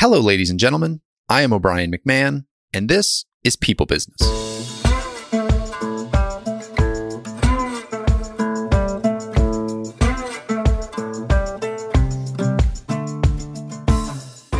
Hello, 0.00 0.20
ladies 0.20 0.48
and 0.48 0.60
gentlemen. 0.60 1.00
I 1.28 1.42
am 1.42 1.52
O'Brien 1.52 1.90
McMahon, 1.90 2.44
and 2.72 2.88
this 2.88 3.24
is 3.42 3.56
People 3.56 3.84
Business. 3.84 4.22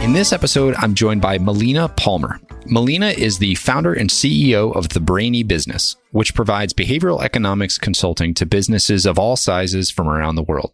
In 0.02 0.12
this 0.12 0.32
episode, 0.32 0.74
I'm 0.76 0.94
joined 0.94 1.22
by 1.22 1.38
Melina 1.38 1.88
Palmer. 1.90 2.40
Melina 2.66 3.10
is 3.10 3.38
the 3.38 3.54
founder 3.54 3.94
and 3.94 4.10
CEO 4.10 4.74
of 4.74 4.88
The 4.88 4.98
Brainy 4.98 5.44
Business, 5.44 5.94
which 6.10 6.34
provides 6.34 6.74
behavioral 6.74 7.22
economics 7.22 7.78
consulting 7.78 8.34
to 8.34 8.44
businesses 8.44 9.06
of 9.06 9.20
all 9.20 9.36
sizes 9.36 9.88
from 9.88 10.08
around 10.08 10.34
the 10.34 10.42
world. 10.42 10.72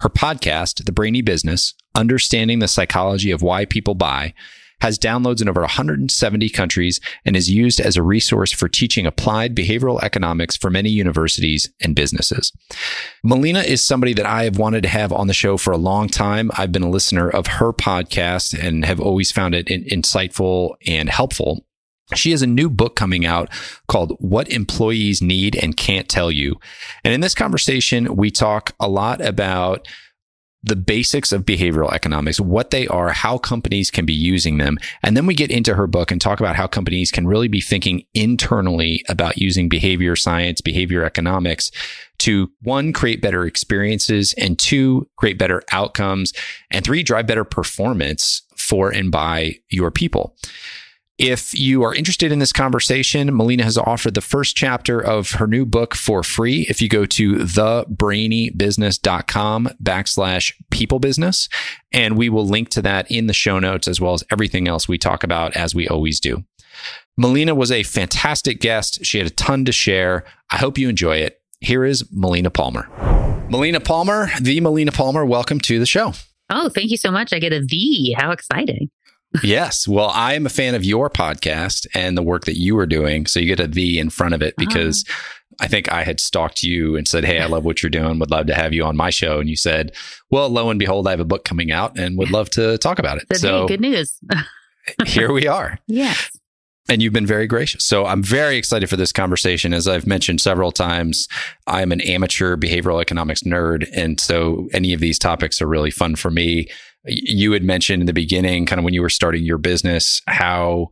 Her 0.00 0.08
podcast, 0.08 0.84
The 0.84 0.92
Brainy 0.92 1.22
Business 1.22 1.74
Understanding 1.94 2.58
the 2.58 2.68
Psychology 2.68 3.30
of 3.30 3.42
Why 3.42 3.64
People 3.64 3.94
Buy, 3.94 4.34
has 4.80 4.98
downloads 4.98 5.40
in 5.40 5.48
over 5.48 5.62
170 5.62 6.50
countries 6.50 7.00
and 7.24 7.36
is 7.36 7.48
used 7.48 7.80
as 7.80 7.96
a 7.96 8.02
resource 8.02 8.52
for 8.52 8.68
teaching 8.68 9.06
applied 9.06 9.54
behavioral 9.54 10.02
economics 10.02 10.56
for 10.56 10.70
many 10.70 10.90
universities 10.90 11.72
and 11.80 11.94
businesses. 11.94 12.52
Melina 13.22 13.60
is 13.60 13.80
somebody 13.80 14.12
that 14.14 14.26
I 14.26 14.44
have 14.44 14.58
wanted 14.58 14.82
to 14.82 14.88
have 14.88 15.12
on 15.12 15.26
the 15.26 15.32
show 15.32 15.56
for 15.56 15.72
a 15.72 15.78
long 15.78 16.08
time. 16.08 16.50
I've 16.58 16.72
been 16.72 16.82
a 16.82 16.90
listener 16.90 17.30
of 17.30 17.46
her 17.46 17.72
podcast 17.72 18.58
and 18.58 18.84
have 18.84 19.00
always 19.00 19.32
found 19.32 19.54
it 19.54 19.70
in- 19.70 19.84
insightful 19.84 20.74
and 20.86 21.08
helpful. 21.08 21.64
She 22.16 22.30
has 22.30 22.42
a 22.42 22.46
new 22.46 22.68
book 22.68 22.96
coming 22.96 23.26
out 23.26 23.48
called 23.88 24.16
What 24.18 24.48
Employees 24.50 25.22
Need 25.22 25.56
and 25.56 25.76
Can't 25.76 26.08
Tell 26.08 26.30
You. 26.30 26.58
And 27.04 27.12
in 27.14 27.20
this 27.20 27.34
conversation, 27.34 28.16
we 28.16 28.30
talk 28.30 28.72
a 28.80 28.88
lot 28.88 29.20
about 29.20 29.86
the 30.64 30.76
basics 30.76 31.30
of 31.30 31.44
behavioral 31.44 31.92
economics, 31.92 32.40
what 32.40 32.70
they 32.70 32.86
are, 32.88 33.10
how 33.10 33.36
companies 33.36 33.90
can 33.90 34.06
be 34.06 34.14
using 34.14 34.56
them. 34.56 34.78
And 35.02 35.14
then 35.14 35.26
we 35.26 35.34
get 35.34 35.50
into 35.50 35.74
her 35.74 35.86
book 35.86 36.10
and 36.10 36.20
talk 36.20 36.40
about 36.40 36.56
how 36.56 36.66
companies 36.66 37.10
can 37.10 37.26
really 37.26 37.48
be 37.48 37.60
thinking 37.60 38.04
internally 38.14 39.04
about 39.08 39.36
using 39.36 39.68
behavior 39.68 40.16
science, 40.16 40.62
behavior 40.62 41.04
economics 41.04 41.70
to 42.20 42.50
one, 42.62 42.94
create 42.94 43.20
better 43.20 43.44
experiences 43.44 44.32
and 44.38 44.58
two, 44.58 45.06
create 45.16 45.38
better 45.38 45.62
outcomes 45.70 46.32
and 46.70 46.82
three, 46.82 47.02
drive 47.02 47.26
better 47.26 47.44
performance 47.44 48.40
for 48.56 48.88
and 48.88 49.12
by 49.12 49.56
your 49.68 49.90
people. 49.90 50.34
If 51.16 51.54
you 51.54 51.84
are 51.84 51.94
interested 51.94 52.32
in 52.32 52.40
this 52.40 52.52
conversation, 52.52 53.36
Melina 53.36 53.62
has 53.62 53.78
offered 53.78 54.14
the 54.14 54.20
first 54.20 54.56
chapter 54.56 54.98
of 54.98 55.30
her 55.32 55.46
new 55.46 55.64
book 55.64 55.94
for 55.94 56.24
free. 56.24 56.66
If 56.68 56.82
you 56.82 56.88
go 56.88 57.06
to 57.06 57.34
thebrainybusiness.com 57.34 59.68
backslash 59.80 60.52
people 60.72 60.98
business, 60.98 61.48
and 61.92 62.18
we 62.18 62.28
will 62.28 62.44
link 62.44 62.68
to 62.70 62.82
that 62.82 63.08
in 63.08 63.28
the 63.28 63.32
show 63.32 63.60
notes 63.60 63.86
as 63.86 64.00
well 64.00 64.14
as 64.14 64.24
everything 64.32 64.66
else 64.66 64.88
we 64.88 64.98
talk 64.98 65.22
about 65.22 65.54
as 65.54 65.72
we 65.72 65.86
always 65.86 66.18
do. 66.18 66.42
Melina 67.16 67.54
was 67.54 67.70
a 67.70 67.84
fantastic 67.84 68.58
guest. 68.58 69.04
She 69.04 69.18
had 69.18 69.28
a 69.28 69.30
ton 69.30 69.64
to 69.66 69.72
share. 69.72 70.24
I 70.50 70.56
hope 70.56 70.78
you 70.78 70.88
enjoy 70.88 71.18
it. 71.18 71.40
Here 71.60 71.84
is 71.84 72.10
Melina 72.10 72.50
Palmer. 72.50 72.88
Melina 73.48 73.78
Palmer, 73.78 74.30
the 74.40 74.60
Melina 74.60 74.90
Palmer, 74.90 75.24
welcome 75.24 75.60
to 75.60 75.78
the 75.78 75.86
show. 75.86 76.14
Oh, 76.50 76.70
thank 76.70 76.90
you 76.90 76.96
so 76.96 77.12
much. 77.12 77.32
I 77.32 77.38
get 77.38 77.52
a 77.52 77.60
V. 77.60 78.16
How 78.18 78.32
exciting 78.32 78.90
yes. 79.42 79.88
Well, 79.88 80.10
I 80.10 80.34
am 80.34 80.46
a 80.46 80.50
fan 80.50 80.74
of 80.74 80.84
your 80.84 81.10
podcast 81.10 81.86
and 81.94 82.16
the 82.16 82.22
work 82.22 82.44
that 82.44 82.58
you 82.58 82.78
are 82.78 82.86
doing. 82.86 83.26
So 83.26 83.40
you 83.40 83.46
get 83.46 83.60
a 83.60 83.68
V 83.68 83.98
in 83.98 84.10
front 84.10 84.34
of 84.34 84.42
it 84.42 84.54
uh-huh. 84.58 84.66
because 84.66 85.04
I 85.60 85.68
think 85.68 85.90
I 85.92 86.02
had 86.02 86.20
stalked 86.20 86.62
you 86.62 86.96
and 86.96 87.06
said, 87.06 87.24
Hey, 87.24 87.40
I 87.40 87.46
love 87.46 87.64
what 87.64 87.82
you're 87.82 87.90
doing. 87.90 88.18
Would 88.18 88.30
love 88.30 88.46
to 88.46 88.54
have 88.54 88.72
you 88.72 88.84
on 88.84 88.96
my 88.96 89.10
show. 89.10 89.40
And 89.40 89.48
you 89.48 89.56
said, 89.56 89.92
Well, 90.30 90.48
lo 90.48 90.70
and 90.70 90.78
behold, 90.78 91.06
I 91.06 91.10
have 91.10 91.20
a 91.20 91.24
book 91.24 91.44
coming 91.44 91.70
out 91.70 91.98
and 91.98 92.18
would 92.18 92.30
love 92.30 92.50
to 92.50 92.78
talk 92.78 92.98
about 92.98 93.18
it. 93.18 93.36
so 93.36 93.66
good 93.66 93.80
news. 93.80 94.18
here 95.06 95.32
we 95.32 95.46
are. 95.46 95.78
Yes. 95.86 96.30
And 96.86 97.02
you've 97.02 97.14
been 97.14 97.26
very 97.26 97.46
gracious. 97.46 97.82
So 97.82 98.04
I'm 98.04 98.22
very 98.22 98.58
excited 98.58 98.90
for 98.90 98.96
this 98.96 99.10
conversation. 99.10 99.72
As 99.72 99.88
I've 99.88 100.06
mentioned 100.06 100.42
several 100.42 100.70
times, 100.70 101.28
I'm 101.66 101.92
an 101.92 102.02
amateur 102.02 102.56
behavioral 102.56 103.00
economics 103.00 103.42
nerd. 103.42 103.88
And 103.94 104.20
so 104.20 104.68
any 104.74 104.92
of 104.92 105.00
these 105.00 105.18
topics 105.18 105.62
are 105.62 105.66
really 105.66 105.90
fun 105.90 106.14
for 106.14 106.30
me 106.30 106.68
you 107.04 107.52
had 107.52 107.62
mentioned 107.62 108.02
in 108.02 108.06
the 108.06 108.12
beginning, 108.12 108.66
kind 108.66 108.78
of 108.78 108.84
when 108.84 108.94
you 108.94 109.02
were 109.02 109.10
starting 109.10 109.44
your 109.44 109.58
business, 109.58 110.22
how 110.26 110.88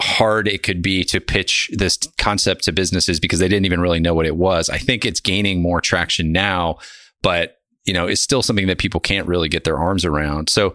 hard 0.00 0.48
it 0.48 0.62
could 0.62 0.82
be 0.82 1.04
to 1.04 1.20
pitch 1.20 1.70
this 1.72 1.98
concept 2.18 2.64
to 2.64 2.72
businesses 2.72 3.20
because 3.20 3.38
they 3.38 3.48
didn't 3.48 3.66
even 3.66 3.80
really 3.80 4.00
know 4.00 4.14
what 4.14 4.26
it 4.26 4.36
was. 4.36 4.70
I 4.70 4.78
think 4.78 5.04
it's 5.04 5.20
gaining 5.20 5.60
more 5.60 5.80
traction 5.80 6.32
now, 6.32 6.78
but 7.22 7.58
you 7.84 7.92
know, 7.92 8.06
it's 8.06 8.20
still 8.20 8.42
something 8.42 8.68
that 8.68 8.78
people 8.78 9.00
can't 9.00 9.26
really 9.26 9.48
get 9.48 9.64
their 9.64 9.78
arms 9.78 10.04
around. 10.04 10.48
So 10.48 10.74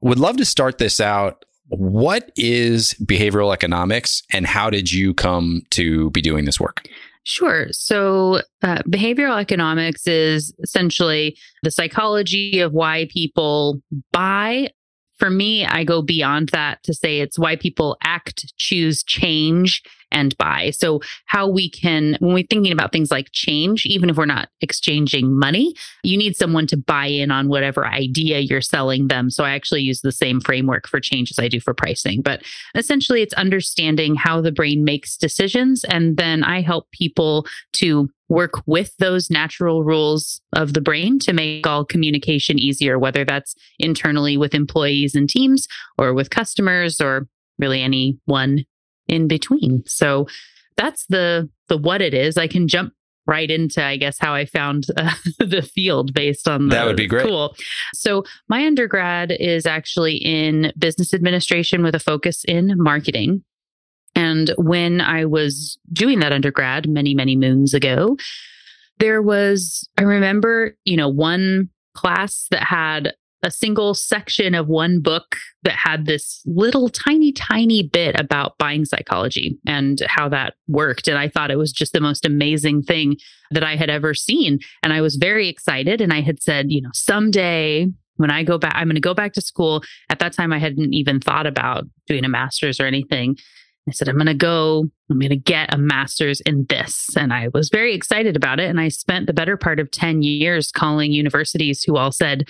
would 0.00 0.18
love 0.18 0.36
to 0.38 0.44
start 0.44 0.78
this 0.78 1.00
out. 1.00 1.44
What 1.68 2.30
is 2.36 2.94
behavioral 3.04 3.52
economics 3.52 4.22
and 4.32 4.46
how 4.46 4.70
did 4.70 4.92
you 4.92 5.14
come 5.14 5.62
to 5.70 6.10
be 6.10 6.22
doing 6.22 6.44
this 6.44 6.60
work? 6.60 6.88
Sure. 7.28 7.66
So, 7.72 8.40
uh, 8.62 8.78
behavioral 8.88 9.40
economics 9.40 10.06
is 10.06 10.54
essentially 10.62 11.36
the 11.64 11.72
psychology 11.72 12.60
of 12.60 12.72
why 12.72 13.08
people 13.10 13.82
buy 14.12 14.70
for 15.18 15.30
me, 15.30 15.64
I 15.64 15.84
go 15.84 16.02
beyond 16.02 16.50
that 16.50 16.82
to 16.84 16.94
say 16.94 17.20
it's 17.20 17.38
why 17.38 17.56
people 17.56 17.96
act, 18.04 18.52
choose, 18.58 19.02
change, 19.02 19.82
and 20.12 20.36
buy. 20.38 20.70
So, 20.70 21.00
how 21.26 21.48
we 21.48 21.70
can, 21.70 22.16
when 22.20 22.34
we're 22.34 22.46
thinking 22.48 22.72
about 22.72 22.92
things 22.92 23.10
like 23.10 23.30
change, 23.32 23.86
even 23.86 24.10
if 24.10 24.16
we're 24.16 24.26
not 24.26 24.48
exchanging 24.60 25.38
money, 25.38 25.74
you 26.02 26.16
need 26.16 26.36
someone 26.36 26.66
to 26.68 26.76
buy 26.76 27.06
in 27.06 27.30
on 27.30 27.48
whatever 27.48 27.86
idea 27.86 28.40
you're 28.40 28.60
selling 28.60 29.08
them. 29.08 29.30
So, 29.30 29.44
I 29.44 29.50
actually 29.50 29.82
use 29.82 30.00
the 30.00 30.12
same 30.12 30.40
framework 30.40 30.86
for 30.88 31.00
change 31.00 31.30
as 31.30 31.38
I 31.38 31.48
do 31.48 31.60
for 31.60 31.74
pricing. 31.74 32.22
But 32.22 32.42
essentially, 32.74 33.22
it's 33.22 33.34
understanding 33.34 34.14
how 34.14 34.40
the 34.40 34.52
brain 34.52 34.84
makes 34.84 35.16
decisions. 35.16 35.84
And 35.84 36.16
then 36.16 36.44
I 36.44 36.60
help 36.60 36.90
people 36.92 37.46
to 37.74 38.08
work 38.28 38.54
with 38.66 38.96
those 38.98 39.30
natural 39.30 39.84
rules 39.84 40.40
of 40.52 40.74
the 40.74 40.80
brain 40.80 41.18
to 41.20 41.32
make 41.32 41.66
all 41.66 41.84
communication 41.84 42.58
easier, 42.58 42.98
whether 42.98 43.24
that's 43.24 43.54
internally 43.78 44.36
with 44.36 44.54
employees 44.54 45.14
and 45.14 45.28
teams 45.28 45.68
or 45.98 46.12
with 46.12 46.30
customers 46.30 47.00
or 47.00 47.28
really 47.58 47.82
anyone 47.82 48.64
in 49.08 49.28
between. 49.28 49.82
So 49.86 50.26
that's 50.76 51.06
the 51.06 51.48
the 51.68 51.76
what 51.76 52.02
it 52.02 52.14
is. 52.14 52.36
I 52.36 52.46
can 52.46 52.68
jump 52.68 52.92
right 53.26 53.50
into 53.50 53.84
I 53.84 53.96
guess 53.96 54.18
how 54.18 54.34
I 54.34 54.46
found 54.46 54.86
uh, 54.96 55.14
the 55.38 55.62
field 55.62 56.14
based 56.14 56.46
on 56.46 56.68
the, 56.68 56.74
That 56.74 56.86
would 56.86 56.96
be 56.96 57.06
great. 57.06 57.26
Cool. 57.26 57.54
So 57.94 58.24
my 58.48 58.64
undergrad 58.66 59.32
is 59.32 59.66
actually 59.66 60.16
in 60.16 60.72
business 60.78 61.12
administration 61.12 61.82
with 61.82 61.94
a 61.94 62.00
focus 62.00 62.44
in 62.44 62.74
marketing. 62.76 63.42
And 64.14 64.54
when 64.56 65.02
I 65.02 65.26
was 65.26 65.78
doing 65.92 66.20
that 66.20 66.32
undergrad 66.32 66.88
many, 66.88 67.14
many 67.14 67.36
moons 67.36 67.74
ago, 67.74 68.16
there 68.98 69.20
was, 69.20 69.86
I 69.98 70.02
remember, 70.02 70.74
you 70.84 70.96
know, 70.96 71.08
one 71.08 71.68
class 71.94 72.46
that 72.50 72.62
had 72.62 73.12
a 73.46 73.50
single 73.50 73.94
section 73.94 74.54
of 74.54 74.66
one 74.66 75.00
book 75.00 75.36
that 75.62 75.74
had 75.74 76.04
this 76.04 76.42
little 76.46 76.88
tiny, 76.88 77.32
tiny 77.32 77.82
bit 77.84 78.18
about 78.18 78.58
buying 78.58 78.84
psychology 78.84 79.56
and 79.66 80.02
how 80.08 80.28
that 80.28 80.54
worked. 80.66 81.06
And 81.06 81.16
I 81.16 81.28
thought 81.28 81.52
it 81.52 81.58
was 81.58 81.72
just 81.72 81.92
the 81.92 82.00
most 82.00 82.26
amazing 82.26 82.82
thing 82.82 83.16
that 83.52 83.62
I 83.62 83.76
had 83.76 83.88
ever 83.88 84.14
seen. 84.14 84.58
And 84.82 84.92
I 84.92 85.00
was 85.00 85.14
very 85.14 85.48
excited. 85.48 86.00
And 86.00 86.12
I 86.12 86.22
had 86.22 86.42
said, 86.42 86.66
you 86.70 86.82
know, 86.82 86.90
someday 86.92 87.86
when 88.16 88.30
I 88.30 88.42
go 88.42 88.58
back, 88.58 88.72
I'm 88.74 88.88
going 88.88 88.96
to 88.96 89.00
go 89.00 89.14
back 89.14 89.32
to 89.34 89.40
school. 89.40 89.82
At 90.10 90.18
that 90.18 90.32
time, 90.32 90.52
I 90.52 90.58
hadn't 90.58 90.92
even 90.92 91.20
thought 91.20 91.46
about 91.46 91.84
doing 92.08 92.24
a 92.24 92.28
master's 92.28 92.80
or 92.80 92.86
anything. 92.86 93.36
I 93.88 93.92
said, 93.92 94.08
I'm 94.08 94.16
going 94.16 94.26
to 94.26 94.34
go, 94.34 94.88
I'm 95.10 95.20
going 95.20 95.30
to 95.30 95.36
get 95.36 95.72
a 95.72 95.78
master's 95.78 96.40
in 96.40 96.66
this. 96.68 97.08
And 97.16 97.32
I 97.32 97.48
was 97.54 97.68
very 97.68 97.94
excited 97.94 98.34
about 98.34 98.58
it. 98.58 98.68
And 98.68 98.80
I 98.80 98.88
spent 98.88 99.26
the 99.26 99.32
better 99.32 99.56
part 99.56 99.78
of 99.78 99.92
10 99.92 100.22
years 100.22 100.72
calling 100.72 101.12
universities 101.12 101.84
who 101.84 101.96
all 101.96 102.10
said, 102.10 102.48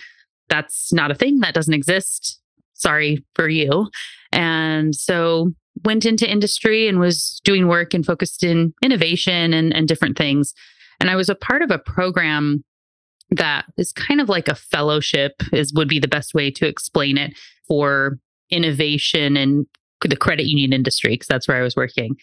that's 0.48 0.92
not 0.92 1.10
a 1.10 1.14
thing, 1.14 1.40
that 1.40 1.54
doesn't 1.54 1.74
exist. 1.74 2.40
Sorry 2.74 3.24
for 3.34 3.48
you. 3.48 3.88
And 4.32 4.94
so 4.94 5.52
went 5.84 6.04
into 6.04 6.30
industry 6.30 6.88
and 6.88 6.98
was 6.98 7.40
doing 7.44 7.68
work 7.68 7.94
and 7.94 8.04
focused 8.04 8.42
in 8.42 8.74
innovation 8.82 9.52
and, 9.52 9.74
and 9.74 9.88
different 9.88 10.16
things. 10.16 10.54
And 11.00 11.10
I 11.10 11.16
was 11.16 11.28
a 11.28 11.34
part 11.34 11.62
of 11.62 11.70
a 11.70 11.78
program 11.78 12.64
that 13.30 13.64
is 13.76 13.92
kind 13.92 14.20
of 14.20 14.28
like 14.28 14.48
a 14.48 14.54
fellowship 14.54 15.42
is 15.52 15.72
would 15.74 15.88
be 15.88 15.98
the 15.98 16.08
best 16.08 16.32
way 16.32 16.50
to 16.52 16.66
explain 16.66 17.18
it 17.18 17.36
for 17.66 18.18
innovation 18.50 19.36
and 19.36 19.66
the 20.02 20.16
credit 20.16 20.46
union 20.46 20.72
industry 20.72 21.14
because 21.14 21.26
that's 21.26 21.48
where 21.48 21.56
I 21.56 21.62
was 21.62 21.76
working. 21.76 22.14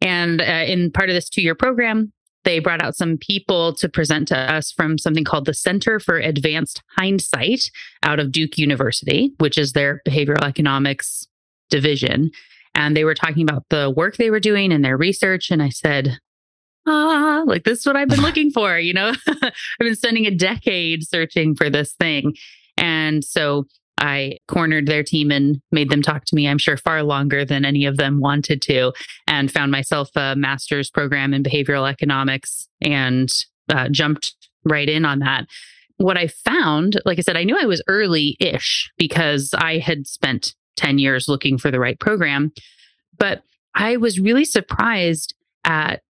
And 0.00 0.40
uh, 0.40 0.64
in 0.66 0.90
part 0.90 1.10
of 1.10 1.14
this 1.14 1.28
two 1.28 1.42
year 1.42 1.54
program, 1.54 2.12
they 2.44 2.58
brought 2.58 2.82
out 2.82 2.96
some 2.96 3.18
people 3.18 3.74
to 3.74 3.88
present 3.88 4.28
to 4.28 4.36
us 4.36 4.72
from 4.72 4.98
something 4.98 5.24
called 5.24 5.44
the 5.44 5.54
Center 5.54 6.00
for 6.00 6.18
Advanced 6.18 6.82
Hindsight 6.96 7.70
out 8.02 8.20
of 8.20 8.32
Duke 8.32 8.56
University, 8.56 9.34
which 9.38 9.58
is 9.58 9.72
their 9.72 10.02
behavioral 10.06 10.44
economics 10.44 11.26
division. 11.68 12.30
And 12.74 12.96
they 12.96 13.04
were 13.04 13.14
talking 13.14 13.42
about 13.42 13.64
the 13.70 13.90
work 13.90 14.16
they 14.16 14.30
were 14.30 14.40
doing 14.40 14.72
and 14.72 14.84
their 14.84 14.96
research. 14.96 15.50
And 15.50 15.62
I 15.62 15.68
said, 15.68 16.18
ah, 16.86 17.42
like 17.46 17.64
this 17.64 17.80
is 17.80 17.86
what 17.86 17.96
I've 17.96 18.08
been 18.08 18.20
looking 18.22 18.50
for. 18.50 18.78
You 18.78 18.94
know, 18.94 19.12
I've 19.28 19.52
been 19.78 19.96
spending 19.96 20.26
a 20.26 20.34
decade 20.34 21.06
searching 21.06 21.54
for 21.54 21.68
this 21.68 21.92
thing. 21.92 22.34
And 22.76 23.24
so 23.24 23.66
I 23.98 24.38
cornered 24.46 24.86
their 24.86 25.02
team 25.02 25.30
and 25.30 25.60
made 25.72 25.90
them 25.90 26.02
talk 26.02 26.24
to 26.26 26.34
me, 26.34 26.48
I'm 26.48 26.58
sure, 26.58 26.76
far 26.76 27.02
longer 27.02 27.44
than 27.44 27.64
any 27.64 27.84
of 27.84 27.96
them 27.96 28.20
wanted 28.20 28.62
to, 28.62 28.92
and 29.26 29.50
found 29.50 29.72
myself 29.72 30.10
a 30.14 30.36
master's 30.36 30.90
program 30.90 31.34
in 31.34 31.42
behavioral 31.42 31.88
economics 31.90 32.68
and 32.80 33.28
uh, 33.68 33.88
jumped 33.90 34.34
right 34.64 34.88
in 34.88 35.04
on 35.04 35.18
that. 35.20 35.46
What 35.96 36.16
I 36.16 36.28
found, 36.28 37.00
like 37.04 37.18
I 37.18 37.22
said, 37.22 37.36
I 37.36 37.44
knew 37.44 37.58
I 37.60 37.66
was 37.66 37.82
early 37.88 38.36
ish 38.40 38.90
because 38.96 39.52
I 39.52 39.78
had 39.78 40.06
spent 40.06 40.54
10 40.76 40.98
years 40.98 41.28
looking 41.28 41.58
for 41.58 41.70
the 41.70 41.80
right 41.80 41.98
program, 41.98 42.52
but 43.18 43.42
I 43.74 43.96
was 43.96 44.20
really 44.20 44.44
surprised 44.44 45.34
at 45.64 46.02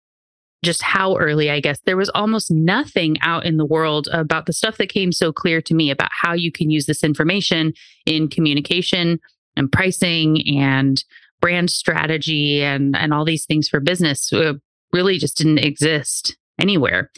just 0.68 0.84
how 0.84 1.16
early, 1.16 1.50
I 1.50 1.62
guess, 1.62 1.80
there 1.86 1.96
was 1.96 2.10
almost 2.10 2.52
nothing 2.52 3.16
out 3.22 3.46
in 3.46 3.56
the 3.56 3.66
world 3.66 4.10
about 4.12 4.48
the 4.48 4.54
stuff 4.54 4.76
that 4.78 4.90
came 4.90 5.14
so 5.14 5.32
clear 5.32 5.62
to 5.62 5.74
me 5.74 5.90
about 5.90 6.10
how 6.12 6.34
you 6.34 6.52
can 6.52 6.70
use 6.70 6.88
this 6.88 7.06
information 7.06 7.72
in 8.06 8.28
communication 8.28 9.20
and 9.56 9.72
pricing 9.72 10.46
and 10.58 11.06
brand 11.40 11.70
strategy 11.70 12.62
and, 12.62 12.98
and 12.98 13.14
all 13.14 13.24
these 13.24 13.46
things 13.46 13.70
for 13.70 13.80
business 13.80 14.34
uh, 14.34 14.56
really 14.92 15.18
just 15.18 15.38
didn't 15.38 15.60
exist 15.60 16.36
anywhere. 16.60 17.12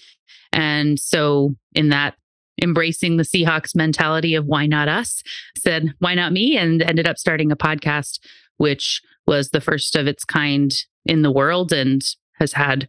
And 0.53 0.99
so, 0.99 1.55
in 1.73 1.89
that 1.89 2.13
embracing 2.61 3.17
the 3.17 3.23
Seahawks 3.23 3.75
mentality 3.75 4.35
of 4.35 4.45
why 4.45 4.67
not 4.67 4.87
us, 4.87 5.23
said, 5.57 5.95
why 5.97 6.13
not 6.13 6.33
me? 6.33 6.55
And 6.55 6.83
ended 6.83 7.07
up 7.07 7.17
starting 7.17 7.51
a 7.51 7.55
podcast, 7.55 8.19
which 8.57 9.01
was 9.25 9.49
the 9.49 9.61
first 9.61 9.95
of 9.95 10.05
its 10.05 10.23
kind 10.23 10.71
in 11.05 11.23
the 11.23 11.31
world 11.31 11.73
and 11.73 12.03
has 12.35 12.53
had 12.53 12.87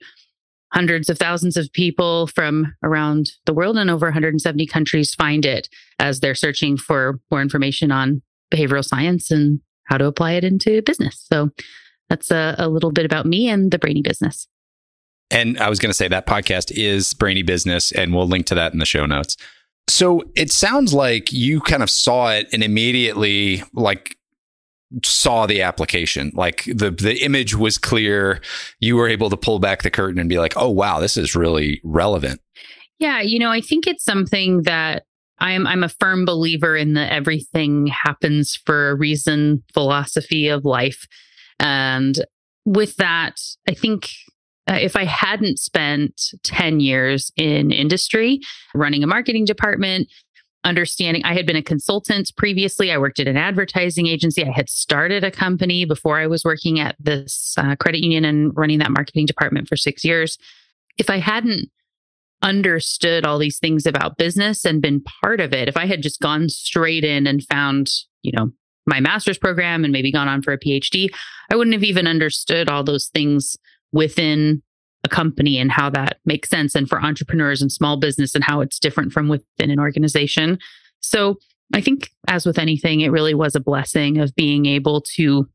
hundreds 0.73 1.09
of 1.09 1.19
thousands 1.19 1.57
of 1.57 1.73
people 1.73 2.27
from 2.29 2.75
around 2.83 3.33
the 3.47 3.55
world 3.55 3.77
and 3.77 3.91
over 3.91 4.07
170 4.07 4.67
countries 4.67 5.15
find 5.15 5.45
it 5.45 5.69
as 5.99 6.21
they're 6.21 6.35
searching 6.35 6.77
for 6.77 7.19
more 7.31 7.43
information 7.43 7.91
on 7.91 8.23
behavioral 8.53 8.85
science 8.85 9.31
and 9.31 9.61
how 9.85 9.99
to 9.99 10.07
apply 10.07 10.33
it 10.33 10.45
into 10.45 10.83
business. 10.83 11.27
So 11.31 11.51
that's 12.09 12.31
a, 12.31 12.55
a 12.59 12.69
little 12.69 12.93
bit 12.93 13.05
about 13.05 13.27
me 13.27 13.49
and 13.49 13.71
the 13.71 13.79
Brainy 13.79 14.03
business. 14.03 14.47
And 15.31 15.59
I 15.59 15.69
was 15.69 15.79
going 15.79 15.91
to 15.91 15.95
say 15.95 16.09
that 16.09 16.27
podcast 16.27 16.73
is 16.73 17.15
Brainy 17.15 17.43
Business, 17.43 17.93
and 17.93 18.13
we'll 18.13 18.27
link 18.27 18.47
to 18.47 18.55
that 18.57 18.73
in 18.73 18.81
the 18.81 18.85
show 18.85 19.07
notes. 19.07 19.37
So 19.89 20.23
it 20.37 20.51
sounds 20.51 20.93
like 20.93 21.33
you 21.33 21.61
kind 21.61 21.83
of 21.83 21.91
saw 21.91 22.33
it 22.33 22.49
and 22.53 22.63
immediately 22.63 23.63
like 23.73 24.17
saw 25.05 25.47
the 25.47 25.63
application. 25.63 26.33
Like 26.35 26.65
the 26.65 26.91
the 26.91 27.23
image 27.23 27.55
was 27.55 27.79
clear. 27.79 28.41
You 28.81 28.97
were 28.97 29.09
able 29.09 29.31
to 29.31 29.37
pull 29.37 29.59
back 29.59 29.83
the 29.83 29.91
curtain 29.91 30.19
and 30.19 30.29
be 30.29 30.39
like 30.39 30.55
oh 30.57 30.71
wow 30.71 31.01
this 31.01 31.17
is 31.17 31.35
really 31.35 31.81
relevant. 31.85 32.41
Yeah 32.99 33.21
you 33.21 33.39
know 33.39 33.51
i 33.51 33.61
think 33.61 33.87
it's 33.87 34.05
something 34.05 34.63
that 34.63 35.05
i'm 35.39 35.67
i'm 35.67 35.83
a 35.83 35.89
firm 35.89 36.25
believer 36.25 36.77
in 36.77 36.95
the 36.95 37.13
everything 37.13 37.87
happens 37.87 38.55
for 38.55 38.91
a 38.91 38.95
reason 38.95 39.63
philosophy 39.73 40.49
of 40.49 40.65
life. 40.65 41.07
And 41.59 42.23
with 42.65 42.97
that 42.97 43.41
i 43.69 43.75
think 43.75 44.11
uh, 44.71 44.75
if 44.75 44.95
I 44.95 45.05
hadn't 45.05 45.59
spent 45.59 46.33
10 46.45 46.81
years 46.81 47.33
in 47.37 47.73
industry 47.73 48.41
running 48.75 49.03
a 49.03 49.07
marketing 49.07 49.45
department, 49.45 50.09
understanding 50.65 51.25
I 51.25 51.35
had 51.35 51.47
been 51.47 51.57
a 51.57 51.63
consultant 51.63 52.31
previously. 52.37 52.93
I 52.93 52.99
worked 52.99 53.21
at 53.21 53.29
an 53.29 53.37
advertising 53.37 54.07
agency. 54.07 54.45
I 54.45 54.51
had 54.51 54.69
started 54.69 55.25
a 55.25 55.31
company 55.31 55.85
before 55.85 56.19
I 56.19 56.27
was 56.27 56.45
working 56.45 56.79
at 56.81 56.97
this 56.99 57.55
uh, 57.57 57.77
credit 57.77 58.03
union 58.03 58.25
and 58.25 58.53
running 58.57 58.79
that 58.81 58.91
marketing 58.91 59.27
department 59.27 59.69
for 59.69 59.77
six 59.77 60.05
years. 60.05 60.37
If 60.99 61.09
I 61.09 61.19
hadn't 61.19 61.71
understood 62.43 63.25
all 63.25 63.39
these 63.39 63.59
things 63.59 63.87
about 63.87 64.19
business 64.19 64.65
and 64.65 64.83
been 64.83 65.03
part 65.23 65.41
of 65.41 65.53
it, 65.53 65.69
if 65.69 65.77
I 65.77 65.87
had 65.87 66.03
just 66.03 66.21
gone 66.21 66.49
straight 66.49 67.05
in 67.05 67.27
and 67.27 67.43
found, 67.45 67.91
you 68.23 68.33
know, 68.37 68.51
my 68.87 69.01
master's 69.01 69.39
program 69.39 69.85
and 69.85 69.93
maybe 69.93 70.13
gone 70.13 70.29
on 70.29 70.43
for 70.43 70.53
a 70.53 70.59
PhD, 70.59 71.09
I 71.51 71.57
wouldn't 71.57 71.75
have 71.75 71.85
even 71.85 72.07
understood 72.07 72.69
all 72.69 72.85
those 72.85 73.09
things 73.09 73.57
within 73.93 74.63
a 75.05 75.09
company 75.09 75.59
and 75.59 75.73
how 75.73 75.91
that 75.91 76.19
makes 76.25 76.51
sense 76.51 76.75
and 76.75 76.89
for 76.89 77.03
entrepreneurs 77.03 77.63
and 77.63 77.73
small 77.73 77.97
business 77.97 78.35
and 78.35 78.45
how 78.45 78.61
it's 78.61 78.79
different 78.79 79.13
from 79.13 79.29
within 79.29 79.71
an 79.71 79.81
organization. 79.81 80.59
So 81.01 81.39
I 81.73 81.81
think 81.81 82.11
as 82.29 82.45
with 82.45 82.59
anything, 82.59 83.01
it 83.01 83.11
really 83.11 83.35
was 83.35 83.55
a 83.55 83.61
blessing 83.61 84.19
of 84.19 84.35
being 84.35 84.67
able 84.67 85.01
to 85.17 85.49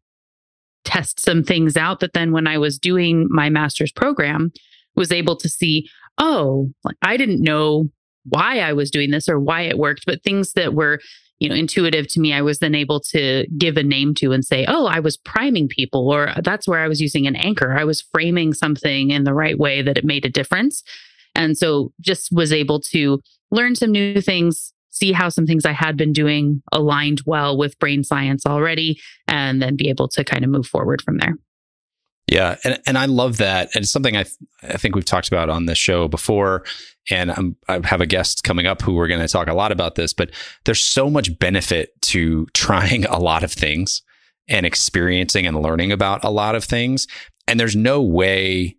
test 0.84 1.20
some 1.20 1.44
things 1.44 1.76
out 1.76 2.00
that 2.00 2.14
then 2.14 2.32
when 2.32 2.48
I 2.48 2.58
was 2.58 2.80
doing 2.80 3.28
my 3.30 3.50
master's 3.50 3.92
program 3.92 4.52
was 4.96 5.12
able 5.12 5.36
to 5.38 5.50
see, 5.50 5.90
oh, 6.18 6.72
I 7.02 7.18
didn't 7.18 7.42
know 7.42 7.90
why 8.24 8.60
I 8.60 8.74
was 8.74 8.90
doing 8.90 9.12
this 9.12 9.28
or 9.28 9.40
why 9.40 9.62
it 9.62 9.78
worked, 9.78 10.06
but 10.06 10.24
things 10.24 10.54
that 10.54 10.74
were 10.74 11.00
you 11.40 11.50
know 11.50 11.56
intuitive 11.56 12.08
to 12.08 12.20
me 12.20 12.34
i 12.34 12.42
was 12.42 12.60
then 12.60 12.76
able 12.76 13.00
to 13.00 13.46
give 13.58 13.78
a 13.78 13.84
name 13.84 14.14
to 14.14 14.32
and 14.32 14.46
say 14.46 14.66
oh 14.68 14.86
i 14.88 15.00
was 15.00 15.18
priming 15.18 15.68
people 15.68 16.10
or 16.10 16.30
uh, 16.30 16.42
that's 16.44 16.68
where 16.68 16.80
i 16.80 16.88
was 16.88 17.02
using 17.02 17.28
an 17.28 17.36
anchor. 17.36 17.74
I 17.78 17.84
was 17.84 18.02
framing 18.02 18.54
something 18.54 19.12
in 19.12 19.24
the 19.24 19.34
right 19.34 19.58
way 19.58 19.82
that 19.82 19.98
it 19.98 20.06
made 20.06 20.26
a 20.26 20.30
difference. 20.30 20.84
And 21.34 21.58
so 21.58 21.92
just 22.02 22.32
was 22.32 22.52
able 22.54 22.80
to 22.82 23.20
learn 23.52 23.76
some 23.76 23.92
new 23.92 24.22
things 24.22 24.72
see 24.90 25.12
how 25.12 25.28
some 25.28 25.46
things 25.46 25.66
i 25.66 25.74
had 25.74 25.98
been 25.98 26.14
doing 26.14 26.62
aligned 26.72 27.22
well 27.26 27.58
with 27.58 27.78
brain 27.80 28.04
science 28.04 28.46
already 28.46 29.00
and 29.28 29.62
then 29.62 29.76
be 29.76 29.90
able 29.90 30.08
to 30.08 30.24
kind 30.24 30.44
of 30.46 30.50
move 30.50 30.66
forward 30.66 31.02
from 31.02 31.18
there 31.18 31.38
yeah, 32.27 32.57
and 32.63 32.80
and 32.88 32.98
I 32.98 33.06
love 33.06 33.38
that, 33.38 33.69
and 33.75 33.83
it's 33.83 33.92
something 33.92 34.18
I 34.18 34.24
th- 34.24 34.36
I 34.63 34.77
think 34.77 34.95
we've 34.95 35.06
talked 35.06 35.27
about 35.27 35.50
on 35.50 35.68
the 35.68 35.75
show 35.75 36.07
before, 36.07 36.63
and 37.12 37.31
I'm, 37.31 37.56
I 37.68 37.80
have 37.83 38.01
a 38.01 38.07
guest 38.07 38.44
coming 38.44 38.66
up 38.66 38.81
who 38.81 38.94
we're 38.94 39.07
going 39.07 39.22
to 39.22 39.27
talk 39.27 39.48
a 39.48 39.54
lot 39.54 39.72
about 39.72 39.95
this. 39.95 40.12
But 40.12 40.31
there's 40.66 40.81
so 40.81 41.10
much 41.10 41.38
benefit 41.38 41.89
to 42.04 42.48
trying 42.54 43.06
a 43.06 43.19
lot 43.19 43.44
of 43.44 43.51
things 43.51 44.01
and 44.48 44.66
experiencing 44.66 45.45
and 45.45 45.62
learning 45.62 45.92
about 45.92 46.24
a 46.24 46.30
lot 46.30 46.56
of 46.56 46.63
things, 46.63 47.07
and 47.48 47.60
there's 47.60 47.75
no 47.75 48.01
way 48.01 48.75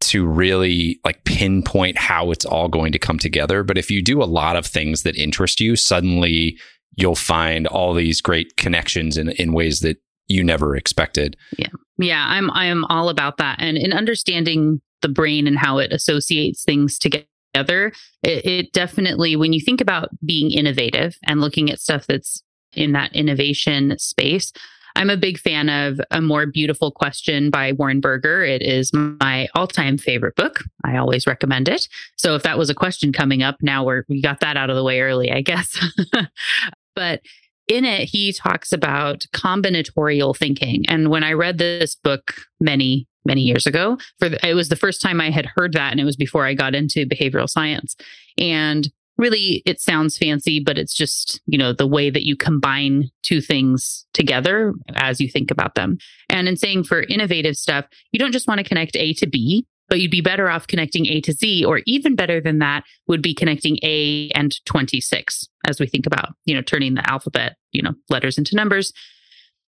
to 0.00 0.26
really 0.26 1.00
like 1.04 1.24
pinpoint 1.24 1.98
how 1.98 2.30
it's 2.30 2.44
all 2.44 2.68
going 2.68 2.92
to 2.92 2.98
come 2.98 3.18
together. 3.18 3.64
But 3.64 3.78
if 3.78 3.90
you 3.90 4.02
do 4.02 4.22
a 4.22 4.24
lot 4.24 4.54
of 4.54 4.66
things 4.66 5.02
that 5.02 5.16
interest 5.16 5.58
you, 5.58 5.74
suddenly 5.74 6.58
you'll 6.96 7.16
find 7.16 7.66
all 7.66 7.92
these 7.92 8.20
great 8.20 8.56
connections 8.56 9.16
in 9.16 9.30
in 9.30 9.52
ways 9.52 9.80
that 9.80 9.96
you 10.28 10.44
never 10.44 10.76
expected. 10.76 11.36
Yeah. 11.58 11.68
Yeah, 11.98 12.24
I'm 12.26 12.50
I 12.50 12.66
am 12.66 12.84
all 12.86 13.08
about 13.08 13.36
that. 13.38 13.56
And 13.60 13.76
in 13.76 13.92
understanding 13.92 14.80
the 15.02 15.08
brain 15.08 15.46
and 15.46 15.58
how 15.58 15.78
it 15.78 15.92
associates 15.92 16.64
things 16.64 16.98
together, 16.98 17.92
it, 18.22 18.44
it 18.44 18.72
definitely 18.72 19.36
when 19.36 19.52
you 19.52 19.60
think 19.60 19.80
about 19.80 20.08
being 20.24 20.50
innovative 20.50 21.16
and 21.24 21.40
looking 21.40 21.70
at 21.70 21.80
stuff 21.80 22.06
that's 22.06 22.42
in 22.72 22.92
that 22.92 23.14
innovation 23.14 23.96
space, 23.98 24.52
I'm 24.96 25.10
a 25.10 25.16
big 25.16 25.38
fan 25.38 25.68
of 25.68 26.00
A 26.10 26.20
More 26.20 26.46
Beautiful 26.46 26.90
Question 26.90 27.50
by 27.50 27.72
Warren 27.72 28.00
Berger. 28.00 28.44
It 28.44 28.62
is 28.62 28.92
my 28.92 29.48
all 29.54 29.66
time 29.66 29.98
favorite 29.98 30.36
book. 30.36 30.62
I 30.84 30.96
always 30.96 31.26
recommend 31.26 31.68
it. 31.68 31.88
So 32.16 32.34
if 32.34 32.42
that 32.44 32.58
was 32.58 32.70
a 32.70 32.74
question 32.74 33.12
coming 33.12 33.42
up, 33.42 33.56
now 33.60 33.84
we're, 33.84 34.04
we 34.08 34.22
got 34.22 34.40
that 34.40 34.56
out 34.56 34.70
of 34.70 34.76
the 34.76 34.84
way 34.84 35.00
early, 35.00 35.32
I 35.32 35.40
guess. 35.40 35.78
but 36.94 37.22
in 37.68 37.84
it, 37.84 38.08
he 38.08 38.32
talks 38.32 38.72
about 38.72 39.26
combinatorial 39.34 40.36
thinking. 40.36 40.84
And 40.88 41.10
when 41.10 41.24
I 41.24 41.32
read 41.32 41.58
this 41.58 41.94
book 41.94 42.34
many, 42.60 43.08
many 43.24 43.42
years 43.42 43.66
ago, 43.66 43.98
for 44.18 44.28
the, 44.28 44.46
it 44.46 44.54
was 44.54 44.68
the 44.68 44.76
first 44.76 45.00
time 45.00 45.20
I 45.20 45.30
had 45.30 45.46
heard 45.56 45.72
that, 45.72 45.90
and 45.90 46.00
it 46.00 46.04
was 46.04 46.16
before 46.16 46.44
I 46.44 46.54
got 46.54 46.74
into 46.74 47.06
behavioral 47.06 47.48
science. 47.48 47.96
And 48.36 48.90
really, 49.16 49.62
it 49.64 49.80
sounds 49.80 50.18
fancy, 50.18 50.60
but 50.60 50.76
it's 50.76 50.94
just, 50.94 51.40
you 51.46 51.56
know, 51.56 51.72
the 51.72 51.86
way 51.86 52.10
that 52.10 52.26
you 52.26 52.36
combine 52.36 53.10
two 53.22 53.40
things 53.40 54.06
together 54.12 54.74
as 54.94 55.20
you 55.20 55.28
think 55.28 55.50
about 55.50 55.74
them. 55.74 55.98
And 56.28 56.48
in 56.48 56.56
saying 56.56 56.84
for 56.84 57.02
innovative 57.02 57.56
stuff, 57.56 57.86
you 58.12 58.18
don't 58.18 58.32
just 58.32 58.48
want 58.48 58.58
to 58.58 58.64
connect 58.64 58.96
A 58.96 59.12
to 59.14 59.26
B, 59.26 59.66
but 59.88 60.00
you'd 60.00 60.10
be 60.10 60.20
better 60.20 60.48
off 60.48 60.66
connecting 60.66 61.06
A 61.06 61.20
to 61.22 61.32
Z, 61.32 61.64
or 61.64 61.80
even 61.86 62.14
better 62.14 62.40
than 62.40 62.58
that 62.58 62.84
would 63.06 63.22
be 63.22 63.34
connecting 63.34 63.78
A 63.82 64.30
and 64.34 64.54
26 64.64 65.48
as 65.66 65.80
we 65.80 65.86
think 65.86 66.06
about, 66.06 66.34
you 66.44 66.54
know, 66.54 66.62
turning 66.62 66.94
the 66.94 67.10
alphabet, 67.10 67.56
you 67.72 67.82
know, 67.82 67.92
letters 68.08 68.38
into 68.38 68.56
numbers. 68.56 68.92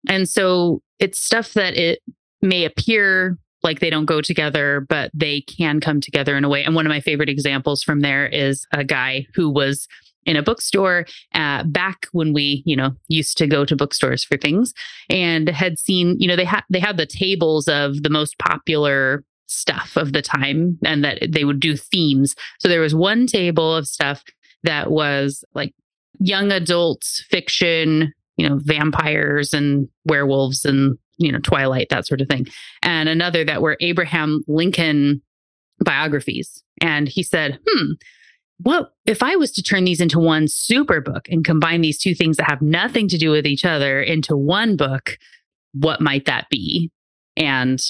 And 0.07 0.29
so 0.29 0.81
it's 0.99 1.19
stuff 1.19 1.53
that 1.53 1.75
it 1.75 1.99
may 2.41 2.65
appear 2.65 3.37
like 3.63 3.79
they 3.79 3.89
don't 3.89 4.05
go 4.05 4.21
together, 4.21 4.85
but 4.87 5.09
they 5.13 5.41
can 5.41 5.79
come 5.79 5.99
together 5.99 6.37
in 6.37 6.43
a 6.43 6.49
way. 6.49 6.63
And 6.63 6.75
one 6.75 6.85
of 6.85 6.91
my 6.91 6.99
favorite 6.99 7.29
examples 7.29 7.81
from 7.81 8.01
there 8.01 8.27
is 8.27 8.65
a 8.71 8.83
guy 8.83 9.25
who 9.33 9.49
was 9.49 9.87
in 10.25 10.35
a 10.35 10.43
bookstore 10.43 11.05
uh, 11.33 11.63
back 11.63 12.07
when 12.11 12.33
we, 12.33 12.63
you 12.65 12.75
know, 12.75 12.91
used 13.07 13.37
to 13.37 13.47
go 13.47 13.65
to 13.65 13.75
bookstores 13.75 14.23
for 14.23 14.37
things, 14.37 14.73
and 15.09 15.49
had 15.49 15.79
seen, 15.79 16.15
you 16.19 16.27
know, 16.27 16.35
they 16.35 16.45
had 16.45 16.63
they 16.69 16.79
had 16.79 16.97
the 16.97 17.05
tables 17.05 17.67
of 17.67 18.03
the 18.03 18.09
most 18.09 18.37
popular 18.39 19.23
stuff 19.47 19.95
of 19.95 20.13
the 20.13 20.21
time 20.21 20.77
and 20.85 21.03
that 21.03 21.19
they 21.29 21.43
would 21.43 21.59
do 21.59 21.75
themes. 21.75 22.35
So 22.59 22.67
there 22.67 22.81
was 22.81 22.95
one 22.95 23.27
table 23.27 23.75
of 23.75 23.87
stuff 23.87 24.23
that 24.63 24.91
was 24.91 25.43
like 25.53 25.73
young 26.19 26.51
adults 26.51 27.23
fiction, 27.29 28.13
you 28.37 28.47
know, 28.47 28.59
vampires 28.61 29.53
and 29.53 29.87
werewolves 30.05 30.65
and, 30.65 30.97
you 31.17 31.31
know, 31.31 31.39
Twilight, 31.39 31.87
that 31.89 32.07
sort 32.07 32.21
of 32.21 32.27
thing. 32.27 32.47
And 32.81 33.07
another 33.07 33.43
that 33.45 33.61
were 33.61 33.77
Abraham 33.79 34.43
Lincoln 34.47 35.21
biographies. 35.79 36.63
And 36.81 37.07
he 37.07 37.23
said, 37.23 37.59
hmm, 37.67 37.93
what 38.59 38.93
if 39.05 39.21
I 39.21 39.35
was 39.35 39.51
to 39.53 39.63
turn 39.63 39.83
these 39.83 39.99
into 40.01 40.19
one 40.19 40.47
super 40.47 41.01
book 41.01 41.27
and 41.29 41.43
combine 41.43 41.81
these 41.81 41.99
two 41.99 42.15
things 42.15 42.37
that 42.37 42.49
have 42.49 42.61
nothing 42.61 43.07
to 43.09 43.17
do 43.17 43.31
with 43.31 43.45
each 43.45 43.65
other 43.65 44.01
into 44.01 44.37
one 44.37 44.77
book? 44.77 45.17
What 45.73 45.99
might 45.99 46.25
that 46.25 46.47
be? 46.49 46.91
And 47.35 47.81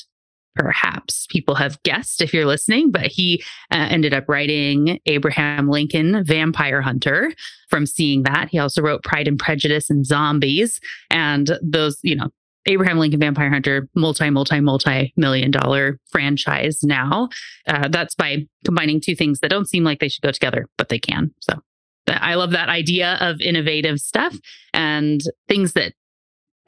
perhaps 0.55 1.27
people 1.29 1.55
have 1.55 1.81
guessed 1.83 2.21
if 2.21 2.33
you're 2.33 2.45
listening, 2.45 2.91
but 2.91 3.07
he 3.07 3.43
uh, 3.71 3.87
ended 3.89 4.13
up 4.13 4.27
writing 4.27 4.99
Abraham 5.05 5.69
Lincoln 5.69 6.23
Vampire 6.23 6.81
Hunter 6.81 7.33
from 7.69 7.85
seeing 7.85 8.23
that. 8.23 8.49
He 8.49 8.59
also 8.59 8.81
wrote 8.81 9.03
Pride 9.03 9.27
and 9.27 9.37
Prejudice 9.37 9.89
and 9.89 10.05
Zombies. 10.05 10.79
And 11.09 11.57
those, 11.61 11.97
you 12.03 12.15
know, 12.15 12.29
Abraham 12.67 12.97
Lincoln 12.97 13.19
Vampire 13.19 13.49
Hunter, 13.49 13.87
multi, 13.95 14.29
multi, 14.29 14.59
multi 14.59 15.13
million 15.17 15.51
dollar 15.51 15.99
franchise 16.07 16.79
now. 16.83 17.29
Uh, 17.67 17.87
that's 17.89 18.15
by 18.15 18.47
combining 18.63 18.99
two 18.99 19.15
things 19.15 19.39
that 19.41 19.49
don't 19.49 19.69
seem 19.69 19.83
like 19.83 19.99
they 19.99 20.09
should 20.09 20.23
go 20.23 20.31
together, 20.31 20.67
but 20.77 20.89
they 20.89 20.99
can. 20.99 21.31
So 21.41 21.61
I 22.07 22.35
love 22.35 22.51
that 22.51 22.69
idea 22.69 23.17
of 23.21 23.41
innovative 23.41 23.99
stuff 23.99 24.35
and 24.73 25.21
things 25.47 25.73
that 25.73 25.93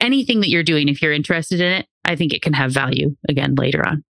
anything 0.00 0.40
that 0.40 0.48
you're 0.48 0.62
doing, 0.62 0.88
if 0.88 1.02
you're 1.02 1.12
interested 1.12 1.60
in 1.60 1.72
it, 1.72 1.86
I 2.04 2.16
think 2.16 2.32
it 2.32 2.42
can 2.42 2.52
have 2.52 2.72
value 2.72 3.16
again 3.28 3.54
later 3.54 3.86
on. 3.86 4.04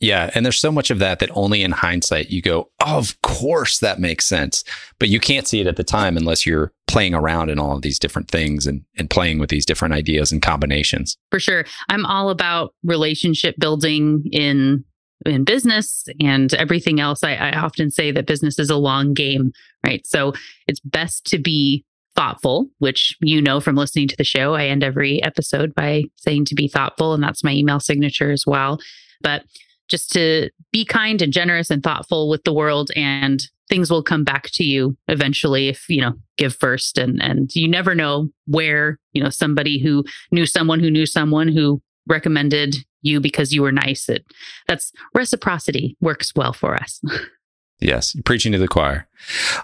Yeah. 0.00 0.30
And 0.34 0.44
there's 0.44 0.58
so 0.58 0.72
much 0.72 0.90
of 0.90 0.98
that 0.98 1.20
that 1.20 1.30
only 1.32 1.62
in 1.62 1.70
hindsight 1.70 2.30
you 2.30 2.42
go, 2.42 2.70
oh, 2.80 2.98
of 2.98 3.20
course 3.22 3.78
that 3.78 3.98
makes 3.98 4.26
sense. 4.26 4.64
But 4.98 5.08
you 5.08 5.20
can't 5.20 5.46
see 5.46 5.60
it 5.60 5.66
at 5.66 5.76
the 5.76 5.84
time 5.84 6.16
unless 6.16 6.44
you're 6.44 6.72
playing 6.86 7.14
around 7.14 7.48
in 7.48 7.58
all 7.58 7.76
of 7.76 7.82
these 7.82 7.98
different 7.98 8.28
things 8.28 8.66
and, 8.66 8.84
and 8.98 9.08
playing 9.08 9.38
with 9.38 9.50
these 9.50 9.64
different 9.64 9.94
ideas 9.94 10.30
and 10.30 10.42
combinations. 10.42 11.16
For 11.30 11.40
sure. 11.40 11.64
I'm 11.88 12.04
all 12.04 12.28
about 12.28 12.74
relationship 12.82 13.56
building 13.58 14.24
in 14.30 14.84
in 15.24 15.44
business 15.44 16.06
and 16.20 16.52
everything 16.54 17.00
else. 17.00 17.24
I, 17.24 17.34
I 17.36 17.52
often 17.52 17.90
say 17.90 18.10
that 18.10 18.26
business 18.26 18.58
is 18.58 18.68
a 18.68 18.76
long 18.76 19.14
game, 19.14 19.52
right? 19.86 20.06
So 20.06 20.34
it's 20.66 20.80
best 20.80 21.24
to 21.26 21.38
be 21.38 21.82
thoughtful, 22.14 22.68
which 22.78 23.16
you 23.20 23.42
know 23.42 23.60
from 23.60 23.76
listening 23.76 24.08
to 24.08 24.16
the 24.16 24.24
show. 24.24 24.54
I 24.54 24.66
end 24.66 24.84
every 24.84 25.22
episode 25.22 25.74
by 25.74 26.04
saying 26.16 26.46
to 26.46 26.54
be 26.54 26.68
thoughtful, 26.68 27.14
and 27.14 27.22
that's 27.22 27.44
my 27.44 27.52
email 27.52 27.80
signature 27.80 28.30
as 28.30 28.44
well. 28.46 28.78
But 29.20 29.44
just 29.88 30.12
to 30.12 30.50
be 30.72 30.84
kind 30.84 31.20
and 31.20 31.32
generous 31.32 31.70
and 31.70 31.82
thoughtful 31.82 32.28
with 32.28 32.44
the 32.44 32.52
world 32.52 32.90
and 32.96 33.48
things 33.68 33.90
will 33.90 34.02
come 34.02 34.24
back 34.24 34.50
to 34.52 34.64
you 34.64 34.96
eventually 35.08 35.68
if 35.68 35.88
you 35.88 36.00
know 36.00 36.12
give 36.36 36.54
first 36.54 36.98
and 36.98 37.22
and 37.22 37.54
you 37.54 37.68
never 37.68 37.94
know 37.94 38.28
where 38.46 38.98
you 39.12 39.22
know 39.22 39.30
somebody 39.30 39.78
who 39.78 40.04
knew 40.30 40.46
someone 40.46 40.80
who 40.80 40.90
knew 40.90 41.06
someone 41.06 41.48
who 41.48 41.80
recommended 42.06 42.76
you 43.02 43.20
because 43.20 43.52
you 43.52 43.62
were 43.62 43.72
nice 43.72 44.08
it 44.08 44.24
that's 44.68 44.92
reciprocity 45.14 45.96
works 46.00 46.32
well 46.36 46.52
for 46.52 46.74
us 46.74 47.00
Yes, 47.80 48.16
preaching 48.24 48.52
to 48.52 48.58
the 48.58 48.68
choir. 48.68 49.06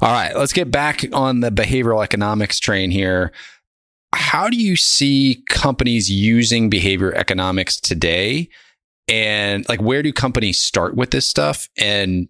All 0.01 0.13
right, 0.13 0.35
let's 0.37 0.53
get 0.53 0.71
back 0.71 1.05
on 1.13 1.41
the 1.41 1.51
behavioral 1.51 2.03
economics 2.03 2.59
train 2.59 2.91
here. 2.91 3.33
How 4.15 4.49
do 4.49 4.57
you 4.57 4.77
see 4.77 5.45
companies 5.49 6.11
using 6.11 6.69
behavior 6.69 7.15
economics 7.15 7.79
today? 7.79 8.49
And 9.09 9.69
like, 9.69 9.81
where 9.81 10.03
do 10.03 10.13
companies 10.13 10.59
start 10.59 10.95
with 10.97 11.11
this 11.11 11.27
stuff? 11.27 11.69
And 11.77 12.29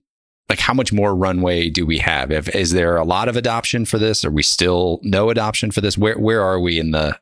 like, 0.49 0.59
how 0.59 0.75
much 0.75 0.93
more 0.93 1.15
runway 1.15 1.71
do 1.71 1.87
we 1.87 1.99
have? 1.99 2.31
If, 2.31 2.55
is 2.55 2.73
there 2.73 2.97
a 2.97 3.05
lot 3.05 3.29
of 3.29 3.37
adoption 3.37 3.85
for 3.85 3.99
this? 3.99 4.25
Are 4.25 4.31
we 4.31 4.43
still 4.43 4.99
no 5.03 5.31
adoption 5.31 5.71
for 5.71 5.81
this? 5.81 5.97
Where 5.97 6.19
where 6.19 6.43
are 6.43 6.61
we 6.61 6.79
in 6.79 6.91
the 6.91 7.19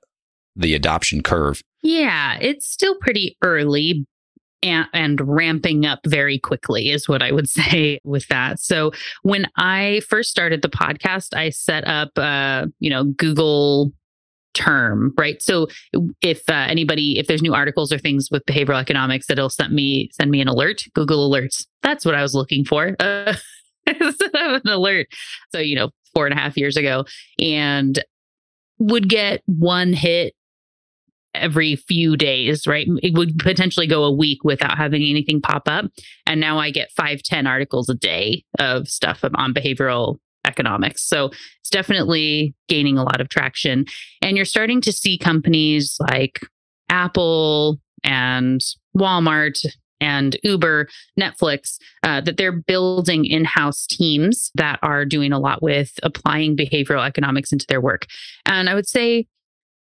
the 0.57 0.75
adoption 0.75 1.23
curve? 1.23 1.63
Yeah, 1.83 2.39
it's 2.41 2.67
still 2.67 2.97
pretty 2.97 3.37
early, 3.43 4.07
and, 4.63 4.87
and, 4.93 5.21
ramping 5.21 5.87
up 5.87 6.01
very 6.07 6.39
quickly 6.39 6.91
is 6.91 7.09
what 7.09 7.23
I 7.23 7.33
would 7.33 7.49
say 7.59 8.01
with 8.05 8.27
that. 8.29 8.61
So 8.61 8.93
when 9.23 9.47
I 9.57 10.03
first 10.09 10.31
started 10.31 10.63
the 10.63 10.69
podcast, 10.69 11.37
I 11.37 11.51
set 11.51 11.87
up, 11.87 12.11
uh, 12.17 12.67
you 12.81 12.91
know, 12.91 13.05
Google 13.05 13.93
term, 14.55 15.15
right? 15.17 15.41
So 15.41 15.69
if 16.21 16.49
uh, 16.49 16.67
anybody, 16.69 17.19
if 17.19 17.27
there's 17.27 17.43
new 17.43 17.55
articles 17.55 17.93
or 17.93 17.99
things 17.99 18.29
with 18.31 18.45
behavioral 18.47 18.81
economics, 18.81 19.27
that 19.27 19.39
it'll 19.39 19.51
send 19.51 19.73
me 19.73 20.11
send 20.13 20.31
me 20.31 20.41
an 20.41 20.49
alert. 20.49 20.83
Google 20.95 21.31
alerts. 21.31 21.67
That's 21.83 22.05
what 22.05 22.15
I 22.15 22.23
was 22.23 22.35
looking 22.35 22.65
for. 22.65 22.97
Uh, 23.89 23.95
an 24.35 24.69
alert. 24.69 25.07
So 25.51 25.61
you 25.61 25.75
know, 25.75 25.89
four 26.13 26.27
and 26.27 26.39
a 26.39 26.39
half 26.39 26.59
years 26.59 26.77
ago, 26.77 27.07
and 27.39 27.99
would 28.79 29.09
get 29.09 29.43
one 29.47 29.95
hit 29.95 30.35
every 31.41 31.77
few 31.77 32.17
days, 32.17 32.67
right? 32.67 32.87
It 33.03 33.15
would 33.15 33.39
potentially 33.39 33.87
go 33.87 34.05
a 34.05 34.13
week 34.13 34.45
without 34.45 34.77
having 34.77 35.03
anything 35.03 35.41
pop 35.41 35.63
up. 35.67 35.87
And 36.27 36.41
now 36.41 36.59
I 36.59 36.71
get 36.71 36.93
five, 36.93 37.23
10 37.23 37.47
articles 37.47 37.89
a 37.89 37.95
day 37.95 38.45
of 38.59 38.89
stuff 38.89 39.25
on 39.35 39.55
behavioral 39.55 40.17
economics. 40.47 41.07
So 41.07 41.27
it's 41.61 41.71
definitely 41.71 42.55
gaining 42.69 42.99
a 42.99 43.05
lot 43.05 43.21
of 43.21 43.29
traction. 43.29 43.85
And 44.23 44.37
you're 44.37 44.47
starting 44.47 44.81
to 44.83 44.93
see 44.93 45.19
companies 45.19 45.97
like 46.11 46.41
Apple 46.89 47.79
and 48.05 48.61
Walmart 48.97 49.65
and 50.01 50.37
Uber, 50.45 50.89
Netflix, 51.19 51.77
uh, 52.03 52.21
that 52.21 52.37
they're 52.37 52.53
building 52.53 53.25
in 53.25 53.45
house 53.45 53.87
teams 53.87 54.51
that 54.55 54.79
are 54.83 55.05
doing 55.05 55.33
a 55.33 55.39
lot 55.39 55.63
with 55.63 55.93
applying 56.03 56.57
behavioral 56.57 57.07
economics 57.07 57.53
into 57.53 57.67
their 57.69 57.81
work. 57.81 58.07
And 58.47 58.69
I 58.69 58.75
would 58.75 58.89
say 58.89 59.27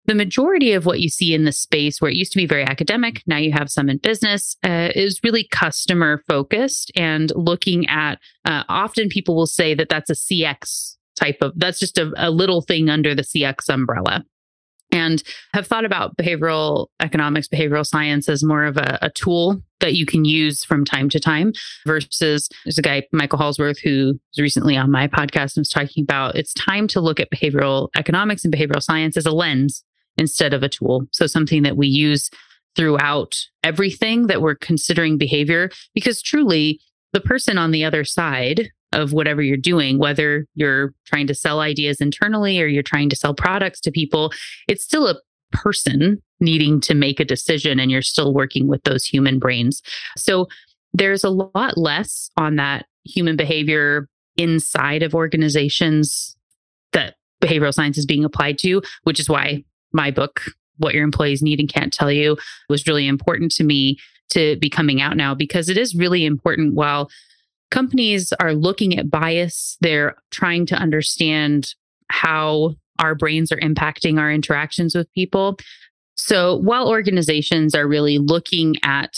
the 0.07 0.15
majority 0.15 0.73
of 0.73 0.87
what 0.87 1.01
you 1.01 1.09
see 1.09 1.35
in 1.35 1.45
the 1.45 1.53
space 1.53 2.01
where 2.01 2.11
it 2.11 2.17
used 2.17 2.33
to 2.33 2.39
be 2.39 2.47
very 2.47 2.65
academic 2.65 3.23
now 3.27 3.37
you 3.37 3.53
have 3.53 3.71
some 3.71 3.89
in 3.89 3.99
business 3.99 4.57
uh, 4.65 4.91
is 4.95 5.21
really 5.23 5.49
customer 5.51 6.23
focused 6.29 6.93
and 6.97 7.33
looking 7.35 7.87
at 7.89 8.19
uh, 8.45 8.65
often 8.69 9.09
people 9.09 9.35
will 9.35 9.47
say 9.47 9.75
that 9.75 9.89
that's 9.89 10.11
a 10.11 10.15
cx 10.15 10.95
type 11.19 11.39
of 11.41 11.53
that's 11.57 11.79
just 11.79 11.99
a, 11.99 12.13
a 12.17 12.31
little 12.31 12.63
thing 12.63 12.89
under 12.89 13.15
the 13.15 13.23
cx 13.23 13.69
umbrella. 13.69 14.25
And 14.93 15.25
have 15.55 15.67
thought 15.67 15.85
about 15.85 16.17
behavioral 16.17 16.87
economics 17.01 17.49
behavioral 17.49 17.87
science 17.87 18.29
as 18.29 18.45
more 18.45 18.65
of 18.65 18.77
a, 18.77 18.99
a 19.03 19.11
tool 19.11 19.61
that 19.81 19.95
you 19.95 20.07
can 20.07 20.25
use 20.25 20.65
from 20.65 20.85
time 20.85 21.09
to 21.11 21.19
time 21.19 21.53
versus 21.85 22.49
there's 22.65 22.79
a 22.79 22.83
guy 22.83 23.03
michael 23.13 23.39
hallsworth 23.39 23.79
who 23.83 24.19
was 24.33 24.39
recently 24.39 24.77
on 24.77 24.91
my 24.91 25.09
podcast 25.09 25.57
and 25.57 25.63
was 25.63 25.69
talking 25.69 26.05
about 26.05 26.37
it's 26.37 26.55
time 26.55 26.87
to 26.89 27.01
look 27.01 27.19
at 27.19 27.31
behavioral 27.31 27.89
economics 27.97 28.45
and 28.45 28.55
behavioral 28.55 28.83
science 28.83 29.17
as 29.17 29.27
a 29.27 29.33
lens 29.33 29.85
instead 30.17 30.55
of 30.55 30.63
a 30.63 30.69
tool. 30.69 31.07
So 31.13 31.27
something 31.27 31.63
that 31.63 31.77
we 31.77 31.87
use 31.87 32.31
throughout 32.77 33.37
everything 33.63 34.27
that 34.27 34.43
we're 34.43 34.57
considering 34.57 35.19
behavior, 35.19 35.71
because 35.95 36.21
truly 36.21 36.81
the 37.13 37.21
person 37.21 37.59
on 37.59 37.71
the 37.71 37.85
other 37.85 38.05
side 38.05 38.71
of 38.93 39.13
whatever 39.13 39.43
you're 39.43 39.57
doing, 39.57 39.99
whether 39.99 40.47
you're 40.55 40.93
trying 41.07 41.27
to 41.27 41.35
sell 41.35 41.61
ideas 41.61 42.01
internally 42.01 42.61
or 42.61 42.67
you're 42.67 42.83
trying 42.83 43.09
to 43.11 43.17
sell 43.17 43.35
products 43.35 43.81
to 43.81 43.91
people, 43.91 44.33
it's 44.69 44.85
still 44.85 45.09
a 45.09 45.17
person 45.53 46.21
needing 46.41 46.81
to 46.81 46.95
make 46.95 47.21
a 47.21 47.25
decision 47.25 47.79
and 47.79 47.91
you're 47.91 48.03
still 48.03 48.35
working 48.35 48.67
with 48.67 48.83
those 48.85 49.05
human 49.05 49.39
brains. 49.39 49.83
So 50.17 50.49
there's 50.93 51.25
a 51.25 51.31
lot 51.31 51.77
less 51.77 52.31
on 52.37 52.57
that 52.57 52.87
human 53.05 53.37
behavior 53.37 54.09
inside 54.37 55.03
of 55.03 55.15
organizations 55.15 56.37
that 56.93 57.15
behavioral 57.43 57.75
science 57.75 57.99
is 57.99 58.07
being 58.07 58.25
applied 58.25 58.59
to, 58.59 58.83
which 59.05 59.21
is 59.21 59.29
why 59.29 59.65
my 59.95 60.11
book, 60.11 60.43
What 60.79 60.95
Your 60.95 61.05
Employees 61.05 61.43
Need 61.43 61.61
and 61.61 61.73
Can't 61.73 61.93
Tell 61.93 62.11
You, 62.11 62.37
was 62.69 62.87
really 62.87 63.07
important 63.07 63.53
to 63.53 63.65
me 63.65 63.99
to 64.31 64.57
be 64.57 64.69
coming 64.69 65.01
out 65.01 65.17
now 65.17 65.35
because 65.35 65.69
it 65.69 65.77
is 65.79 65.95
really 65.95 66.25
important 66.25 66.75
while 66.75 67.11
companies 67.71 68.33
are 68.41 68.53
looking 68.53 68.99
at 68.99 69.11
bias, 69.11 69.77
they're 69.81 70.17
trying 70.31 70.67
to 70.67 70.77
understand 70.77 71.75
how 72.11 72.75
our 72.99 73.15
brains 73.15 73.51
are 73.51 73.59
impacting 73.59 74.19
our 74.19 74.31
interactions 74.31 74.95
with 74.95 75.13
people. 75.13 75.57
So 76.17 76.57
while 76.59 76.89
organizations 76.89 77.75
are 77.75 77.89
really 77.89 78.19
looking 78.19 78.77
at 78.83 79.17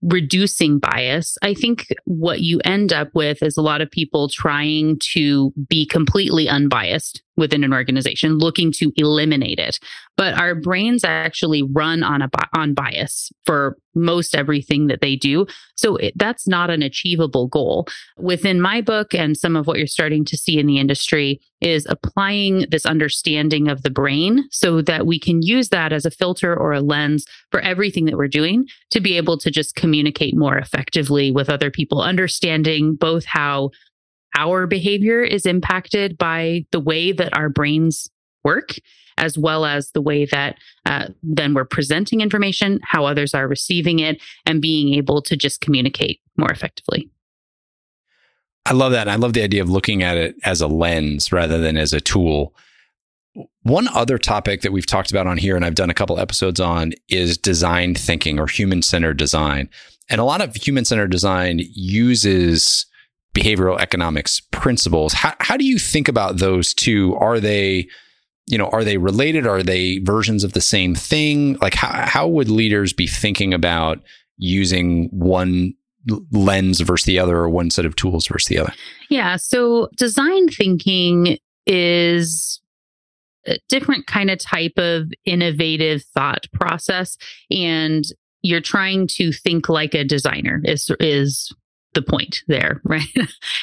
reducing 0.00 0.78
bias, 0.78 1.36
I 1.42 1.52
think 1.52 1.88
what 2.04 2.40
you 2.40 2.60
end 2.64 2.92
up 2.92 3.08
with 3.14 3.42
is 3.42 3.58
a 3.58 3.62
lot 3.62 3.82
of 3.82 3.90
people 3.90 4.28
trying 4.28 4.98
to 5.12 5.52
be 5.68 5.84
completely 5.84 6.48
unbiased 6.48 7.22
within 7.36 7.64
an 7.64 7.72
organization, 7.72 8.38
looking 8.38 8.72
to 8.72 8.92
eliminate 8.96 9.58
it. 9.58 9.78
But 10.16 10.34
our 10.34 10.54
brains 10.54 11.04
actually 11.04 11.62
run 11.62 12.02
on 12.02 12.22
a 12.22 12.30
on 12.56 12.74
bias 12.74 13.30
for 13.44 13.76
most 13.96 14.34
everything 14.34 14.86
that 14.86 15.00
they 15.00 15.16
do. 15.16 15.46
So 15.74 15.96
it, 15.96 16.12
that's 16.16 16.46
not 16.46 16.70
an 16.70 16.82
achievable 16.82 17.48
goal. 17.48 17.88
Within 18.18 18.60
my 18.60 18.80
book 18.80 19.14
and 19.14 19.36
some 19.36 19.56
of 19.56 19.66
what 19.66 19.78
you're 19.78 19.86
starting 19.86 20.24
to 20.26 20.36
see 20.36 20.58
in 20.58 20.66
the 20.66 20.78
industry 20.78 21.40
is 21.62 21.86
applying 21.88 22.66
this 22.70 22.84
understanding 22.84 23.68
of 23.68 23.82
the 23.82 23.90
brain 23.90 24.44
so 24.50 24.82
that 24.82 25.06
we 25.06 25.18
can 25.18 25.40
use 25.40 25.70
that 25.70 25.92
as 25.92 26.04
a 26.04 26.10
filter 26.10 26.54
or 26.54 26.72
a 26.72 26.80
lens 26.80 27.24
for 27.50 27.60
everything 27.60 28.04
that 28.04 28.16
we're 28.16 28.28
doing 28.28 28.66
to 28.90 29.00
be 29.00 29.16
able 29.16 29.38
to 29.38 29.50
just 29.50 29.74
communicate 29.74 30.36
more 30.36 30.58
effectively 30.58 31.30
with 31.30 31.48
other 31.48 31.70
people, 31.70 32.02
understanding 32.02 32.94
both 32.94 33.24
how 33.24 33.70
our 34.36 34.66
behavior 34.66 35.22
is 35.22 35.46
impacted 35.46 36.16
by 36.18 36.66
the 36.70 36.80
way 36.80 37.12
that 37.12 37.36
our 37.36 37.48
brains 37.48 38.08
work 38.44 38.76
as 39.18 39.38
well 39.38 39.64
as 39.64 39.90
the 39.92 40.00
way 40.00 40.26
that 40.26 40.58
uh, 40.84 41.08
then 41.22 41.54
we're 41.54 41.64
presenting 41.64 42.20
information, 42.20 42.80
how 42.82 43.06
others 43.06 43.34
are 43.34 43.48
receiving 43.48 43.98
it, 43.98 44.20
and 44.44 44.60
being 44.60 44.94
able 44.94 45.22
to 45.22 45.36
just 45.36 45.60
communicate 45.60 46.20
more 46.36 46.50
effectively. 46.50 47.08
I 48.66 48.72
love 48.72 48.92
that. 48.92 49.08
I 49.08 49.14
love 49.14 49.32
the 49.32 49.42
idea 49.42 49.62
of 49.62 49.70
looking 49.70 50.02
at 50.02 50.16
it 50.16 50.34
as 50.44 50.60
a 50.60 50.66
lens 50.66 51.32
rather 51.32 51.58
than 51.58 51.76
as 51.76 51.92
a 51.92 52.00
tool. 52.00 52.54
One 53.62 53.88
other 53.88 54.18
topic 54.18 54.62
that 54.62 54.72
we've 54.72 54.86
talked 54.86 55.10
about 55.10 55.26
on 55.26 55.38
here, 55.38 55.56
and 55.56 55.64
I've 55.64 55.74
done 55.74 55.90
a 55.90 55.94
couple 55.94 56.18
episodes 56.18 56.58
on, 56.58 56.92
is 57.08 57.38
design 57.38 57.94
thinking 57.94 58.40
or 58.40 58.46
human 58.46 58.82
centered 58.82 59.18
design. 59.18 59.68
And 60.08 60.20
a 60.20 60.24
lot 60.24 60.40
of 60.40 60.54
human 60.56 60.84
centered 60.84 61.10
design 61.10 61.60
uses 61.72 62.86
behavioral 63.36 63.78
economics 63.78 64.40
principles. 64.50 65.12
How, 65.12 65.34
how 65.40 65.56
do 65.56 65.64
you 65.64 65.78
think 65.78 66.08
about 66.08 66.38
those 66.38 66.72
two? 66.72 67.14
Are 67.16 67.38
they, 67.38 67.88
you 68.46 68.56
know, 68.56 68.68
are 68.68 68.84
they 68.84 68.96
related? 68.96 69.46
Are 69.46 69.62
they 69.62 69.98
versions 69.98 70.42
of 70.42 70.54
the 70.54 70.60
same 70.60 70.94
thing? 70.94 71.58
Like, 71.60 71.74
how, 71.74 72.06
how 72.06 72.28
would 72.28 72.48
leaders 72.48 72.92
be 72.92 73.06
thinking 73.06 73.52
about 73.52 73.98
using 74.38 75.08
one 75.12 75.74
lens 76.30 76.80
versus 76.80 77.04
the 77.04 77.18
other 77.18 77.36
or 77.36 77.48
one 77.50 77.70
set 77.70 77.84
of 77.84 77.96
tools 77.96 78.26
versus 78.26 78.48
the 78.48 78.58
other? 78.58 78.72
Yeah. 79.10 79.36
So 79.36 79.88
design 79.96 80.48
thinking 80.48 81.38
is 81.66 82.60
a 83.46 83.58
different 83.68 84.06
kind 84.06 84.30
of 84.30 84.38
type 84.38 84.76
of 84.76 85.12
innovative 85.24 86.02
thought 86.14 86.46
process. 86.52 87.16
And 87.50 88.04
you're 88.42 88.60
trying 88.60 89.08
to 89.08 89.32
think 89.32 89.68
like 89.68 89.94
a 89.94 90.04
designer 90.04 90.60
is 90.64 90.90
is 91.00 91.52
the 91.96 92.02
point 92.02 92.42
there, 92.46 92.80
right? 92.84 93.02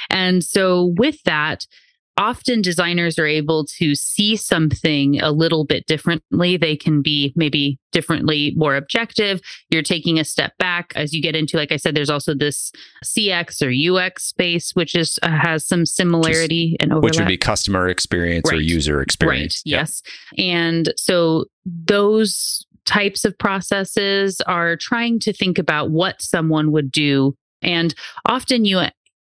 and 0.10 0.44
so 0.44 0.94
with 0.98 1.24
that, 1.24 1.66
often 2.18 2.62
designers 2.62 3.18
are 3.18 3.26
able 3.26 3.66
to 3.66 3.96
see 3.96 4.36
something 4.36 5.20
a 5.22 5.32
little 5.32 5.66
bit 5.66 5.86
differently. 5.88 6.58
They 6.58 6.76
can 6.76 7.02
be 7.02 7.34
maybe 7.36 7.80
differently 7.92 8.54
more 8.56 8.76
objective. 8.76 9.42
You're 9.70 9.84
taking 9.84 10.20
a 10.20 10.26
step 10.26 10.58
back 10.58 10.94
as 10.96 11.14
you 11.14 11.22
get 11.22 11.36
into, 11.36 11.58
like 11.58 11.72
I 11.72 11.78
said, 11.78 11.96
there's 11.96 12.10
also 12.10 12.36
this 12.36 12.72
CX 13.04 13.62
or 13.62 14.04
UX 14.04 14.26
space, 14.26 14.72
which 14.76 14.96
is 14.96 15.18
uh, 15.24 15.30
has 15.30 15.68
some 15.68 15.86
similarity 15.86 16.78
and 16.80 16.92
overlap. 16.92 17.04
Which 17.04 17.20
would 17.20 17.28
be 17.28 17.38
customer 17.38 17.88
experience 17.88 18.52
right. 18.52 18.60
or 18.60 18.62
user 18.62 19.02
experience. 19.02 19.64
Right. 19.66 19.72
Yep. 19.72 19.80
Yes. 19.80 20.02
And 20.38 20.94
so 20.98 21.46
those 21.66 22.66
types 22.86 23.26
of 23.26 23.38
processes 23.38 24.42
are 24.42 24.76
trying 24.76 25.20
to 25.20 25.34
think 25.34 25.58
about 25.58 25.90
what 25.90 26.22
someone 26.22 26.72
would 26.72 26.92
do 26.92 27.36
and 27.64 27.94
often 28.26 28.66
you 28.66 28.84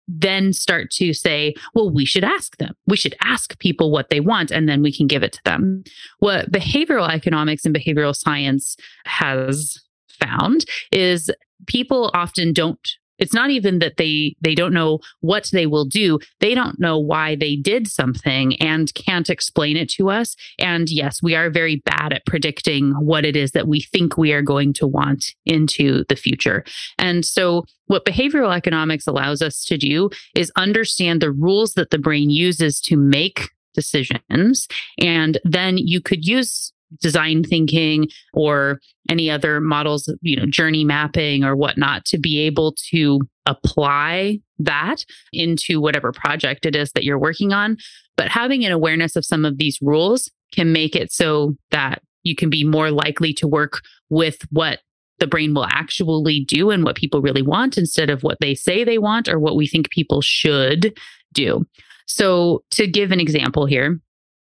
then 0.09 0.54
start 0.54 0.90
to 0.90 1.12
say, 1.12 1.54
well, 1.75 1.90
we 1.90 2.07
should 2.07 2.25
ask 2.25 2.57
them. 2.57 2.75
We 2.87 2.97
should 2.97 3.14
ask 3.23 3.59
people 3.59 3.90
what 3.90 4.09
they 4.09 4.21
want, 4.21 4.50
and 4.50 4.68
then 4.68 4.83
we 4.83 4.92
can 4.92 5.07
give 5.07 5.23
it 5.23 5.33
to 5.33 5.45
them. 5.45 5.85
What 6.18 6.50
behavioral 6.50 7.09
economics 7.11 7.64
and 7.66 7.75
behavioral 7.75 8.16
science 8.16 8.76
has 9.04 9.83
found 10.09 10.64
is 10.90 11.30
people 11.66 12.11
often 12.14 12.52
don't 12.52 12.88
it's 13.18 13.34
not 13.34 13.50
even 13.50 13.78
that 13.80 13.96
they 13.96 14.37
they 14.40 14.54
don't 14.54 14.72
know 14.72 15.00
what 15.20 15.50
they 15.52 15.66
will 15.66 15.84
do. 15.84 16.18
They 16.40 16.54
don't 16.54 16.78
know 16.78 16.98
why 16.98 17.37
they 17.37 17.56
did 17.56 17.88
something 17.88 18.56
and 18.60 18.92
can't 18.94 19.30
explain 19.30 19.76
it 19.76 19.88
to 19.90 20.10
us. 20.10 20.37
And 20.58 20.88
yes 20.88 21.22
we 21.22 21.34
are 21.34 21.50
very 21.50 21.76
bad 21.76 22.12
at 22.12 22.26
predicting 22.26 22.92
what 22.92 23.25
it 23.25 23.37
is 23.37 23.52
that 23.52 23.68
we 23.68 23.80
think 23.80 24.16
we 24.16 24.32
are 24.32 24.42
going 24.42 24.72
to 24.75 24.87
want 24.87 25.34
into 25.44 26.04
the 26.08 26.16
future. 26.16 26.64
And 26.98 27.25
so 27.25 27.64
what 27.87 28.04
behavioral 28.04 28.54
economics 28.54 29.06
allows 29.06 29.42
us 29.42 29.64
to 29.64 29.76
do 29.78 30.10
is 30.34 30.52
understand 30.56 31.20
the 31.20 31.32
rules 31.32 31.72
that 31.75 31.90
the 31.90 31.98
brain 31.98 32.30
uses 32.30 32.80
to 32.82 32.96
make 32.96 33.50
decisions. 33.75 34.66
And 34.98 35.38
then 35.44 35.78
you 35.78 36.00
could 36.00 36.26
use 36.26 36.72
design 37.00 37.45
thinking 37.45 38.09
or 38.33 38.80
any 39.09 39.30
other 39.30 39.61
models, 39.61 40.12
you 40.23 40.37
know, 40.37 40.47
journey 40.47 40.85
mapping 40.85 41.45
or 41.45 41.57
whatnot 41.57 42.04
to 42.07 42.18
be 42.18 42.40
able 42.40 42.75
to 42.90 43.21
apply 43.47 44.38
that 44.59 45.04
into 45.33 45.80
whatever 45.80 46.12
project 46.12 46.66
it 46.66 46.75
is 46.75 46.92
that 46.92 47.04
you're 47.04 47.18
working 47.18 47.52
on. 47.52 47.76
But 48.16 48.28
having 48.28 48.64
an 48.64 48.73
awareness 48.73 49.16
of 49.16 49.25
some 49.25 49.45
of 49.45 49.59
these 49.59 49.78
rules 49.80 50.30
can 50.52 50.73
make 50.73 50.97
it 50.97 51.12
so 51.12 51.54
that 51.71 52.02
you 52.25 52.35
can 52.35 52.50
be 52.50 52.64
more 52.64 52.90
likely 52.90 53.33
to 53.35 53.47
work 53.47 53.80
with 54.11 54.38
what 54.50 54.80
the 55.18 55.26
brain 55.26 55.54
will 55.54 55.66
actually 55.66 56.45
do 56.45 56.71
and 56.71 56.85
what 56.85 56.97
people 56.97 57.21
really 57.21 57.42
want 57.42 57.77
instead 57.77 58.11
of 58.11 58.22
what 58.22 58.38
they 58.40 58.55
say 58.55 58.85
they 58.85 58.98
want 58.98 59.29
or 59.29 59.38
what 59.38 59.57
we 59.57 59.66
think 59.66 59.90
people 59.90 60.20
should 60.20 60.96
do. 61.33 61.66
So, 62.07 62.64
to 62.70 62.87
give 62.87 63.12
an 63.12 63.20
example 63.20 63.66
here, 63.66 64.01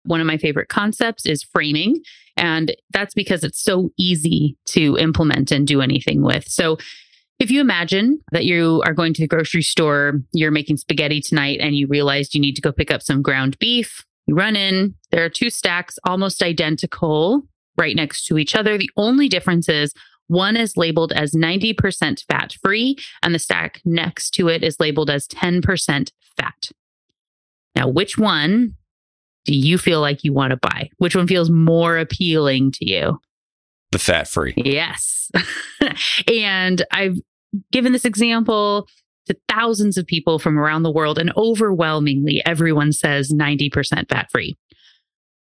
one 0.04 0.20
of 0.20 0.26
my 0.26 0.36
favorite 0.36 0.68
concepts 0.68 1.26
is 1.26 1.42
framing. 1.42 2.02
And 2.36 2.74
that's 2.90 3.14
because 3.14 3.44
it's 3.44 3.62
so 3.62 3.90
easy 3.98 4.56
to 4.66 4.96
implement 4.98 5.50
and 5.50 5.66
do 5.66 5.80
anything 5.80 6.22
with. 6.22 6.46
So 6.48 6.78
if 7.38 7.50
you 7.50 7.60
imagine 7.60 8.20
that 8.32 8.44
you 8.44 8.82
are 8.84 8.92
going 8.92 9.14
to 9.14 9.22
the 9.22 9.26
grocery 9.26 9.62
store, 9.62 10.20
you're 10.32 10.50
making 10.50 10.76
spaghetti 10.76 11.20
tonight, 11.20 11.58
and 11.60 11.74
you 11.74 11.86
realized 11.86 12.34
you 12.34 12.40
need 12.40 12.56
to 12.56 12.62
go 12.62 12.70
pick 12.70 12.90
up 12.90 13.02
some 13.02 13.22
ground 13.22 13.58
beef, 13.58 14.04
you 14.26 14.34
run 14.34 14.56
in, 14.56 14.94
there 15.10 15.24
are 15.24 15.30
two 15.30 15.48
stacks 15.48 15.98
almost 16.04 16.42
identical 16.42 17.42
right 17.78 17.96
next 17.96 18.26
to 18.26 18.36
each 18.36 18.54
other. 18.54 18.76
The 18.76 18.90
only 18.96 19.28
difference 19.28 19.68
is 19.68 19.94
one 20.26 20.54
is 20.54 20.76
labeled 20.76 21.12
as 21.12 21.32
90% 21.32 22.24
fat 22.26 22.54
free, 22.62 22.96
and 23.22 23.34
the 23.34 23.38
stack 23.38 23.80
next 23.84 24.30
to 24.34 24.48
it 24.48 24.62
is 24.62 24.78
labeled 24.78 25.10
as 25.10 25.26
10% 25.26 26.12
fat. 26.36 26.68
Now, 27.74 27.88
which 27.88 28.18
one 28.18 28.76
do 29.44 29.54
you 29.54 29.78
feel 29.78 30.00
like 30.00 30.24
you 30.24 30.32
want 30.32 30.50
to 30.50 30.56
buy? 30.56 30.90
Which 30.98 31.16
one 31.16 31.26
feels 31.26 31.50
more 31.50 31.98
appealing 31.98 32.72
to 32.72 32.88
you? 32.88 33.20
The 33.92 33.98
fat 33.98 34.28
free. 34.28 34.54
Yes. 34.56 35.30
and 36.32 36.84
I've 36.92 37.18
given 37.72 37.92
this 37.92 38.04
example 38.04 38.86
to 39.26 39.36
thousands 39.48 39.96
of 39.96 40.06
people 40.06 40.38
from 40.38 40.58
around 40.58 40.82
the 40.82 40.90
world, 40.90 41.18
and 41.18 41.32
overwhelmingly, 41.36 42.42
everyone 42.46 42.92
says 42.92 43.32
90% 43.32 44.08
fat 44.08 44.30
free. 44.30 44.56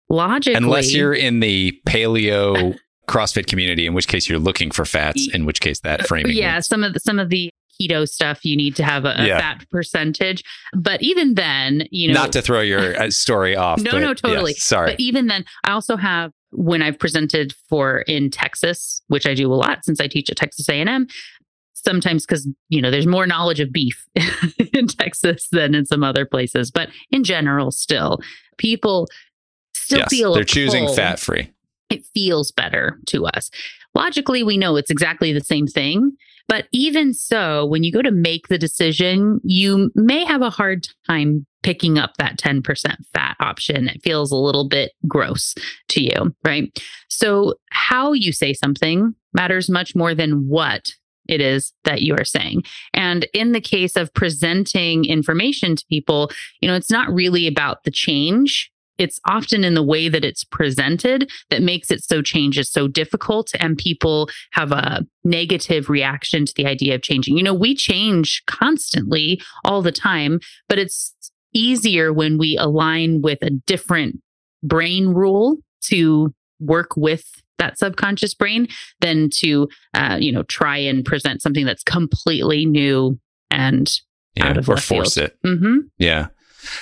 Logically, 0.08 0.56
unless 0.56 0.92
you're 0.92 1.14
in 1.14 1.40
the 1.40 1.78
paleo 1.86 2.76
CrossFit 3.08 3.46
community, 3.46 3.86
in 3.86 3.94
which 3.94 4.08
case 4.08 4.28
you're 4.28 4.40
looking 4.40 4.70
for 4.70 4.84
fats, 4.84 5.28
in 5.32 5.44
which 5.44 5.60
case 5.60 5.80
that 5.80 6.06
framing. 6.06 6.32
Yeah, 6.32 6.56
works. 6.56 6.66
some 6.66 6.82
of 6.82 6.94
the, 6.94 7.00
some 7.00 7.18
of 7.18 7.28
the 7.28 7.50
keto 7.80 8.08
stuff, 8.08 8.44
you 8.44 8.56
need 8.56 8.76
to 8.76 8.84
have 8.84 9.04
a, 9.04 9.14
a 9.16 9.26
yeah. 9.26 9.38
fat 9.38 9.68
percentage. 9.70 10.42
But 10.74 11.02
even 11.02 11.34
then, 11.34 11.86
you 11.90 12.08
know, 12.08 12.14
not 12.14 12.32
to 12.32 12.42
throw 12.42 12.60
your 12.60 13.00
uh, 13.00 13.10
story 13.10 13.56
off. 13.56 13.80
no, 13.80 13.98
no, 13.98 14.14
totally. 14.14 14.54
Sorry. 14.54 14.92
But 14.92 15.00
even 15.00 15.26
then, 15.26 15.44
I 15.64 15.72
also 15.72 15.96
have 15.96 16.32
when 16.52 16.82
I've 16.82 16.98
presented 16.98 17.54
for 17.68 18.00
in 18.02 18.30
Texas, 18.30 19.02
which 19.08 19.26
I 19.26 19.34
do 19.34 19.52
a 19.52 19.54
lot 19.54 19.84
since 19.84 20.00
I 20.00 20.08
teach 20.08 20.30
at 20.30 20.36
Texas 20.36 20.68
A&M. 20.68 21.06
Sometimes 21.72 22.26
because 22.26 22.46
you 22.68 22.82
know 22.82 22.90
there's 22.90 23.06
more 23.06 23.26
knowledge 23.26 23.58
of 23.58 23.72
beef 23.72 24.06
in 24.74 24.86
Texas 24.86 25.48
than 25.50 25.74
in 25.74 25.86
some 25.86 26.04
other 26.04 26.26
places, 26.26 26.70
but 26.70 26.90
in 27.10 27.24
general, 27.24 27.70
still 27.70 28.18
people 28.58 29.08
still 29.72 30.00
yes, 30.00 30.08
feel 30.10 30.34
they're 30.34 30.44
choosing 30.44 30.92
fat 30.92 31.18
free. 31.18 31.50
It 31.88 32.04
feels 32.12 32.52
better 32.52 33.00
to 33.06 33.26
us. 33.26 33.50
Logically, 33.94 34.42
we 34.42 34.58
know 34.58 34.76
it's 34.76 34.90
exactly 34.90 35.32
the 35.32 35.40
same 35.40 35.66
thing, 35.66 36.12
but 36.50 36.66
even 36.72 37.14
so, 37.14 37.64
when 37.64 37.84
you 37.84 37.92
go 37.92 38.02
to 38.02 38.10
make 38.10 38.48
the 38.48 38.58
decision, 38.58 39.40
you 39.44 39.92
may 39.94 40.24
have 40.24 40.42
a 40.42 40.50
hard 40.50 40.88
time 41.06 41.46
picking 41.62 41.96
up 41.96 42.16
that 42.18 42.38
10% 42.38 42.96
fat 43.14 43.36
option. 43.38 43.86
It 43.88 44.02
feels 44.02 44.32
a 44.32 44.36
little 44.36 44.68
bit 44.68 44.90
gross 45.06 45.54
to 45.90 46.02
you, 46.02 46.34
right? 46.44 46.76
So, 47.08 47.54
how 47.70 48.14
you 48.14 48.32
say 48.32 48.52
something 48.52 49.14
matters 49.32 49.70
much 49.70 49.94
more 49.94 50.12
than 50.12 50.48
what 50.48 50.90
it 51.28 51.40
is 51.40 51.72
that 51.84 52.02
you 52.02 52.14
are 52.16 52.24
saying. 52.24 52.64
And 52.94 53.28
in 53.32 53.52
the 53.52 53.60
case 53.60 53.94
of 53.94 54.12
presenting 54.12 55.04
information 55.04 55.76
to 55.76 55.86
people, 55.86 56.32
you 56.60 56.68
know, 56.68 56.74
it's 56.74 56.90
not 56.90 57.12
really 57.14 57.46
about 57.46 57.84
the 57.84 57.92
change 57.92 58.69
it's 59.00 59.18
often 59.24 59.64
in 59.64 59.72
the 59.72 59.82
way 59.82 60.10
that 60.10 60.26
it's 60.26 60.44
presented 60.44 61.30
that 61.48 61.62
makes 61.62 61.90
it 61.90 62.04
so 62.04 62.20
change 62.20 62.58
is 62.58 62.70
so 62.70 62.86
difficult 62.86 63.50
and 63.58 63.78
people 63.78 64.28
have 64.52 64.72
a 64.72 65.06
negative 65.24 65.88
reaction 65.88 66.44
to 66.44 66.52
the 66.54 66.66
idea 66.66 66.94
of 66.94 67.02
changing. 67.02 67.36
You 67.36 67.42
know, 67.42 67.54
we 67.54 67.74
change 67.74 68.42
constantly 68.46 69.40
all 69.64 69.80
the 69.80 69.90
time, 69.90 70.38
but 70.68 70.78
it's 70.78 71.14
easier 71.54 72.12
when 72.12 72.36
we 72.36 72.58
align 72.58 73.22
with 73.22 73.42
a 73.42 73.50
different 73.66 74.20
brain 74.62 75.08
rule 75.08 75.56
to 75.84 76.34
work 76.60 76.94
with 76.94 77.24
that 77.58 77.78
subconscious 77.78 78.34
brain 78.34 78.68
than 79.00 79.30
to 79.30 79.66
uh, 79.94 80.18
you 80.20 80.30
know 80.30 80.42
try 80.44 80.76
and 80.76 81.06
present 81.06 81.40
something 81.40 81.64
that's 81.64 81.82
completely 81.82 82.66
new 82.66 83.18
and 83.50 84.00
yeah, 84.34 84.48
out 84.48 84.58
of 84.58 84.68
or 84.68 84.76
force 84.76 85.14
field. 85.14 85.30
it. 85.30 85.36
Mm-hmm. 85.46 85.76
Yeah. 85.98 86.28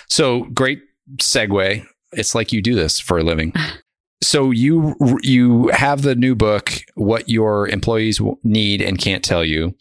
So 0.08 0.42
great 0.54 0.80
segue 1.16 1.86
it's 2.12 2.34
like 2.34 2.52
you 2.52 2.62
do 2.62 2.74
this 2.74 3.00
for 3.00 3.18
a 3.18 3.22
living. 3.22 3.52
so 4.22 4.50
you 4.50 4.96
you 5.22 5.68
have 5.68 6.02
the 6.02 6.14
new 6.14 6.34
book 6.34 6.72
what 6.94 7.28
your 7.28 7.68
employees 7.68 8.20
need 8.42 8.82
and 8.82 8.98
can't 8.98 9.24
tell 9.24 9.44
you. 9.44 9.74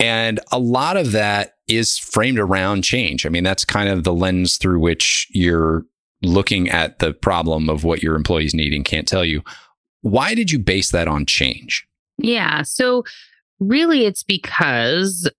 And 0.00 0.40
a 0.52 0.58
lot 0.58 0.96
of 0.96 1.12
that 1.12 1.54
is 1.66 1.98
framed 1.98 2.38
around 2.38 2.82
change. 2.82 3.26
I 3.26 3.28
mean 3.28 3.44
that's 3.44 3.64
kind 3.64 3.88
of 3.88 4.04
the 4.04 4.14
lens 4.14 4.56
through 4.56 4.80
which 4.80 5.28
you're 5.30 5.84
looking 6.22 6.68
at 6.68 6.98
the 6.98 7.12
problem 7.12 7.68
of 7.68 7.84
what 7.84 8.02
your 8.02 8.16
employees 8.16 8.54
need 8.54 8.72
and 8.72 8.84
can't 8.84 9.06
tell 9.06 9.24
you. 9.24 9.42
Why 10.02 10.34
did 10.34 10.50
you 10.50 10.58
base 10.58 10.90
that 10.90 11.08
on 11.08 11.26
change? 11.26 11.86
Yeah. 12.18 12.62
So 12.62 13.04
really 13.60 14.06
it's 14.06 14.24
because 14.24 15.30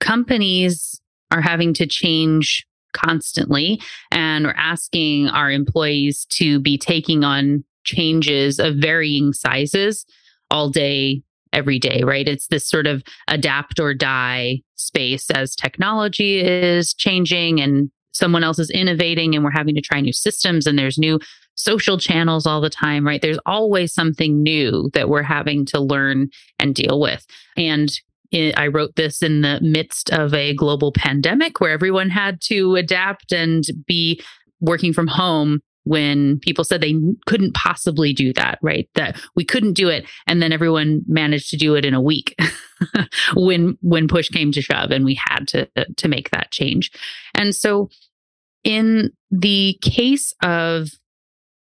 companies 0.00 1.00
are 1.30 1.40
having 1.40 1.74
to 1.74 1.86
change 1.86 2.66
constantly 2.92 3.80
and 4.10 4.44
we're 4.44 4.54
asking 4.56 5.28
our 5.28 5.50
employees 5.50 6.26
to 6.26 6.60
be 6.60 6.78
taking 6.78 7.24
on 7.24 7.64
changes 7.84 8.58
of 8.58 8.76
varying 8.76 9.32
sizes 9.32 10.06
all 10.50 10.68
day 10.68 11.22
every 11.52 11.78
day, 11.78 12.02
right? 12.04 12.26
It's 12.26 12.46
this 12.46 12.66
sort 12.66 12.86
of 12.86 13.02
adapt 13.28 13.78
or 13.78 13.94
die 13.94 14.60
space 14.76 15.30
as 15.30 15.54
technology 15.54 16.40
is 16.40 16.94
changing 16.94 17.60
and 17.60 17.90
someone 18.12 18.44
else 18.44 18.58
is 18.58 18.70
innovating 18.70 19.34
and 19.34 19.44
we're 19.44 19.50
having 19.50 19.74
to 19.74 19.80
try 19.80 20.00
new 20.00 20.12
systems 20.12 20.66
and 20.66 20.78
there's 20.78 20.98
new 20.98 21.18
social 21.54 21.98
channels 21.98 22.46
all 22.46 22.60
the 22.60 22.70
time, 22.70 23.06
right? 23.06 23.20
There's 23.20 23.38
always 23.46 23.92
something 23.92 24.42
new 24.42 24.90
that 24.94 25.08
we're 25.08 25.22
having 25.22 25.64
to 25.66 25.80
learn 25.80 26.28
and 26.58 26.74
deal 26.74 27.00
with. 27.00 27.26
And 27.56 27.92
I 28.32 28.68
wrote 28.68 28.96
this 28.96 29.22
in 29.22 29.42
the 29.42 29.58
midst 29.60 30.10
of 30.10 30.32
a 30.34 30.54
global 30.54 30.92
pandemic 30.92 31.60
where 31.60 31.70
everyone 31.70 32.10
had 32.10 32.40
to 32.42 32.76
adapt 32.76 33.32
and 33.32 33.64
be 33.86 34.22
working 34.60 34.92
from 34.92 35.06
home 35.06 35.60
when 35.84 36.38
people 36.38 36.64
said 36.64 36.80
they 36.80 36.94
couldn't 37.26 37.54
possibly 37.54 38.12
do 38.12 38.32
that, 38.34 38.58
right? 38.62 38.88
That 38.94 39.20
we 39.34 39.44
couldn't 39.44 39.72
do 39.72 39.88
it. 39.88 40.08
And 40.26 40.40
then 40.40 40.52
everyone 40.52 41.02
managed 41.06 41.50
to 41.50 41.56
do 41.56 41.74
it 41.74 41.84
in 41.84 41.94
a 41.94 42.00
week 42.00 42.36
when 43.34 43.76
when 43.82 44.08
push 44.08 44.28
came 44.28 44.52
to 44.52 44.62
shove 44.62 44.90
and 44.90 45.04
we 45.04 45.14
had 45.14 45.48
to 45.48 45.68
to 45.96 46.08
make 46.08 46.30
that 46.30 46.50
change. 46.52 46.92
And 47.34 47.54
so 47.54 47.90
in 48.64 49.10
the 49.30 49.76
case 49.82 50.32
of 50.42 50.90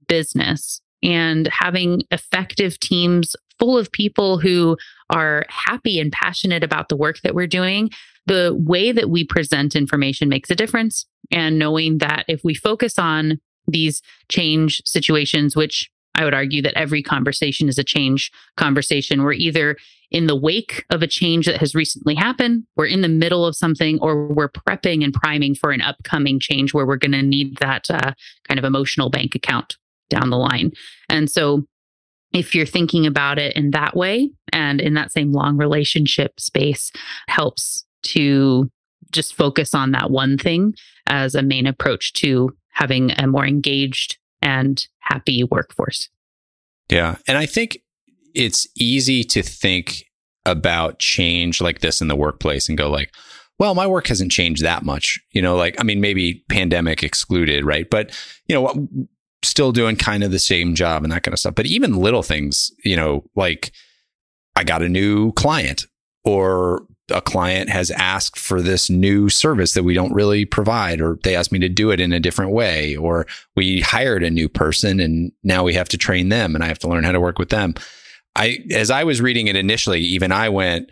business 0.09 0.81
and 1.02 1.46
having 1.46 2.02
effective 2.11 2.81
teams 2.81 3.37
full 3.59 3.77
of 3.77 3.92
people 3.92 4.38
who 4.38 4.77
are 5.11 5.44
happy 5.49 5.99
and 5.99 6.12
passionate 6.12 6.62
about 6.62 6.88
the 6.88 6.97
work 6.97 7.21
that 7.23 7.35
we're 7.35 7.47
doing, 7.47 7.90
the 8.27 8.57
way 8.59 8.92
that 8.92 9.11
we 9.11 9.25
present 9.25 9.75
information 9.75 10.29
makes 10.29 10.51
a 10.51 10.55
difference. 10.55 11.07
And 11.31 11.59
knowing 11.59 11.99
that 11.99 12.25
if 12.29 12.42
we 12.44 12.55
focus 12.55 12.99
on 12.99 13.40
these 13.66 14.01
change 14.29 14.83
situations, 14.85 15.55
which 15.55 15.90
I 16.14 16.25
would 16.25 16.35
argue 16.35 16.62
that 16.62 16.77
every 16.77 17.03
conversation 17.03 17.68
is 17.68 17.79
a 17.79 17.85
change 17.85 18.33
conversation. 18.57 19.23
We're 19.23 19.35
either 19.35 19.77
in 20.11 20.27
the 20.27 20.37
wake 20.37 20.85
of 20.90 21.03
a 21.03 21.07
change 21.07 21.47
that 21.47 21.59
has 21.59 21.75
recently 21.75 22.14
happened, 22.14 22.64
we're 22.77 22.87
in 22.87 23.03
the 23.03 23.09
middle 23.09 23.47
of 23.47 23.55
something, 23.55 23.99
or 24.01 24.27
we're 24.27 24.49
prepping 24.49 25.05
and 25.05 25.12
priming 25.12 25.55
for 25.55 25.71
an 25.71 25.81
upcoming 25.81 26.40
change 26.40 26.75
where 26.75 26.87
we're 26.87 26.97
going 26.97 27.12
to 27.12 27.23
need 27.23 27.59
that 27.59 27.90
uh, 27.90 28.12
kind 28.49 28.59
of 28.59 28.64
emotional 28.64 29.11
bank 29.11 29.35
account 29.35 29.77
down 30.11 30.31
the 30.31 30.38
line. 30.38 30.73
And 31.09 31.31
so, 31.31 31.64
if 32.33 32.55
you're 32.55 32.67
thinking 32.67 33.07
about 33.07 33.38
it 33.38 33.57
in 33.57 33.71
that 33.71 33.97
way 33.97 34.31
and 34.53 34.81
in 34.81 34.95
that 34.95 35.12
same 35.12 35.33
long 35.33 35.57
relationship 35.57 36.38
space, 36.38 36.93
helps 37.29 37.85
to 38.03 38.71
just 39.11 39.35
focus 39.35 39.75
on 39.75 39.93
that 39.93 40.11
one 40.11 40.37
thing 40.37 40.75
as 41.07 41.35
a 41.35 41.43
main 41.43 41.67
approach 41.67 42.12
to 42.12 42.55
having 42.71 43.11
a 43.19 43.27
more 43.27 43.47
engaged 43.47 44.19
and 44.43 44.87
happy 45.01 45.43
workforce. 45.45 46.09
Yeah. 46.91 47.17
And 47.27 47.38
I 47.38 47.47
think 47.47 47.79
it's 48.35 48.67
easy 48.77 49.25
to 49.25 49.43
think 49.43 50.05
about 50.45 50.99
change 50.99 51.61
like 51.61 51.81
this 51.81 52.01
in 52.01 52.09
the 52.09 52.17
workplace 52.17 52.69
and 52.69 52.79
go 52.79 52.91
like, 52.91 53.12
well, 53.59 53.75
my 53.75 53.87
work 53.87 54.07
hasn't 54.07 54.31
changed 54.31 54.62
that 54.62 54.85
much. 54.85 55.19
You 55.33 55.43
know, 55.43 55.57
like, 55.57 55.75
I 55.81 55.83
mean, 55.83 56.01
maybe 56.01 56.45
pandemic 56.49 57.03
excluded, 57.03 57.64
right? 57.64 57.88
But, 57.91 58.17
you 58.47 58.55
know, 58.55 58.87
still 59.49 59.73
doing 59.73 59.97
kind 59.97 60.23
of 60.23 60.31
the 60.31 60.39
same 60.39 60.75
job 60.75 61.03
and 61.03 61.13
that 61.13 61.23
kind 61.23 61.33
of 61.33 61.39
stuff. 61.39 61.55
But 61.55 61.67
even 61.67 61.97
little 61.97 62.23
things, 62.23 62.73
you 62.85 62.97
know, 62.97 63.25
like 63.35 63.73
I 64.57 64.65
got 64.65 64.83
a 64.83 64.89
new 64.89 65.33
client 65.33 65.87
or 66.25 66.87
a 67.11 67.21
client 67.21 67.71
has 67.71 67.91
asked 67.93 68.39
for 68.39 68.61
this 68.61 68.91
new 68.91 69.29
service 69.29 69.73
that 69.73 69.83
we 69.83 69.95
don't 69.95 70.13
really 70.13 70.45
provide, 70.45 71.01
or 71.01 71.19
they 71.23 71.35
asked 71.35 71.53
me 71.53 71.59
to 71.61 71.69
do 71.69 71.91
it 71.91 72.01
in 72.01 72.13
a 72.13 72.21
different 72.21 72.53
way, 72.53 72.97
or 72.97 73.27
we 73.57 73.81
hired 73.81 74.23
a 74.23 74.31
new 74.31 74.49
person 74.49 75.01
and 75.01 75.33
now 75.43 75.65
we 75.65 75.73
have 75.75 75.89
to 75.89 75.97
train 75.97 76.29
them 76.29 76.55
and 76.55 76.63
I 76.63 76.69
have 76.69 76.79
to 76.81 76.89
learn 76.89 77.05
how 77.05 77.13
to 77.13 77.21
work 77.21 77.39
with 77.39 77.49
them. 77.49 77.75
I, 78.37 78.59
as 78.73 78.91
I 78.91 79.05
was 79.05 79.23
reading 79.23 79.47
it 79.47 79.57
initially, 79.57 80.01
even 80.01 80.33
I 80.33 80.51
went, 80.51 80.91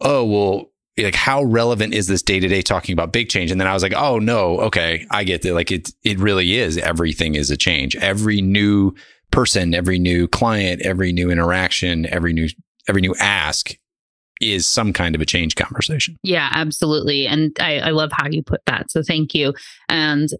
oh, 0.00 0.24
well, 0.24 0.69
like 1.04 1.14
how 1.14 1.42
relevant 1.42 1.94
is 1.94 2.06
this 2.06 2.22
day 2.22 2.40
to 2.40 2.48
day 2.48 2.62
talking 2.62 2.92
about 2.92 3.12
big 3.12 3.28
change? 3.28 3.50
And 3.50 3.60
then 3.60 3.68
I 3.68 3.74
was 3.74 3.82
like, 3.82 3.94
oh 3.94 4.18
no, 4.18 4.60
okay, 4.60 5.06
I 5.10 5.24
get 5.24 5.44
it. 5.44 5.54
Like 5.54 5.70
it, 5.70 5.90
it 6.02 6.18
really 6.18 6.56
is. 6.56 6.78
Everything 6.78 7.34
is 7.34 7.50
a 7.50 7.56
change. 7.56 7.96
Every 7.96 8.40
new 8.40 8.94
person, 9.30 9.74
every 9.74 9.98
new 9.98 10.26
client, 10.28 10.82
every 10.82 11.12
new 11.12 11.30
interaction, 11.30 12.06
every 12.06 12.32
new, 12.32 12.48
every 12.88 13.00
new 13.00 13.14
ask 13.18 13.76
is 14.40 14.66
some 14.66 14.92
kind 14.92 15.14
of 15.14 15.20
a 15.20 15.26
change 15.26 15.54
conversation. 15.54 16.16
Yeah, 16.22 16.48
absolutely. 16.52 17.26
And 17.26 17.56
I, 17.60 17.78
I 17.78 17.90
love 17.90 18.10
how 18.12 18.28
you 18.28 18.42
put 18.42 18.62
that. 18.66 18.90
So 18.90 19.02
thank 19.02 19.34
you. 19.34 19.52
And 19.88 20.30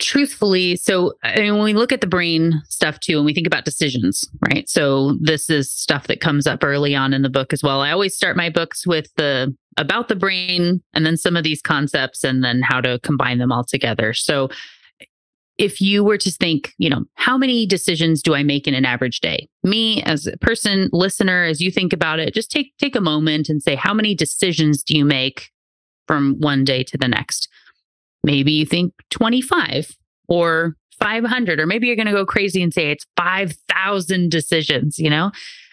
truthfully, 0.00 0.76
so 0.76 1.12
I 1.22 1.40
mean, 1.40 1.54
when 1.54 1.64
we 1.64 1.74
look 1.74 1.92
at 1.92 2.00
the 2.00 2.06
brain 2.06 2.62
stuff 2.68 2.98
too, 3.00 3.16
and 3.16 3.26
we 3.26 3.34
think 3.34 3.46
about 3.46 3.64
decisions, 3.64 4.24
right? 4.40 4.68
So 4.68 5.16
this 5.20 5.50
is 5.50 5.70
stuff 5.70 6.06
that 6.06 6.20
comes 6.20 6.46
up 6.46 6.64
early 6.64 6.94
on 6.94 7.12
in 7.12 7.22
the 7.22 7.28
book 7.28 7.52
as 7.52 7.62
well. 7.62 7.80
I 7.80 7.90
always 7.92 8.14
start 8.14 8.36
my 8.36 8.50
books 8.50 8.86
with 8.86 9.08
the 9.16 9.54
about 9.76 10.08
the 10.08 10.16
brain 10.16 10.82
and 10.94 11.06
then 11.06 11.16
some 11.16 11.36
of 11.36 11.44
these 11.44 11.62
concepts 11.62 12.24
and 12.24 12.42
then 12.42 12.62
how 12.62 12.80
to 12.80 12.98
combine 13.00 13.38
them 13.38 13.52
all 13.52 13.64
together. 13.64 14.12
So 14.12 14.50
if 15.58 15.80
you 15.80 16.02
were 16.02 16.16
to 16.16 16.30
think, 16.30 16.72
you 16.78 16.88
know, 16.88 17.04
how 17.16 17.36
many 17.36 17.66
decisions 17.66 18.22
do 18.22 18.34
I 18.34 18.42
make 18.42 18.66
in 18.66 18.74
an 18.74 18.86
average 18.86 19.20
day? 19.20 19.46
Me 19.62 20.02
as 20.04 20.26
a 20.26 20.36
person, 20.38 20.88
listener, 20.90 21.44
as 21.44 21.60
you 21.60 21.70
think 21.70 21.92
about 21.92 22.18
it, 22.18 22.32
just 22.32 22.50
take 22.50 22.74
take 22.78 22.96
a 22.96 23.00
moment 23.00 23.48
and 23.48 23.62
say 23.62 23.74
how 23.74 23.92
many 23.92 24.14
decisions 24.14 24.82
do 24.82 24.96
you 24.96 25.04
make 25.04 25.50
from 26.08 26.36
one 26.40 26.64
day 26.64 26.82
to 26.84 26.96
the 26.96 27.08
next? 27.08 27.48
Maybe 28.24 28.52
you 28.52 28.64
think 28.64 28.94
25 29.10 29.96
or 30.28 30.76
500 30.98 31.60
or 31.60 31.66
maybe 31.66 31.86
you're 31.86 31.96
going 31.96 32.06
to 32.06 32.12
go 32.12 32.26
crazy 32.26 32.62
and 32.62 32.72
say 32.72 32.90
it's 32.90 33.06
5000 33.16 34.30
decisions, 34.30 34.98
you 34.98 35.10
know? 35.10 35.30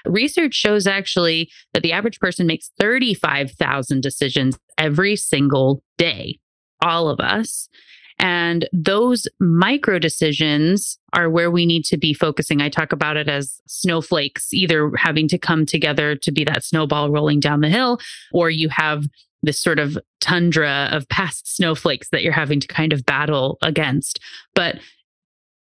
Research 0.08 0.54
shows 0.54 0.88
actually 0.88 1.50
that 1.74 1.84
the 1.84 1.92
average 1.92 2.20
person 2.20 2.48
makes 2.48 2.72
35,000 2.80 4.02
decisions 4.02 4.58
every 4.78 5.16
single 5.16 5.84
day. 5.98 6.40
All 6.82 7.10
of 7.10 7.20
us. 7.20 7.70
And 8.20 8.68
those 8.74 9.28
micro 9.40 10.00
decisions 10.00 10.98
are 11.14 11.30
where 11.30 11.52
we 11.52 11.66
need 11.66 11.86
to 11.86 11.98
be 11.98 12.14
focusing. 12.14 12.62
I 12.62 12.70
talk 12.70 12.92
about 12.92 13.18
it 13.18 13.30
as 13.30 13.62
snowflakes, 13.68 14.54
either 14.54 14.92
having 14.98 15.28
to 15.30 15.38
come 15.38 15.66
together 15.66 16.16
to 16.16 16.32
be 16.32 16.44
that 16.46 16.64
snowball 16.64 17.12
rolling 17.12 17.40
down 17.40 17.62
the 17.62 17.70
hill, 17.70 18.00
or 18.32 18.50
you 18.50 18.70
have 18.70 19.06
this 19.44 19.60
sort 19.60 19.78
of 19.78 19.98
tundra 20.20 20.90
of 20.92 21.08
past 21.10 21.48
snowflakes 21.56 22.10
that 22.10 22.24
you're 22.24 22.34
having 22.34 22.60
to 22.60 22.68
kind 22.68 22.92
of 22.92 23.06
battle 23.06 23.60
against. 23.62 24.20
But 24.56 24.80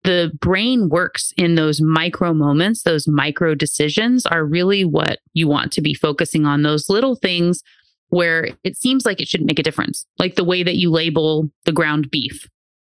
the 0.08 0.32
brain 0.40 0.88
works 0.88 1.34
in 1.36 1.56
those 1.56 1.82
micro 1.82 2.34
moments, 2.34 2.84
those 2.84 3.10
micro 3.10 3.54
decisions 3.54 4.26
are 4.26 4.46
really 4.46 4.86
what 4.86 5.20
you 5.34 5.50
want 5.50 5.74
to 5.74 5.82
be 5.82 5.94
focusing 5.94 6.46
on, 6.46 6.62
those 6.62 6.88
little 6.88 7.18
things 7.18 7.62
where 8.08 8.48
it 8.64 8.78
seems 8.78 9.06
like 9.06 9.20
it 9.20 9.28
shouldn't 9.28 9.50
make 9.50 9.60
a 9.60 9.64
difference. 9.64 10.06
Like 10.18 10.36
the 10.36 10.46
way 10.46 10.64
that 10.64 10.78
you 10.78 10.92
label 10.92 11.50
the 11.66 11.74
ground 11.74 12.10
beef 12.10 12.48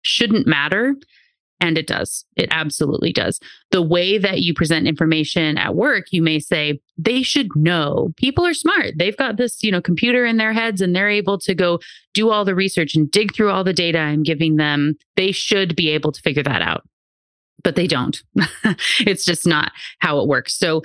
shouldn't 0.03 0.45
matter. 0.45 0.93
And 1.59 1.79
it 1.79 1.87
does. 1.87 2.25
It 2.35 2.47
absolutely 2.51 3.11
does. 3.11 3.39
The 3.71 3.81
way 3.81 4.19
that 4.19 4.41
you 4.41 4.53
present 4.53 4.87
information 4.87 5.57
at 5.57 5.73
work, 5.73 6.05
you 6.11 6.21
may 6.21 6.37
say, 6.37 6.79
they 6.95 7.23
should 7.23 7.47
know. 7.55 8.13
People 8.17 8.45
are 8.45 8.53
smart. 8.53 8.93
They've 8.97 9.17
got 9.17 9.37
this, 9.37 9.63
you 9.63 9.71
know, 9.71 9.81
computer 9.81 10.27
in 10.27 10.37
their 10.37 10.53
heads 10.53 10.79
and 10.79 10.95
they're 10.95 11.09
able 11.09 11.39
to 11.39 11.55
go 11.55 11.79
do 12.13 12.29
all 12.29 12.45
the 12.45 12.53
research 12.53 12.93
and 12.93 13.09
dig 13.09 13.33
through 13.33 13.49
all 13.49 13.63
the 13.63 13.73
data 13.73 13.97
I'm 13.97 14.21
giving 14.21 14.57
them. 14.57 14.93
They 15.15 15.31
should 15.31 15.75
be 15.75 15.89
able 15.89 16.11
to 16.11 16.21
figure 16.21 16.43
that 16.43 16.61
out. 16.61 16.83
But 17.63 17.75
they 17.75 17.87
don't. 17.87 18.21
it's 18.99 19.25
just 19.25 19.45
not 19.45 19.71
how 19.99 20.19
it 20.19 20.27
works. 20.27 20.57
So 20.57 20.83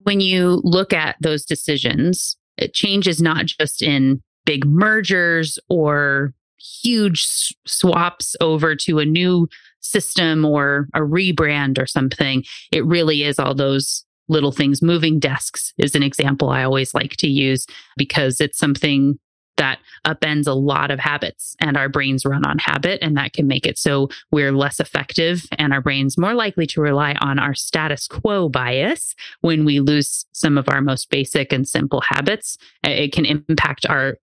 when 0.00 0.20
you 0.20 0.60
look 0.62 0.92
at 0.92 1.16
those 1.20 1.44
decisions, 1.44 2.36
it 2.56 2.74
changes 2.74 3.20
not 3.20 3.46
just 3.46 3.82
in 3.82 4.22
big 4.44 4.64
mergers 4.64 5.58
or 5.68 6.32
huge 6.58 7.54
swaps 7.66 8.36
over 8.40 8.74
to 8.76 8.98
a 8.98 9.04
new 9.04 9.48
system 9.80 10.44
or 10.44 10.88
a 10.94 11.00
rebrand 11.00 11.78
or 11.78 11.86
something. 11.86 12.44
It 12.72 12.84
really 12.84 13.22
is 13.22 13.38
all 13.38 13.54
those 13.54 14.04
little 14.28 14.52
things. 14.52 14.82
Moving 14.82 15.18
desks 15.18 15.72
is 15.78 15.94
an 15.94 16.02
example 16.02 16.50
I 16.50 16.64
always 16.64 16.94
like 16.94 17.16
to 17.18 17.28
use 17.28 17.66
because 17.96 18.40
it's 18.40 18.58
something 18.58 19.18
that 19.56 19.78
upends 20.06 20.46
a 20.46 20.52
lot 20.52 20.90
of 20.90 20.98
habits 20.98 21.56
and 21.60 21.76
our 21.76 21.88
brains 21.88 22.24
run 22.24 22.44
on 22.44 22.58
habit 22.58 22.98
and 23.02 23.16
that 23.16 23.32
can 23.32 23.46
make 23.46 23.66
it 23.66 23.78
so 23.78 24.08
we're 24.30 24.52
less 24.52 24.80
effective 24.80 25.44
and 25.58 25.72
our 25.72 25.80
brains 25.80 26.18
more 26.18 26.34
likely 26.34 26.66
to 26.66 26.80
rely 26.80 27.14
on 27.20 27.38
our 27.38 27.54
status 27.54 28.06
quo 28.06 28.48
bias. 28.48 29.14
When 29.40 29.64
we 29.64 29.80
lose 29.80 30.26
some 30.32 30.58
of 30.58 30.68
our 30.68 30.80
most 30.80 31.10
basic 31.10 31.52
and 31.52 31.66
simple 31.66 32.02
habits 32.02 32.58
it 32.82 33.12
can 33.12 33.24
impact 33.24 33.86
our 33.86 34.18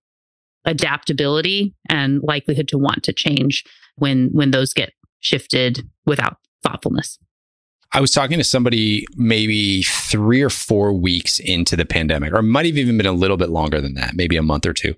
adaptability 0.64 1.74
and 1.88 2.22
likelihood 2.22 2.68
to 2.68 2.78
want 2.78 3.02
to 3.04 3.12
change 3.12 3.64
when 3.96 4.30
when 4.32 4.50
those 4.50 4.72
get 4.72 4.92
shifted 5.20 5.88
without 6.06 6.38
thoughtfulness. 6.62 7.18
I 7.92 8.00
was 8.00 8.10
talking 8.10 8.38
to 8.38 8.44
somebody 8.44 9.06
maybe 9.16 9.82
three 9.82 10.42
or 10.42 10.50
four 10.50 10.92
weeks 10.92 11.38
into 11.38 11.76
the 11.76 11.84
pandemic, 11.84 12.32
or 12.32 12.42
might 12.42 12.66
have 12.66 12.76
even 12.76 12.96
been 12.96 13.06
a 13.06 13.12
little 13.12 13.36
bit 13.36 13.50
longer 13.50 13.80
than 13.80 13.94
that, 13.94 14.14
maybe 14.16 14.36
a 14.36 14.42
month 14.42 14.66
or 14.66 14.72
two 14.72 14.94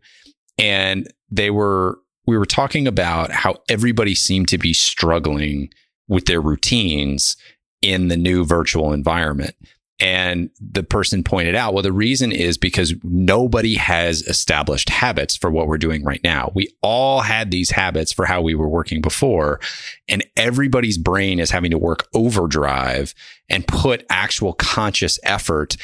and 0.58 1.08
they 1.30 1.50
were 1.50 1.98
we 2.26 2.36
were 2.36 2.46
talking 2.46 2.88
about 2.88 3.30
how 3.30 3.56
everybody 3.68 4.14
seemed 4.14 4.48
to 4.48 4.58
be 4.58 4.72
struggling 4.74 5.70
with 6.08 6.26
their 6.26 6.40
routines 6.40 7.36
in 7.82 8.08
the 8.08 8.16
new 8.16 8.44
virtual 8.44 8.92
environment. 8.92 9.54
And 9.98 10.50
the 10.60 10.82
person 10.82 11.24
pointed 11.24 11.54
out, 11.54 11.72
well, 11.72 11.82
the 11.82 11.92
reason 11.92 12.30
is 12.30 12.58
because 12.58 12.94
nobody 13.02 13.76
has 13.76 14.22
established 14.22 14.90
habits 14.90 15.36
for 15.36 15.50
what 15.50 15.68
we're 15.68 15.78
doing 15.78 16.04
right 16.04 16.20
now. 16.22 16.52
We 16.54 16.68
all 16.82 17.20
had 17.20 17.50
these 17.50 17.70
habits 17.70 18.12
for 18.12 18.26
how 18.26 18.42
we 18.42 18.54
were 18.54 18.68
working 18.68 19.00
before, 19.00 19.58
and 20.06 20.22
everybody's 20.36 20.98
brain 20.98 21.38
is 21.38 21.50
having 21.50 21.70
to 21.70 21.78
work 21.78 22.08
overdrive 22.12 23.14
and 23.48 23.66
put 23.66 24.04
actual 24.10 24.52
conscious 24.52 25.18
effort 25.22 25.78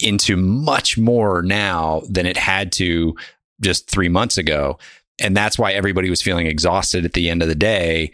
into 0.00 0.36
much 0.36 0.96
more 0.96 1.42
now 1.42 2.02
than 2.08 2.24
it 2.24 2.38
had 2.38 2.72
to 2.72 3.16
just 3.60 3.88
three 3.90 4.08
months 4.08 4.38
ago. 4.38 4.78
And 5.20 5.36
that's 5.36 5.58
why 5.58 5.72
everybody 5.72 6.10
was 6.10 6.22
feeling 6.22 6.46
exhausted 6.46 7.04
at 7.04 7.12
the 7.12 7.28
end 7.28 7.42
of 7.42 7.48
the 7.48 7.54
day 7.54 8.12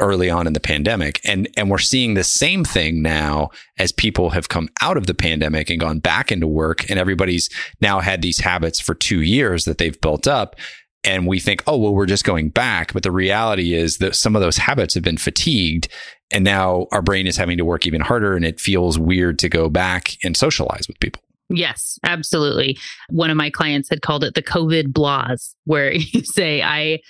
early 0.00 0.30
on 0.30 0.46
in 0.46 0.52
the 0.52 0.60
pandemic. 0.60 1.20
And 1.24 1.48
and 1.56 1.70
we're 1.70 1.78
seeing 1.78 2.14
the 2.14 2.24
same 2.24 2.64
thing 2.64 3.02
now 3.02 3.50
as 3.78 3.92
people 3.92 4.30
have 4.30 4.48
come 4.48 4.68
out 4.80 4.96
of 4.96 5.06
the 5.06 5.14
pandemic 5.14 5.70
and 5.70 5.80
gone 5.80 6.00
back 6.00 6.32
into 6.32 6.46
work 6.46 6.88
and 6.90 6.98
everybody's 6.98 7.48
now 7.80 8.00
had 8.00 8.22
these 8.22 8.40
habits 8.40 8.80
for 8.80 8.94
2 8.94 9.20
years 9.20 9.64
that 9.64 9.78
they've 9.78 10.00
built 10.00 10.26
up 10.26 10.56
and 11.06 11.26
we 11.26 11.38
think, 11.38 11.62
"Oh, 11.66 11.76
well 11.76 11.94
we're 11.94 12.06
just 12.06 12.24
going 12.24 12.48
back." 12.48 12.92
But 12.92 13.02
the 13.02 13.12
reality 13.12 13.74
is 13.74 13.98
that 13.98 14.16
some 14.16 14.34
of 14.34 14.42
those 14.42 14.56
habits 14.56 14.94
have 14.94 15.04
been 15.04 15.18
fatigued 15.18 15.88
and 16.30 16.44
now 16.44 16.86
our 16.90 17.02
brain 17.02 17.26
is 17.26 17.36
having 17.36 17.58
to 17.58 17.64
work 17.64 17.86
even 17.86 18.00
harder 18.00 18.34
and 18.34 18.44
it 18.44 18.60
feels 18.60 18.98
weird 18.98 19.38
to 19.40 19.48
go 19.48 19.68
back 19.68 20.16
and 20.24 20.36
socialize 20.36 20.88
with 20.88 20.98
people. 21.00 21.23
Yes, 21.50 21.98
absolutely. 22.04 22.78
One 23.10 23.30
of 23.30 23.36
my 23.36 23.50
clients 23.50 23.90
had 23.90 24.02
called 24.02 24.24
it 24.24 24.34
the 24.34 24.42
COVID 24.42 24.92
blahs, 24.92 25.54
where 25.64 25.92
you 25.92 26.22
say, 26.22 26.62
I 26.62 27.00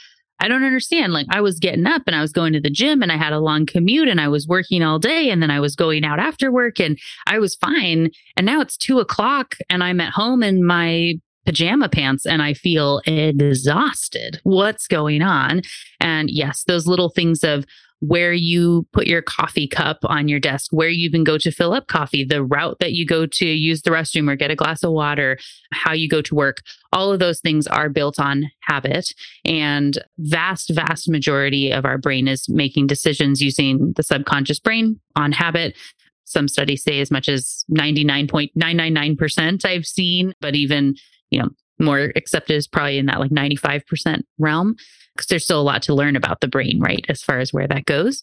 I 0.40 0.48
don't 0.48 0.64
understand. 0.64 1.12
Like 1.12 1.26
I 1.30 1.40
was 1.40 1.58
getting 1.58 1.86
up 1.86 2.02
and 2.06 2.16
I 2.16 2.20
was 2.20 2.32
going 2.32 2.52
to 2.54 2.60
the 2.60 2.68
gym 2.68 3.02
and 3.02 3.12
I 3.12 3.16
had 3.16 3.32
a 3.32 3.38
long 3.38 3.66
commute 3.66 4.08
and 4.08 4.20
I 4.20 4.28
was 4.28 4.48
working 4.48 4.82
all 4.82 4.98
day 4.98 5.30
and 5.30 5.40
then 5.40 5.50
I 5.50 5.60
was 5.60 5.76
going 5.76 6.04
out 6.04 6.18
after 6.18 6.50
work 6.50 6.80
and 6.80 6.98
I 7.26 7.38
was 7.38 7.54
fine. 7.54 8.10
And 8.36 8.44
now 8.44 8.60
it's 8.60 8.76
two 8.76 8.98
o'clock 8.98 9.54
and 9.70 9.82
I'm 9.82 10.00
at 10.00 10.12
home 10.12 10.42
in 10.42 10.64
my 10.64 11.14
pajama 11.46 11.88
pants 11.88 12.26
and 12.26 12.42
I 12.42 12.54
feel 12.54 13.00
exhausted. 13.06 14.40
What's 14.42 14.86
going 14.86 15.22
on? 15.22 15.62
And 16.00 16.30
yes, 16.30 16.64
those 16.66 16.86
little 16.86 17.10
things 17.10 17.44
of 17.44 17.64
where 18.06 18.32
you 18.34 18.86
put 18.92 19.06
your 19.06 19.22
coffee 19.22 19.66
cup 19.66 19.98
on 20.04 20.28
your 20.28 20.38
desk, 20.38 20.70
where 20.72 20.88
you 20.88 21.06
even 21.06 21.24
go 21.24 21.38
to 21.38 21.50
fill 21.50 21.72
up 21.72 21.86
coffee, 21.86 22.22
the 22.24 22.44
route 22.44 22.76
that 22.80 22.92
you 22.92 23.06
go 23.06 23.24
to 23.24 23.46
use 23.46 23.82
the 23.82 23.90
restroom 23.90 24.30
or 24.30 24.36
get 24.36 24.50
a 24.50 24.56
glass 24.56 24.82
of 24.82 24.92
water, 24.92 25.38
how 25.72 25.92
you 25.92 26.08
go 26.08 26.20
to 26.20 26.34
work. 26.34 26.58
All 26.92 27.10
of 27.12 27.18
those 27.18 27.40
things 27.40 27.66
are 27.66 27.88
built 27.88 28.20
on 28.20 28.50
habit. 28.60 29.12
And 29.44 29.98
vast, 30.18 30.70
vast 30.74 31.08
majority 31.08 31.70
of 31.70 31.86
our 31.86 31.96
brain 31.96 32.28
is 32.28 32.46
making 32.48 32.88
decisions 32.88 33.40
using 33.40 33.94
the 33.96 34.02
subconscious 34.02 34.60
brain 34.60 35.00
on 35.16 35.32
habit. 35.32 35.74
Some 36.24 36.48
studies 36.48 36.82
say 36.82 37.00
as 37.00 37.10
much 37.10 37.28
as 37.28 37.64
99.999% 37.70 39.64
I've 39.64 39.86
seen, 39.86 40.34
but 40.40 40.54
even, 40.54 40.94
you 41.30 41.38
know, 41.38 41.48
more 41.78 42.12
accepted 42.16 42.54
is 42.54 42.66
probably 42.66 42.98
in 42.98 43.06
that 43.06 43.20
like 43.20 43.30
95% 43.30 44.22
realm 44.38 44.76
because 45.14 45.28
there's 45.28 45.44
still 45.44 45.60
a 45.60 45.62
lot 45.62 45.82
to 45.82 45.94
learn 45.94 46.16
about 46.16 46.40
the 46.40 46.48
brain, 46.48 46.80
right? 46.80 47.04
As 47.08 47.22
far 47.22 47.38
as 47.38 47.52
where 47.52 47.68
that 47.68 47.86
goes. 47.86 48.22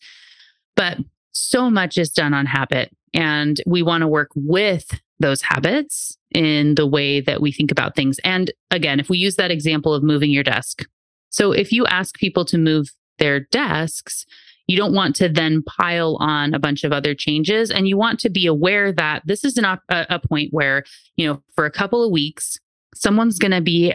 But 0.75 0.97
so 1.31 1.69
much 1.69 1.97
is 1.97 2.09
done 2.09 2.33
on 2.33 2.45
habit. 2.45 2.95
And 3.13 3.59
we 3.65 3.81
want 3.81 4.01
to 4.01 4.07
work 4.07 4.29
with 4.35 4.99
those 5.19 5.41
habits 5.41 6.17
in 6.33 6.75
the 6.75 6.87
way 6.87 7.21
that 7.21 7.41
we 7.41 7.51
think 7.51 7.71
about 7.71 7.95
things. 7.95 8.19
And 8.23 8.51
again, 8.71 8.99
if 8.99 9.09
we 9.09 9.17
use 9.17 9.35
that 9.35 9.51
example 9.51 9.93
of 9.93 10.03
moving 10.03 10.31
your 10.31 10.43
desk. 10.43 10.85
So 11.29 11.51
if 11.51 11.71
you 11.71 11.85
ask 11.85 12.17
people 12.17 12.43
to 12.45 12.57
move 12.57 12.89
their 13.19 13.39
desks, 13.39 14.25
you 14.67 14.77
don't 14.77 14.93
want 14.93 15.15
to 15.17 15.29
then 15.29 15.63
pile 15.63 16.17
on 16.19 16.53
a 16.53 16.59
bunch 16.59 16.83
of 16.83 16.91
other 16.91 17.13
changes. 17.13 17.71
And 17.71 17.87
you 17.87 17.97
want 17.97 18.19
to 18.21 18.29
be 18.29 18.45
aware 18.45 18.91
that 18.93 19.23
this 19.25 19.43
is 19.43 19.57
an, 19.57 19.65
a, 19.65 19.79
a 19.89 20.19
point 20.19 20.49
where, 20.51 20.83
you 21.15 21.27
know, 21.27 21.41
for 21.55 21.65
a 21.65 21.71
couple 21.71 22.03
of 22.03 22.11
weeks, 22.11 22.57
someone's 22.95 23.39
going 23.39 23.51
to 23.51 23.61
be 23.61 23.93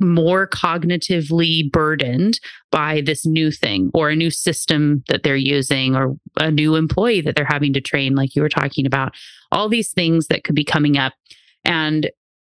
more 0.00 0.48
cognitively 0.48 1.70
burdened 1.70 2.40
by 2.70 3.02
this 3.02 3.26
new 3.26 3.50
thing 3.50 3.90
or 3.92 4.08
a 4.08 4.16
new 4.16 4.30
system 4.30 5.04
that 5.08 5.22
they're 5.22 5.36
using 5.36 5.94
or 5.94 6.16
a 6.38 6.50
new 6.50 6.74
employee 6.74 7.20
that 7.20 7.36
they're 7.36 7.44
having 7.44 7.74
to 7.74 7.80
train, 7.80 8.14
like 8.14 8.34
you 8.34 8.40
were 8.40 8.48
talking 8.48 8.86
about. 8.86 9.14
All 9.52 9.68
these 9.68 9.92
things 9.92 10.28
that 10.28 10.42
could 10.42 10.54
be 10.54 10.64
coming 10.64 10.96
up. 10.96 11.12
And 11.64 12.10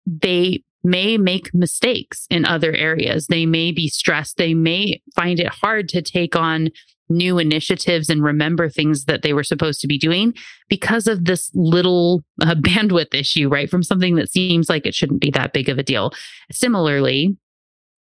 they 0.06 0.64
may 0.82 1.18
make 1.18 1.54
mistakes 1.54 2.26
in 2.30 2.44
other 2.44 2.72
areas. 2.72 3.26
They 3.26 3.46
may 3.46 3.72
be 3.72 3.88
stressed. 3.88 4.36
They 4.36 4.54
may 4.54 5.02
find 5.14 5.38
it 5.38 5.48
hard 5.48 5.88
to 5.90 6.02
take 6.02 6.36
on 6.36 6.70
new 7.08 7.38
initiatives 7.38 8.08
and 8.08 8.22
remember 8.22 8.68
things 8.68 9.04
that 9.04 9.22
they 9.22 9.32
were 9.32 9.44
supposed 9.44 9.80
to 9.80 9.86
be 9.86 9.98
doing 9.98 10.34
because 10.68 11.06
of 11.06 11.24
this 11.24 11.50
little 11.54 12.22
uh, 12.42 12.54
bandwidth 12.60 13.14
issue, 13.14 13.48
right? 13.48 13.70
From 13.70 13.82
something 13.82 14.16
that 14.16 14.30
seems 14.30 14.68
like 14.68 14.86
it 14.86 14.94
shouldn't 14.94 15.20
be 15.20 15.30
that 15.30 15.52
big 15.52 15.68
of 15.68 15.78
a 15.78 15.82
deal. 15.82 16.12
Similarly, 16.50 17.36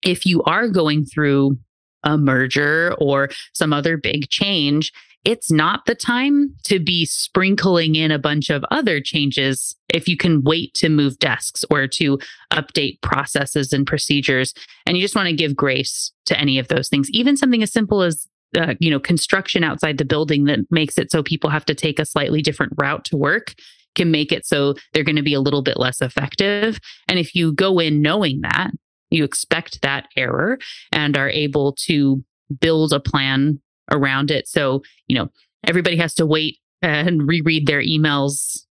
if 0.04 0.26
you 0.26 0.44
are 0.44 0.68
going 0.68 1.06
through 1.06 1.58
a 2.04 2.18
merger 2.18 2.94
or 3.00 3.30
some 3.54 3.72
other 3.72 3.98
big 3.98 4.30
change, 4.30 4.92
it's 5.24 5.50
not 5.50 5.86
the 5.86 5.96
time 5.96 6.54
to 6.66 6.80
be 6.80 7.06
sprinkling 7.06 7.96
in 7.96 8.12
a 8.12 8.20
bunch 8.20 8.50
of 8.50 8.66
other 8.72 9.00
changes 9.00 9.74
if 9.88 10.08
you 10.08 10.18
can 10.18 10.44
wait 10.44 10.74
to 10.74 10.90
move 10.90 11.18
desks 11.20 11.64
or 11.72 11.88
to 11.88 12.20
update 12.52 13.02
processes 13.02 13.72
and 13.72 13.88
procedures. 13.88 14.54
And 14.86 14.98
you 14.98 15.04
just 15.04 15.16
want 15.16 15.30
to 15.30 15.36
give 15.36 15.56
grace 15.56 16.12
to 16.26 16.38
any 16.38 16.60
of 16.60 16.68
those 16.68 16.90
things, 16.90 17.10
even 17.12 17.38
something 17.38 17.64
as 17.64 17.72
simple 17.72 18.02
as 18.02 18.28
uh, 18.56 18.76
you 18.80 18.90
know 18.90 19.00
construction 19.00 19.64
outside 19.64 19.98
the 19.98 20.06
building 20.06 20.46
that 20.46 20.60
makes 20.70 20.98
it 20.98 21.12
so 21.12 21.24
people 21.24 21.50
have 21.50 21.66
to 21.66 21.76
take 21.76 22.00
a 22.00 22.06
slightly 22.06 22.42
different 22.42 22.74
route 22.78 23.06
to 23.06 23.18
work 23.18 23.54
can 23.96 24.12
make 24.12 24.32
it 24.32 24.46
so 24.46 24.76
they're 24.92 25.04
going 25.04 25.16
to 25.16 25.22
be 25.22 25.34
a 25.34 25.42
little 25.42 25.62
bit 25.62 25.78
less 25.78 26.02
effective. 26.02 26.80
And 27.08 27.20
if 27.20 27.36
you 27.36 27.54
go 27.54 27.80
in 27.80 28.02
knowing 28.02 28.42
that 28.42 28.72
you 29.12 29.24
expect 29.24 29.82
that 29.84 30.08
error 30.18 30.58
and 30.92 31.16
are 31.16 31.30
able 31.30 31.74
to 31.86 32.24
build 32.60 32.94
a 32.94 33.00
plan 33.00 33.60
around 33.92 34.32
it. 34.32 34.48
So 34.48 34.82
you 35.08 35.16
know 35.16 35.30
everybody 35.66 35.98
has 35.98 36.14
to 36.16 36.26
wait 36.26 36.58
and 36.82 37.28
reread 37.28 37.68
their 37.68 37.82
emails 37.82 38.66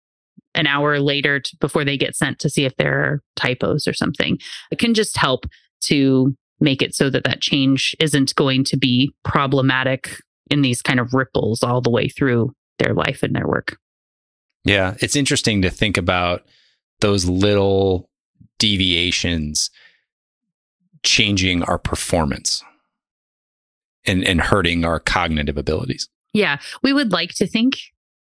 an 0.54 0.68
hour 0.68 1.00
later 1.00 1.40
to, 1.40 1.58
before 1.62 1.86
they 1.86 1.98
get 1.98 2.16
sent 2.16 2.40
to 2.40 2.50
see 2.50 2.66
if 2.66 2.76
there 2.76 3.00
are 3.00 3.24
typos 3.36 3.88
or 3.88 3.94
something. 3.94 4.38
It 4.72 4.80
can 4.80 4.94
just 4.94 5.16
help 5.16 5.46
to 5.82 6.36
make 6.62 6.82
it 6.82 6.96
so 6.96 7.10
that 7.10 7.24
that 7.24 7.42
change 7.42 7.96
isn't 8.00 8.36
going 8.36 8.64
to 8.66 8.78
be 8.78 9.14
problematic 9.24 10.16
in 10.50 10.62
these 10.62 10.82
kind 10.82 11.00
of 11.00 11.14
ripples 11.14 11.64
all 11.64 11.82
the 11.82 11.90
way 11.90 12.08
through 12.08 12.54
their 12.80 12.94
life 12.94 13.24
and 13.24 13.36
their 13.36 13.48
work. 13.48 13.78
Yeah, 14.64 14.96
it's 15.00 15.16
interesting 15.16 15.62
to 15.64 15.70
think 15.70 15.98
about 15.98 16.46
those 17.00 17.26
little 17.26 18.10
deviations 18.60 19.72
changing 21.04 21.64
our 21.64 21.80
performance 21.80 22.64
and, 24.06 24.24
and 24.24 24.40
hurting 24.40 24.86
our 24.86 25.00
cognitive 25.00 25.58
abilities. 25.58 26.08
Yeah, 26.34 26.60
we 26.84 26.94
would 26.94 27.12
like 27.12 27.34
to 27.36 27.48
think 27.48 27.80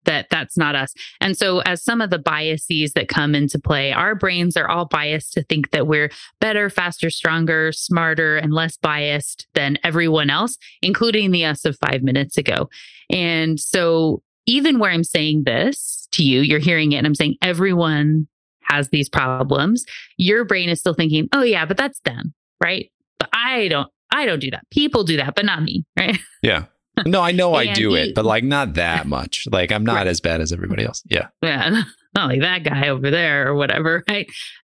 that 0.08 0.28
that's 0.32 0.58
not 0.58 0.76
us. 0.76 0.94
And 1.22 1.38
so, 1.38 1.60
as 1.60 1.84
some 1.84 2.02
of 2.02 2.10
the 2.10 2.18
biases 2.18 2.94
that 2.94 3.08
come 3.08 3.36
into 3.36 3.60
play, 3.60 3.92
our 3.92 4.16
brains 4.16 4.58
are 4.58 4.68
all 4.68 4.86
biased 4.86 5.34
to 5.34 5.44
think 5.44 5.70
that 5.72 5.86
we're 5.86 6.10
better, 6.42 6.70
faster, 6.72 7.12
stronger, 7.12 7.72
smarter, 7.72 8.38
and 8.38 8.52
less 8.52 8.78
biased 8.78 9.48
than 9.54 9.78
everyone 9.84 10.32
else, 10.32 10.58
including 10.82 11.30
the 11.32 11.46
us 11.46 11.66
of 11.66 11.78
five 11.78 12.02
minutes 12.02 12.38
ago. 12.38 12.70
And 13.12 13.60
so, 13.60 14.24
even 14.48 14.80
where 14.80 14.92
I'm 14.92 15.04
saying 15.04 15.44
this 15.46 16.08
to 16.14 16.24
you, 16.24 16.42
you're 16.42 16.60
hearing 16.60 16.94
it, 16.94 16.98
and 16.98 17.06
I'm 17.06 17.16
saying 17.16 17.36
everyone 17.42 18.28
has 18.64 18.90
these 18.90 19.10
problems, 19.10 19.86
your 20.18 20.44
brain 20.46 20.70
is 20.70 20.80
still 20.80 20.94
thinking, 20.94 21.30
oh, 21.32 21.44
yeah, 21.44 21.66
but 21.66 21.78
that's 21.78 22.00
them, 22.02 22.34
right? 22.62 22.92
But 23.20 23.30
I 23.34 23.68
don't. 23.68 23.90
I 24.10 24.26
don't 24.26 24.40
do 24.40 24.52
that. 24.52 24.64
People 24.72 25.04
do 25.04 25.18
that, 25.18 25.36
but 25.36 25.44
not 25.44 25.62
me, 25.64 25.86
right? 26.00 26.18
Yeah. 26.42 26.66
No, 27.06 27.22
I 27.22 27.32
know 27.32 27.54
I 27.54 27.74
do 27.74 27.96
it, 27.96 28.16
but 28.16 28.26
like 28.26 28.44
not 28.44 28.74
that 28.76 29.08
much. 29.08 29.48
Like 29.52 29.72
I'm 29.72 29.86
not 29.86 29.96
right. 29.96 30.08
as 30.08 30.20
bad 30.20 30.42
as 30.42 30.52
everybody 30.52 30.86
else. 30.86 31.04
Yeah. 31.06 31.28
Yeah. 31.42 31.84
Not 32.16 32.30
like 32.30 32.42
that 32.42 32.64
guy 32.64 32.88
over 32.90 33.12
there 33.12 33.48
or 33.48 33.56
whatever. 33.56 34.04
Right. 34.10 34.32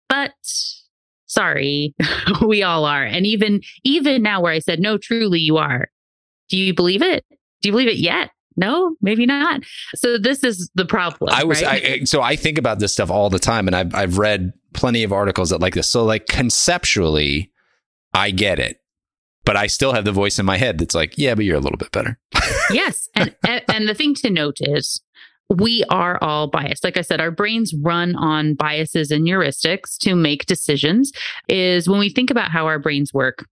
But 0.10 0.34
sorry, 1.26 1.96
we 2.46 2.64
all 2.64 2.86
are. 2.86 3.04
And 3.04 3.26
even 3.26 3.62
even 3.84 4.22
now 4.22 4.42
where 4.42 4.52
I 4.52 4.60
said, 4.60 4.80
no, 4.80 4.98
truly 4.98 5.40
you 5.40 5.58
are. 5.58 5.90
Do 6.50 6.58
you 6.58 6.74
believe 6.74 7.02
it? 7.02 7.26
Do 7.62 7.70
you 7.70 7.72
believe 7.72 7.88
it 7.88 7.98
yet? 7.98 8.32
No, 8.58 8.96
maybe 9.02 9.26
not. 9.26 9.62
So 9.96 10.18
this 10.18 10.44
is 10.44 10.70
the 10.76 10.86
problem. 10.86 11.34
I 11.34 11.46
was 11.46 11.64
right? 11.64 12.02
I, 12.02 12.04
so 12.04 12.22
I 12.22 12.36
think 12.36 12.58
about 12.58 12.80
this 12.80 12.92
stuff 12.92 13.10
all 13.10 13.30
the 13.30 13.40
time, 13.40 13.68
and 13.68 13.76
I've 13.76 13.96
I've 13.96 14.18
read 14.18 14.52
plenty 14.74 15.04
of 15.04 15.14
articles 15.14 15.50
that 15.52 15.62
like 15.62 15.74
this. 15.74 15.88
So 15.88 16.04
like 16.04 16.28
conceptually, 16.28 17.52
I 18.14 18.32
get 18.32 18.60
it 18.60 18.81
but 19.52 19.58
I 19.58 19.68
still 19.68 19.92
have 19.92 20.06
the 20.06 20.14
voice 20.14 20.40
in 20.40 20.46
my 20.46 20.56
head 20.56 20.78
that's 20.78 20.96
like, 20.96 21.18
yeah, 21.18 21.36
but 21.36 21.44
you're 21.44 21.58
a 21.58 21.60
little 21.60 21.78
bit 21.78 21.92
better. 21.92 22.18
yes. 22.72 23.10
And, 23.16 23.36
and 23.46 23.86
the 23.86 23.94
thing 23.94 24.16
to 24.16 24.30
note 24.30 24.60
is 24.62 25.02
we 25.50 25.84
are 25.90 26.18
all 26.22 26.48
biased. 26.48 26.86
Like 26.86 26.96
I 26.96 27.02
said, 27.02 27.20
our 27.20 27.32
brains 27.32 27.74
run 27.84 28.16
on 28.16 28.54
biases 28.54 29.12
and 29.12 29.28
heuristics 29.28 29.98
to 30.04 30.16
make 30.16 30.46
decisions. 30.46 31.12
Is 31.50 31.90
when 31.90 32.00
we 32.00 32.08
think 32.08 32.32
about 32.32 32.50
how 32.50 32.66
our 32.66 32.80
brains 32.80 33.14
work, 33.14 33.46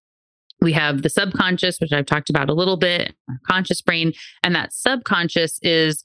we 0.62 0.72
have 0.72 1.02
the 1.02 1.10
subconscious, 1.10 1.80
which 1.82 1.92
I've 1.92 2.06
talked 2.06 2.30
about 2.30 2.48
a 2.48 2.54
little 2.54 2.78
bit, 2.78 3.14
our 3.28 3.42
conscious 3.46 3.82
brain, 3.82 4.14
and 4.42 4.56
that 4.56 4.72
subconscious 4.72 5.60
is 5.62 6.02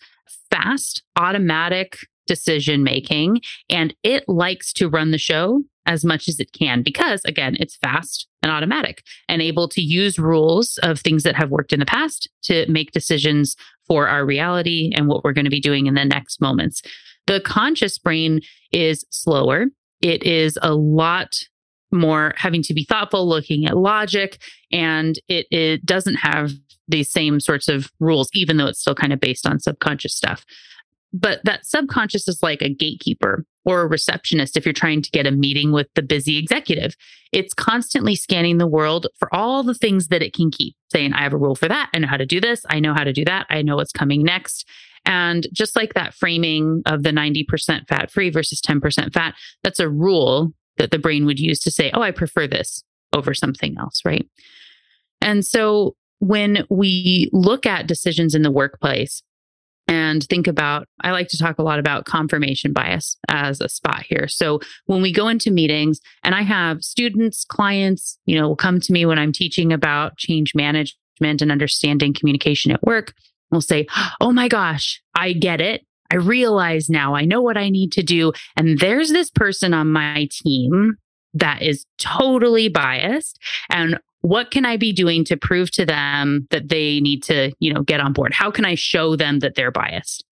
fast, 0.50 1.04
automatic 1.14 1.98
decision 2.26 2.82
making, 2.82 3.42
and 3.70 3.94
it 4.02 4.24
likes 4.26 4.72
to 4.72 4.88
run 4.88 5.12
the 5.12 5.18
show 5.18 5.62
as 5.86 6.04
much 6.04 6.28
as 6.28 6.40
it 6.40 6.52
can 6.52 6.82
because, 6.82 7.22
again, 7.24 7.56
it's 7.60 7.76
fast 7.76 8.26
and 8.42 8.50
automatic 8.50 9.02
and 9.28 9.42
able 9.42 9.68
to 9.68 9.82
use 9.82 10.18
rules 10.18 10.78
of 10.82 11.00
things 11.00 11.22
that 11.22 11.36
have 11.36 11.50
worked 11.50 11.72
in 11.72 11.80
the 11.80 11.86
past 11.86 12.28
to 12.42 12.66
make 12.70 12.92
decisions 12.92 13.56
for 13.86 14.08
our 14.08 14.24
reality 14.24 14.90
and 14.94 15.08
what 15.08 15.24
we're 15.24 15.32
going 15.32 15.44
to 15.44 15.50
be 15.50 15.60
doing 15.60 15.86
in 15.86 15.94
the 15.94 16.04
next 16.04 16.40
moments. 16.40 16.82
The 17.26 17.40
conscious 17.40 17.98
brain 17.98 18.40
is 18.72 19.04
slower. 19.10 19.66
It 20.00 20.22
is 20.24 20.58
a 20.62 20.74
lot 20.74 21.34
more 21.90 22.34
having 22.36 22.62
to 22.62 22.74
be 22.74 22.84
thoughtful, 22.84 23.26
looking 23.26 23.66
at 23.66 23.76
logic, 23.76 24.38
and 24.72 25.18
it, 25.28 25.46
it 25.50 25.86
doesn't 25.86 26.16
have 26.16 26.52
these 26.88 27.10
same 27.10 27.40
sorts 27.40 27.68
of 27.68 27.90
rules, 28.00 28.28
even 28.34 28.56
though 28.56 28.66
it's 28.66 28.80
still 28.80 28.94
kind 28.94 29.12
of 29.12 29.20
based 29.20 29.46
on 29.46 29.60
subconscious 29.60 30.14
stuff. 30.14 30.44
But 31.16 31.40
that 31.44 31.64
subconscious 31.64 32.26
is 32.26 32.42
like 32.42 32.60
a 32.60 32.68
gatekeeper 32.68 33.46
or 33.64 33.82
a 33.82 33.86
receptionist 33.86 34.56
if 34.56 34.66
you're 34.66 34.72
trying 34.72 35.00
to 35.00 35.10
get 35.10 35.28
a 35.28 35.30
meeting 35.30 35.70
with 35.70 35.86
the 35.94 36.02
busy 36.02 36.36
executive. 36.38 36.96
It's 37.32 37.54
constantly 37.54 38.16
scanning 38.16 38.58
the 38.58 38.66
world 38.66 39.06
for 39.18 39.32
all 39.32 39.62
the 39.62 39.74
things 39.74 40.08
that 40.08 40.22
it 40.22 40.34
can 40.34 40.50
keep, 40.50 40.74
saying, 40.92 41.12
I 41.12 41.22
have 41.22 41.32
a 41.32 41.38
rule 41.38 41.54
for 41.54 41.68
that. 41.68 41.88
I 41.94 41.98
know 41.98 42.08
how 42.08 42.16
to 42.16 42.26
do 42.26 42.40
this. 42.40 42.62
I 42.68 42.80
know 42.80 42.94
how 42.94 43.04
to 43.04 43.12
do 43.12 43.24
that. 43.26 43.46
I 43.48 43.62
know 43.62 43.76
what's 43.76 43.92
coming 43.92 44.24
next. 44.24 44.68
And 45.06 45.46
just 45.52 45.76
like 45.76 45.94
that 45.94 46.14
framing 46.14 46.82
of 46.84 47.04
the 47.04 47.10
90% 47.10 47.86
fat 47.88 48.10
free 48.10 48.30
versus 48.30 48.60
10% 48.60 49.12
fat, 49.12 49.34
that's 49.62 49.80
a 49.80 49.88
rule 49.88 50.52
that 50.78 50.90
the 50.90 50.98
brain 50.98 51.26
would 51.26 51.38
use 51.38 51.60
to 51.60 51.70
say, 51.70 51.92
oh, 51.94 52.02
I 52.02 52.10
prefer 52.10 52.48
this 52.48 52.82
over 53.12 53.34
something 53.34 53.76
else, 53.78 54.00
right? 54.04 54.26
And 55.20 55.46
so 55.46 55.94
when 56.18 56.66
we 56.70 57.30
look 57.32 57.66
at 57.66 57.86
decisions 57.86 58.34
in 58.34 58.42
the 58.42 58.50
workplace 58.50 59.22
and 59.86 60.24
think 60.24 60.46
about, 60.46 60.88
I 61.02 61.10
like 61.10 61.28
to 61.28 61.38
talk 61.38 61.58
a 61.58 61.62
lot 61.62 61.78
about 61.78 62.06
confirmation 62.06 62.72
bias 62.72 63.16
as 63.28 63.60
a 63.60 63.68
spot 63.68 64.04
here. 64.08 64.28
So 64.28 64.60
when 64.86 65.02
we 65.02 65.12
go 65.12 65.28
into 65.28 65.50
meetings 65.50 66.00
and 66.22 66.34
I 66.34 66.42
have 66.42 66.82
students, 66.82 67.44
clients, 67.44 68.18
you 68.24 68.38
know, 68.38 68.48
will 68.48 68.56
come 68.56 68.80
to 68.80 68.92
me 68.92 69.04
when 69.04 69.18
I'm 69.18 69.32
teaching 69.32 69.72
about 69.72 70.16
change 70.16 70.54
management 70.54 71.42
and 71.42 71.52
understanding 71.52 72.14
communication 72.14 72.72
at 72.72 72.82
work, 72.82 73.12
will 73.50 73.60
say, 73.60 73.86
Oh 74.20 74.32
my 74.32 74.48
gosh, 74.48 75.02
I 75.14 75.32
get 75.32 75.60
it. 75.60 75.82
I 76.10 76.16
realize 76.16 76.88
now 76.88 77.14
I 77.14 77.24
know 77.24 77.42
what 77.42 77.56
I 77.56 77.70
need 77.70 77.92
to 77.92 78.02
do. 78.02 78.32
And 78.56 78.78
there's 78.78 79.10
this 79.10 79.30
person 79.30 79.74
on 79.74 79.90
my 79.90 80.28
team 80.30 80.96
that 81.34 81.62
is 81.62 81.86
totally 81.98 82.68
biased. 82.68 83.38
And 83.70 83.98
what 84.24 84.50
can 84.50 84.64
I 84.64 84.78
be 84.78 84.90
doing 84.90 85.22
to 85.26 85.36
prove 85.36 85.70
to 85.72 85.84
them 85.84 86.48
that 86.50 86.70
they 86.70 86.98
need 86.98 87.22
to, 87.24 87.52
you 87.60 87.70
know, 87.70 87.82
get 87.82 88.00
on 88.00 88.14
board? 88.14 88.32
How 88.32 88.50
can 88.50 88.64
I 88.64 88.74
show 88.74 89.16
them 89.16 89.40
that 89.40 89.54
they're 89.54 89.70
biased? 89.70 90.24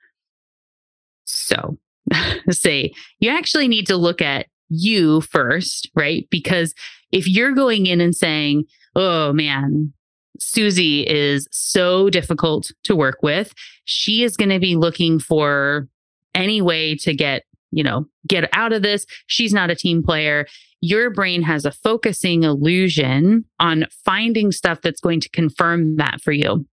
So 1.27 1.77
say 2.51 2.95
you 3.21 3.29
actually 3.29 3.69
need 3.69 3.87
to 3.89 3.97
look 3.97 4.23
at 4.23 4.47
you 4.71 5.21
first, 5.21 5.91
right? 5.95 6.27
Because 6.31 6.73
if 7.13 7.29
you're 7.29 7.53
going 7.53 7.85
in 7.85 8.01
and 8.01 8.17
saying, 8.17 8.65
oh 8.97 9.35
man, 9.35 9.93
Susie 10.41 11.03
is 11.03 11.47
so 11.53 12.09
difficult 12.09 12.73
to 12.85 12.97
work 12.97 13.19
with. 13.23 13.53
She 13.85 14.25
is 14.25 14.39
going 14.39 14.49
to 14.49 14.59
be 14.59 14.75
looking 14.75 15.19
for 15.19 15.87
any 16.35 16.63
way 16.63 16.97
to 16.97 17.13
get, 17.13 17.43
you 17.71 17.85
know, 17.85 18.07
get 18.27 18.49
out 18.55 18.73
of 18.73 18.81
this. 18.81 19.05
She's 19.27 19.53
not 19.53 19.71
a 19.71 19.77
team 19.77 20.03
player. 20.03 20.47
Your 20.83 21.11
brain 21.11 21.43
has 21.43 21.65
a 21.65 21.71
focusing 21.71 22.43
illusion 22.43 23.45
on 23.61 23.87
finding 24.05 24.51
stuff 24.51 24.81
that's 24.83 25.01
going 25.01 25.21
to 25.21 25.31
confirm 25.31 25.97
that 25.97 26.21
for 26.21 26.33
you. 26.33 26.67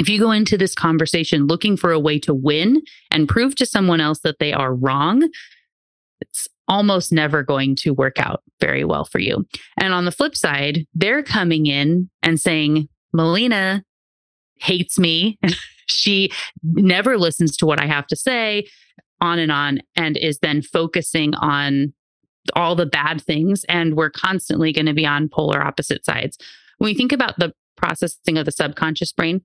If 0.00 0.08
you 0.08 0.18
go 0.18 0.32
into 0.32 0.58
this 0.58 0.74
conversation 0.74 1.46
looking 1.46 1.76
for 1.76 1.92
a 1.92 2.00
way 2.00 2.18
to 2.20 2.34
win 2.34 2.82
and 3.12 3.28
prove 3.28 3.54
to 3.56 3.66
someone 3.66 4.00
else 4.00 4.18
that 4.24 4.40
they 4.40 4.52
are 4.52 4.74
wrong, 4.74 5.28
it's 6.20 6.48
almost 6.66 7.12
never 7.12 7.44
going 7.44 7.76
to 7.76 7.92
work 7.92 8.18
out 8.18 8.42
very 8.60 8.84
well 8.84 9.04
for 9.04 9.20
you. 9.20 9.46
And 9.80 9.94
on 9.94 10.06
the 10.06 10.12
flip 10.12 10.36
side, 10.36 10.86
they're 10.92 11.22
coming 11.22 11.66
in 11.66 12.10
and 12.20 12.40
saying, 12.40 12.88
Melina 13.12 13.84
hates 14.56 14.98
me. 14.98 15.38
she 15.86 16.32
never 16.64 17.16
listens 17.16 17.56
to 17.58 17.66
what 17.66 17.80
I 17.80 17.86
have 17.86 18.08
to 18.08 18.16
say, 18.16 18.66
on 19.20 19.38
and 19.38 19.52
on, 19.52 19.82
and 19.94 20.16
is 20.16 20.38
then 20.38 20.62
focusing 20.62 21.34
on 21.34 21.92
all 22.54 22.74
the 22.74 22.86
bad 22.86 23.20
things. 23.20 23.64
And 23.68 23.96
we're 23.96 24.10
constantly 24.10 24.72
going 24.72 24.86
to 24.86 24.94
be 24.94 25.06
on 25.06 25.28
polar 25.28 25.62
opposite 25.62 26.04
sides. 26.04 26.38
When 26.78 26.90
we 26.90 26.94
think 26.94 27.12
about 27.12 27.38
the 27.38 27.52
processing 27.76 28.38
of 28.38 28.44
the 28.44 28.52
subconscious 28.52 29.12
brain, 29.12 29.42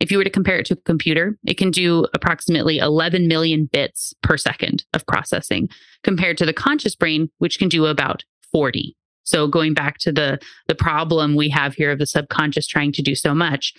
if 0.00 0.10
you 0.10 0.16
were 0.16 0.24
to 0.24 0.30
compare 0.30 0.58
it 0.58 0.66
to 0.66 0.74
a 0.74 0.76
computer, 0.78 1.38
it 1.44 1.58
can 1.58 1.70
do 1.70 2.06
approximately 2.14 2.78
11 2.78 3.28
million 3.28 3.68
bits 3.70 4.14
per 4.22 4.36
second 4.38 4.84
of 4.94 5.06
processing 5.06 5.68
compared 6.02 6.38
to 6.38 6.46
the 6.46 6.54
conscious 6.54 6.96
brain, 6.96 7.30
which 7.38 7.58
can 7.58 7.68
do 7.68 7.86
about 7.86 8.24
40. 8.50 8.96
So 9.24 9.46
going 9.46 9.74
back 9.74 9.98
to 9.98 10.10
the 10.10 10.38
the 10.66 10.74
problem 10.74 11.36
we 11.36 11.50
have 11.50 11.74
here 11.74 11.92
of 11.92 11.98
the 11.98 12.06
subconscious 12.06 12.66
trying 12.66 12.92
to 12.92 13.02
do 13.02 13.14
so 13.14 13.34
much, 13.34 13.74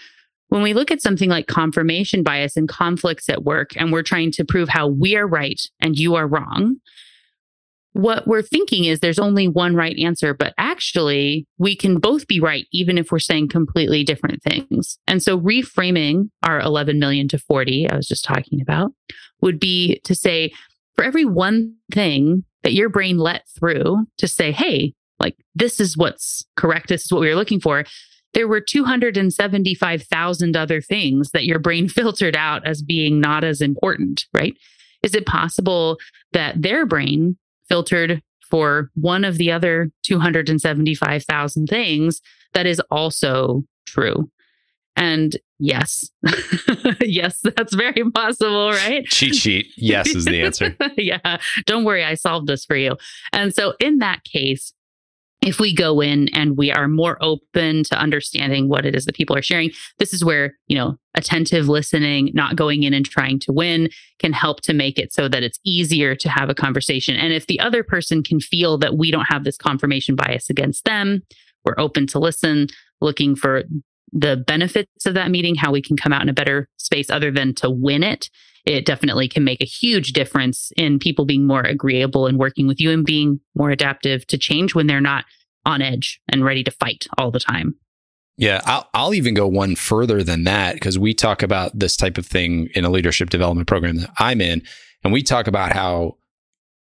when 0.49 0.61
we 0.61 0.73
look 0.73 0.91
at 0.91 1.01
something 1.01 1.29
like 1.29 1.47
confirmation 1.47 2.23
bias 2.23 2.55
and 2.55 2.69
conflicts 2.69 3.27
at 3.29 3.43
work 3.43 3.71
and 3.75 3.91
we're 3.91 4.03
trying 4.03 4.31
to 4.33 4.45
prove 4.45 4.69
how 4.69 4.87
we 4.87 5.15
are 5.15 5.27
right 5.27 5.61
and 5.79 5.97
you 5.97 6.15
are 6.15 6.27
wrong, 6.27 6.75
what 7.93 8.25
we're 8.25 8.41
thinking 8.41 8.85
is 8.85 8.99
there's 8.99 9.19
only 9.19 9.47
one 9.47 9.75
right 9.75 9.97
answer, 9.99 10.33
but 10.33 10.53
actually 10.57 11.45
we 11.57 11.75
can 11.75 11.99
both 11.99 12.27
be 12.27 12.39
right, 12.39 12.65
even 12.71 12.97
if 12.97 13.11
we're 13.11 13.19
saying 13.19 13.49
completely 13.49 14.03
different 14.03 14.41
things. 14.43 14.97
And 15.07 15.21
so 15.21 15.39
reframing 15.39 16.29
our 16.43 16.59
11 16.61 16.99
million 16.99 17.27
to 17.29 17.37
40, 17.37 17.89
I 17.89 17.95
was 17.95 18.07
just 18.07 18.23
talking 18.23 18.61
about, 18.61 18.91
would 19.41 19.59
be 19.59 19.99
to 20.05 20.15
say, 20.15 20.53
for 20.95 21.03
every 21.03 21.25
one 21.25 21.75
thing 21.91 22.45
that 22.63 22.73
your 22.73 22.89
brain 22.89 23.17
let 23.17 23.43
through 23.57 24.05
to 24.17 24.27
say, 24.27 24.51
hey, 24.51 24.93
like 25.21 25.37
this 25.55 25.79
is 25.79 25.95
what's 25.95 26.43
correct 26.57 26.89
this 26.89 27.05
is 27.05 27.11
what 27.11 27.21
we 27.21 27.29
were 27.29 27.35
looking 27.35 27.61
for 27.61 27.85
there 28.33 28.47
were 28.47 28.61
275,000 28.61 30.55
other 30.55 30.81
things 30.81 31.31
that 31.31 31.45
your 31.45 31.59
brain 31.59 31.87
filtered 31.99 32.35
out 32.35 32.65
as 32.67 32.81
being 32.81 33.21
not 33.21 33.43
as 33.43 33.61
important 33.61 34.25
right 34.33 34.57
is 35.03 35.15
it 35.15 35.25
possible 35.25 35.97
that 36.33 36.61
their 36.61 36.85
brain 36.85 37.37
filtered 37.71 38.21
for 38.49 38.91
one 38.95 39.23
of 39.23 39.37
the 39.37 39.51
other 39.51 39.89
275,000 40.03 41.67
things 41.67 42.21
that 42.53 42.65
is 42.65 42.81
also 42.91 43.63
true 43.85 44.29
and 44.95 45.37
yes, 45.57 46.09
yes, 47.01 47.39
that's 47.41 47.73
very 47.73 48.09
possible, 48.11 48.71
right? 48.71 49.05
Cheat 49.05 49.35
sheet. 49.35 49.67
Yes 49.77 50.13
is 50.13 50.25
the 50.25 50.41
answer. 50.45 50.75
yeah. 50.97 51.37
Don't 51.65 51.85
worry. 51.85 52.03
I 52.03 52.15
solved 52.15 52.47
this 52.47 52.65
for 52.65 52.75
you. 52.75 52.97
And 53.31 53.53
so 53.53 53.73
in 53.79 53.99
that 53.99 54.23
case, 54.23 54.73
if 55.41 55.59
we 55.59 55.73
go 55.73 56.01
in 56.01 56.29
and 56.35 56.55
we 56.55 56.71
are 56.71 56.87
more 56.87 57.17
open 57.21 57.83
to 57.83 57.97
understanding 57.97 58.69
what 58.69 58.85
it 58.85 58.95
is 58.95 59.05
that 59.05 59.15
people 59.15 59.35
are 59.35 59.41
sharing, 59.41 59.71
this 59.97 60.13
is 60.13 60.23
where, 60.23 60.53
you 60.67 60.77
know, 60.77 60.97
attentive 61.15 61.67
listening, 61.67 62.29
not 62.33 62.55
going 62.55 62.83
in 62.83 62.93
and 62.93 63.05
trying 63.05 63.39
to 63.39 63.51
win 63.51 63.89
can 64.19 64.33
help 64.33 64.61
to 64.61 64.73
make 64.73 64.99
it 64.99 65.11
so 65.11 65.27
that 65.27 65.41
it's 65.41 65.59
easier 65.65 66.15
to 66.15 66.29
have 66.29 66.49
a 66.49 66.55
conversation. 66.55 67.15
And 67.15 67.33
if 67.33 67.47
the 67.47 67.59
other 67.59 67.83
person 67.83 68.21
can 68.21 68.39
feel 68.39 68.77
that 68.77 68.97
we 68.97 69.09
don't 69.09 69.25
have 69.25 69.43
this 69.43 69.57
confirmation 69.57 70.15
bias 70.15 70.49
against 70.49 70.85
them, 70.85 71.23
we're 71.65 71.79
open 71.79 72.05
to 72.07 72.19
listen, 72.19 72.67
looking 73.01 73.35
for 73.35 73.63
the 74.13 74.37
benefits 74.37 75.05
of 75.05 75.15
that 75.15 75.31
meeting, 75.31 75.55
how 75.55 75.71
we 75.71 75.81
can 75.81 75.97
come 75.97 76.13
out 76.13 76.21
in 76.21 76.29
a 76.29 76.33
better 76.33 76.69
space 76.77 77.09
other 77.09 77.31
than 77.31 77.55
to 77.55 77.69
win 77.69 78.03
it 78.03 78.29
it 78.73 78.85
definitely 78.85 79.27
can 79.27 79.43
make 79.43 79.61
a 79.61 79.65
huge 79.65 80.13
difference 80.13 80.71
in 80.77 80.99
people 80.99 81.25
being 81.25 81.45
more 81.45 81.61
agreeable 81.61 82.27
and 82.27 82.37
working 82.37 82.67
with 82.67 82.79
you 82.79 82.91
and 82.91 83.05
being 83.05 83.39
more 83.55 83.71
adaptive 83.71 84.25
to 84.27 84.37
change 84.37 84.75
when 84.75 84.87
they're 84.87 85.01
not 85.01 85.25
on 85.65 85.81
edge 85.81 86.19
and 86.29 86.43
ready 86.43 86.63
to 86.63 86.71
fight 86.71 87.05
all 87.17 87.31
the 87.31 87.39
time. 87.39 87.75
Yeah, 88.37 88.61
I'll, 88.65 88.89
I'll 88.93 89.13
even 89.13 89.33
go 89.33 89.47
one 89.47 89.75
further 89.75 90.23
than 90.23 90.45
that 90.45 90.73
because 90.73 90.97
we 90.97 91.13
talk 91.13 91.43
about 91.43 91.77
this 91.77 91.95
type 91.95 92.17
of 92.17 92.25
thing 92.25 92.69
in 92.73 92.85
a 92.85 92.89
leadership 92.89 93.29
development 93.29 93.67
program 93.67 93.97
that 93.97 94.11
I'm 94.17 94.41
in. 94.41 94.63
And 95.03 95.13
we 95.13 95.21
talk 95.21 95.47
about 95.47 95.73
how 95.73 96.17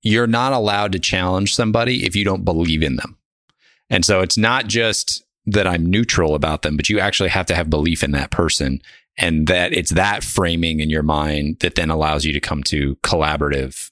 you're 0.01 0.27
not 0.27 0.53
allowed 0.53 0.93
to 0.93 0.99
challenge 0.99 1.53
somebody 1.53 2.05
if 2.05 2.15
you 2.15 2.23
don't 2.23 2.45
believe 2.45 2.81
in 2.81 2.95
them. 2.95 3.17
And 3.89 4.05
so 4.05 4.21
it's 4.21 4.37
not 4.37 4.67
just 4.67 5.23
that 5.47 5.67
I'm 5.67 5.85
neutral 5.85 6.35
about 6.35 6.61
them, 6.61 6.77
but 6.77 6.89
you 6.89 6.99
actually 6.99 7.29
have 7.29 7.47
to 7.47 7.55
have 7.55 7.69
belief 7.69 8.03
in 8.03 8.11
that 8.11 8.31
person 8.31 8.81
and 9.19 9.47
that 9.47 9.73
it's 9.73 9.91
that 9.91 10.23
framing 10.23 10.79
in 10.79 10.89
your 10.89 11.03
mind 11.03 11.57
that 11.59 11.75
then 11.75 11.89
allows 11.89 12.25
you 12.25 12.33
to 12.33 12.39
come 12.39 12.63
to 12.63 12.95
collaborative 12.97 13.91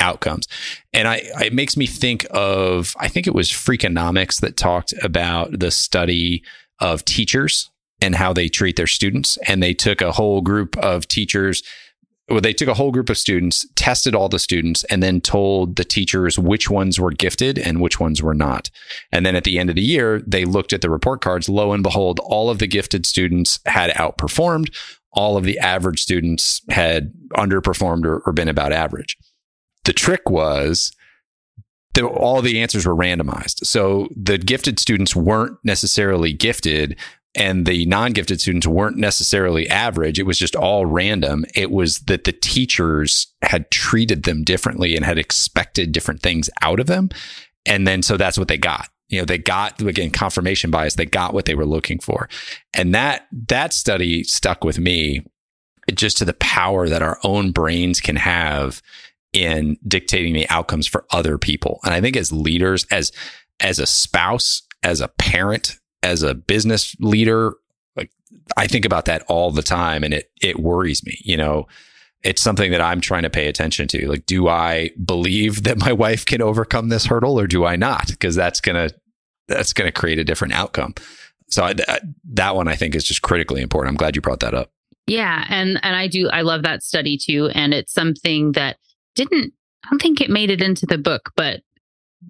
outcomes. 0.00 0.46
And 0.92 1.08
I, 1.08 1.22
it 1.40 1.52
makes 1.52 1.76
me 1.76 1.86
think 1.86 2.26
of, 2.30 2.94
I 2.98 3.08
think 3.08 3.26
it 3.26 3.34
was 3.34 3.50
Freakonomics 3.50 4.40
that 4.40 4.56
talked 4.56 4.94
about 5.02 5.58
the 5.58 5.72
study 5.72 6.44
of 6.78 7.04
teachers 7.04 7.70
and 8.00 8.14
how 8.14 8.32
they 8.32 8.48
treat 8.48 8.76
their 8.76 8.86
students. 8.86 9.36
And 9.48 9.60
they 9.60 9.74
took 9.74 10.00
a 10.00 10.12
whole 10.12 10.40
group 10.40 10.76
of 10.78 11.08
teachers 11.08 11.64
well, 12.28 12.40
they 12.40 12.52
took 12.52 12.68
a 12.68 12.74
whole 12.74 12.92
group 12.92 13.08
of 13.08 13.16
students, 13.16 13.66
tested 13.74 14.14
all 14.14 14.28
the 14.28 14.38
students, 14.38 14.84
and 14.84 15.02
then 15.02 15.20
told 15.20 15.76
the 15.76 15.84
teachers 15.84 16.38
which 16.38 16.68
ones 16.68 17.00
were 17.00 17.10
gifted 17.10 17.58
and 17.58 17.80
which 17.80 17.98
ones 17.98 18.22
were 18.22 18.34
not. 18.34 18.70
And 19.10 19.24
then 19.24 19.34
at 19.34 19.44
the 19.44 19.58
end 19.58 19.70
of 19.70 19.76
the 19.76 19.82
year, 19.82 20.22
they 20.26 20.44
looked 20.44 20.72
at 20.72 20.82
the 20.82 20.90
report 20.90 21.22
cards. 21.22 21.48
Lo 21.48 21.72
and 21.72 21.82
behold, 21.82 22.20
all 22.22 22.50
of 22.50 22.58
the 22.58 22.66
gifted 22.66 23.06
students 23.06 23.60
had 23.64 23.90
outperformed. 23.92 24.74
All 25.12 25.38
of 25.38 25.44
the 25.44 25.58
average 25.58 26.00
students 26.00 26.60
had 26.68 27.12
underperformed 27.34 28.04
or, 28.04 28.18
or 28.20 28.32
been 28.32 28.48
about 28.48 28.72
average. 28.72 29.16
The 29.84 29.94
trick 29.94 30.28
was 30.28 30.92
the, 31.94 32.06
all 32.06 32.42
the 32.42 32.60
answers 32.60 32.86
were 32.86 32.94
randomized. 32.94 33.64
So 33.66 34.08
the 34.14 34.38
gifted 34.38 34.78
students 34.78 35.16
weren't 35.16 35.58
necessarily 35.64 36.32
gifted, 36.32 36.98
and 37.34 37.66
the 37.66 37.84
non-gifted 37.86 38.40
students 38.40 38.66
weren't 38.66 38.96
necessarily 38.96 39.68
average. 39.68 40.18
It 40.18 40.26
was 40.26 40.38
just 40.38 40.56
all 40.56 40.86
random. 40.86 41.44
It 41.54 41.70
was 41.70 42.00
that 42.00 42.24
the 42.24 42.32
teachers 42.32 43.26
had 43.42 43.70
treated 43.70 44.24
them 44.24 44.44
differently 44.44 44.96
and 44.96 45.04
had 45.04 45.18
expected 45.18 45.92
different 45.92 46.22
things 46.22 46.48
out 46.62 46.80
of 46.80 46.86
them. 46.86 47.10
And 47.66 47.86
then 47.86 48.02
so 48.02 48.16
that's 48.16 48.38
what 48.38 48.48
they 48.48 48.58
got. 48.58 48.88
You 49.08 49.20
know 49.20 49.24
they 49.24 49.38
got 49.38 49.80
again 49.80 50.10
confirmation 50.10 50.70
bias. 50.70 50.94
They 50.94 51.06
got 51.06 51.32
what 51.32 51.46
they 51.46 51.54
were 51.54 51.66
looking 51.66 51.98
for. 51.98 52.28
And 52.74 52.94
that 52.94 53.26
that 53.48 53.72
study 53.72 54.22
stuck 54.24 54.64
with 54.64 54.78
me 54.78 55.24
just 55.94 56.18
to 56.18 56.26
the 56.26 56.34
power 56.34 56.88
that 56.88 57.02
our 57.02 57.18
own 57.24 57.50
brains 57.52 58.00
can 58.00 58.16
have 58.16 58.82
in 59.32 59.78
dictating 59.86 60.34
the 60.34 60.48
outcomes 60.50 60.86
for 60.86 61.06
other 61.10 61.38
people. 61.38 61.80
And 61.84 61.94
i 61.94 62.00
think 62.00 62.16
as 62.16 62.32
leaders 62.32 62.86
as 62.90 63.12
as 63.60 63.78
a 63.78 63.86
spouse 63.86 64.62
as 64.82 65.00
a 65.00 65.08
parent 65.08 65.77
as 66.02 66.22
a 66.22 66.34
business 66.34 66.94
leader, 67.00 67.54
like 67.96 68.10
I 68.56 68.66
think 68.66 68.84
about 68.84 69.06
that 69.06 69.22
all 69.28 69.50
the 69.50 69.62
time 69.62 70.04
and 70.04 70.14
it 70.14 70.30
it 70.40 70.60
worries 70.60 71.04
me, 71.04 71.18
you 71.20 71.36
know. 71.36 71.66
It's 72.24 72.42
something 72.42 72.72
that 72.72 72.80
I'm 72.80 73.00
trying 73.00 73.22
to 73.22 73.30
pay 73.30 73.46
attention 73.46 73.86
to. 73.88 74.08
Like 74.08 74.26
do 74.26 74.48
I 74.48 74.90
believe 75.04 75.62
that 75.62 75.78
my 75.78 75.92
wife 76.04 76.26
can 76.26 76.42
overcome 76.42 76.88
this 76.88 77.06
hurdle 77.06 77.38
or 77.38 77.46
do 77.46 77.64
I 77.64 77.76
not? 77.76 78.08
Because 78.08 78.34
that's 78.34 78.60
going 78.60 78.74
to 78.74 78.94
that's 79.46 79.72
going 79.72 79.86
to 79.86 79.92
create 79.92 80.18
a 80.18 80.24
different 80.24 80.54
outcome. 80.54 80.94
So 81.48 81.64
I, 81.64 81.74
that 82.32 82.56
one 82.56 82.68
I 82.68 82.74
think 82.74 82.94
is 82.94 83.04
just 83.04 83.22
critically 83.22 83.62
important. 83.62 83.92
I'm 83.92 83.96
glad 83.96 84.16
you 84.16 84.20
brought 84.20 84.40
that 84.40 84.52
up. 84.52 84.70
Yeah, 85.06 85.46
and 85.48 85.80
and 85.82 85.96
I 85.96 86.08
do 86.08 86.28
I 86.28 86.42
love 86.42 86.62
that 86.64 86.82
study 86.82 87.16
too 87.16 87.50
and 87.54 87.72
it's 87.72 87.92
something 87.92 88.52
that 88.52 88.78
didn't 89.14 89.52
I 89.84 89.90
don't 89.90 90.02
think 90.02 90.20
it 90.20 90.28
made 90.28 90.50
it 90.50 90.60
into 90.60 90.86
the 90.86 90.98
book, 90.98 91.30
but 91.36 91.62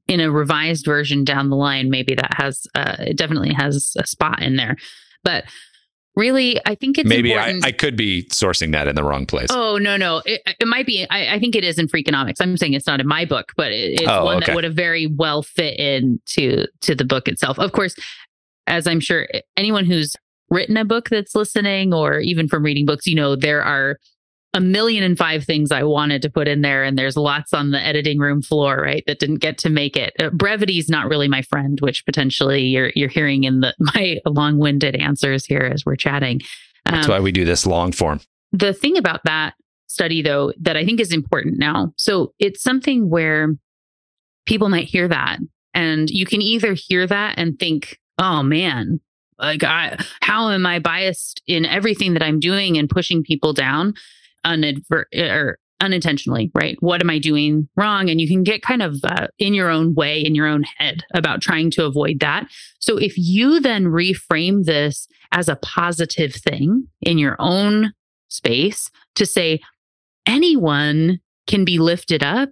in 0.07 0.21
a 0.21 0.31
revised 0.31 0.85
version 0.85 1.25
down 1.25 1.51
the 1.51 1.57
line, 1.57 1.91
maybe 1.91 2.15
that 2.15 2.35
has 2.37 2.67
uh, 2.75 2.97
it 3.01 3.17
definitely 3.17 3.53
has 3.53 3.95
a 3.99 4.07
spot 4.07 4.43
in 4.43 4.57
there. 4.57 4.77
But 5.25 5.45
really, 6.17 6.61
I 6.67 6.75
think 6.75 6.99
it's 6.99 7.09
maybe 7.09 7.35
I, 7.35 7.61
I, 7.63 7.73
could 7.73 7.97
be 7.97 8.25
sourcing 8.25 8.73
that 8.73 8.89
in 8.89 8.97
the 8.97 9.05
wrong 9.05 9.25
place. 9.25 9.49
Oh 9.51 9.79
no, 9.79 9.97
no, 9.97 10.23
it, 10.27 10.43
it 10.47 10.67
might 10.67 10.87
be. 10.87 11.07
I, 11.09 11.35
I, 11.35 11.39
think 11.39 11.55
it 11.55 11.65
is 11.65 11.79
in 11.79 11.87
Freakonomics. 11.87 12.37
I'm 12.41 12.57
saying 12.57 12.75
it's 12.75 12.87
not 12.87 13.01
in 13.01 13.07
my 13.07 13.25
book, 13.25 13.53
but 13.57 13.73
it, 13.73 14.01
it's 14.01 14.09
oh, 14.09 14.25
one 14.25 14.39
okay. 14.39 14.47
that 14.47 14.55
would 14.55 14.65
have 14.65 14.75
very 14.75 15.07
well 15.07 15.43
fit 15.43 15.79
into 15.79 16.67
to 16.83 16.95
the 16.95 17.05
book 17.05 17.29
itself. 17.29 17.59
Of 17.59 17.73
course, 17.73 17.95
as 18.67 18.87
I'm 18.87 19.01
sure 19.01 19.29
anyone 19.57 19.87
who's 19.87 20.15
written 20.51 20.77
a 20.77 20.85
book 20.85 21.09
that's 21.09 21.35
listening, 21.35 21.95
or 21.95 22.21
even 22.21 22.49
from 22.49 22.63
reading 22.63 22.85
books, 22.85 23.07
you 23.07 23.15
know 23.15 23.37
there 23.37 23.63
are 23.63 23.99
a 24.55 24.61
million 24.61 25.05
and 25.05 25.19
five 25.19 25.45
things 25.45 25.71
I 25.71 25.83
wanted 25.83 26.23
to 26.23 26.31
put 26.31 26.49
in 26.49 26.63
there, 26.63 26.83
and 26.83 26.99
there's 26.99 27.17
lots 27.17 27.53
on 27.53 27.71
the 27.71 27.85
editing 27.85 28.19
room 28.19 28.41
floor, 28.41 28.81
right? 28.81 29.05
That 29.07 29.19
didn't 29.19 29.37
get 29.39 29.59
to 29.59 29.71
make 29.71 29.97
it. 29.97 30.15
Uh, 30.19 30.31
brevity 30.31 30.79
is 30.79 30.89
not 30.89 31.09
really 31.09 31.29
my 31.29 31.43
friend, 31.43 31.79
which 31.81 32.05
potentially 32.07 32.63
you're 32.63 32.91
you're 32.95 33.11
hearing 33.11 33.45
in 33.45 33.61
the 33.61 33.75
my 33.95 34.19
long-winded 34.25 34.97
answers 34.97 35.45
here 35.45 35.71
as 35.73 35.85
we're 35.85 35.97
chatting. 35.97 36.41
Um, 36.87 36.95
That's 36.95 37.09
why 37.09 37.21
we 37.21 37.33
do 37.33 37.45
this 37.45 37.67
long 37.67 37.93
form. 37.93 38.21
The 38.53 38.73
thing 38.73 38.97
about 38.97 39.21
that 39.25 39.55
study, 39.89 40.23
though, 40.23 40.53
that 40.61 40.77
I 40.77 40.85
think 40.85 41.01
is 41.01 41.13
important 41.13 41.59
now. 41.59 41.93
So 41.97 42.33
it's 42.39 42.63
something 42.63 43.11
where 43.11 43.55
people 44.47 44.71
might 44.71 44.87
hear 44.87 45.09
that, 45.09 45.39
and 45.75 46.09
you 46.09 46.25
can 46.25 46.41
either 46.41 46.75
hear 46.75 47.07
that 47.07 47.35
and 47.37 47.59
think, 47.59 47.99
"Oh 48.19 48.43
man." 48.43 49.01
Like 49.41 49.63
I, 49.63 49.97
how 50.21 50.51
am 50.51 50.67
I 50.67 50.81
biased 50.81 51.43
in 51.47 51.65
everything 51.65 52.15
that 52.15 52.25
I'm 52.25 52.41
doing 52.41 52.77
and 52.77 52.91
pushing 52.91 53.23
people 53.23 53.53
down? 53.53 53.95
Unadver- 54.45 55.05
or 55.15 55.59
unintentionally, 55.81 56.51
right? 56.55 56.77
What 56.81 57.01
am 57.01 57.11
I 57.11 57.19
doing 57.19 57.69
wrong? 57.77 58.11
And 58.11 58.21
you 58.21 58.27
can 58.27 58.43
get 58.43 58.63
kind 58.63 58.83
of 58.83 58.97
uh, 59.05 59.29
in 59.39 59.55
your 59.55 59.71
own 59.71 59.95
way, 59.95 60.21
in 60.21 60.35
your 60.35 60.47
own 60.47 60.65
head 60.77 61.05
about 61.15 61.41
trying 61.41 61.71
to 61.73 61.85
avoid 61.85 62.21
that. 62.21 62.49
So 62.81 62.97
if 62.97 63.15
you 63.17 63.61
then 63.61 63.85
reframe 63.85 64.65
this 64.65 65.07
as 65.31 65.49
a 65.49 65.57
positive 65.57 66.35
thing 66.35 66.89
in 67.01 67.19
your 67.19 67.37
own 67.39 67.93
space 68.29 68.91
to 69.15 69.25
say, 69.25 69.61
anyone 70.27 71.21
can 71.47 71.65
be 71.65 71.79
lifted 71.79 72.23
up 72.23 72.51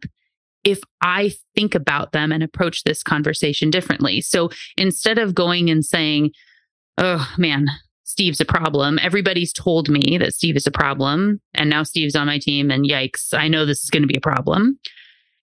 if 0.62 0.80
I 1.01 1.32
think 1.55 1.74
about 1.74 2.12
them 2.12 2.32
and 2.32 2.43
approach 2.43 2.84
this 2.84 3.03
conversation 3.03 3.70
differently. 3.70 4.20
So 4.20 4.51
instead 4.76 5.18
of 5.18 5.34
going 5.34 5.70
and 5.70 5.84
saying, 5.84 6.30
oh 6.99 7.28
man, 7.39 7.66
Steve's 8.07 8.41
a 8.41 8.45
problem. 8.45 9.01
Everybody's 9.03 9.53
told 9.53 9.89
me 9.89 10.17
that 10.19 10.33
Steve 10.33 10.57
is 10.57 10.67
a 10.67 10.71
problem. 10.71 11.41
And 11.55 11.69
now 11.69 11.83
Steve's 11.83 12.15
on 12.15 12.29
my 12.29 12.39
team. 12.39 12.71
And 12.71 12.89
yikes, 12.89 13.35
I 13.35 13.49
know 13.49 13.67
this 13.67 13.83
is 13.83 13.91
going 13.91 14.05
to 14.05 14.09
be 14.09 14.17
a 14.17 14.21
problem. 14.21 14.79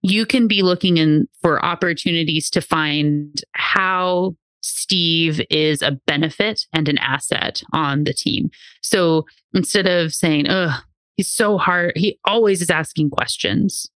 You 0.02 0.26
can 0.26 0.48
be 0.48 0.62
looking 0.64 0.98
in 0.98 1.28
for 1.42 1.64
opportunities 1.64 2.50
to 2.52 2.62
find 2.62 3.42
how 3.52 4.38
Steve 4.62 5.42
is 5.50 5.82
a 5.82 5.92
benefit 6.08 6.66
and 6.72 6.88
an 6.88 6.98
asset 7.00 7.62
on 7.74 8.06
the 8.06 8.14
team. 8.14 8.50
So 8.82 9.26
instead 9.54 9.86
of 9.86 10.14
saying, 10.14 10.46
oh, 10.50 10.80
he's 11.18 11.32
so 11.32 11.58
hard, 11.58 11.92
he 11.98 12.18
always 12.26 12.62
is 12.62 12.70
asking 12.70 13.10
questions. 13.10 13.90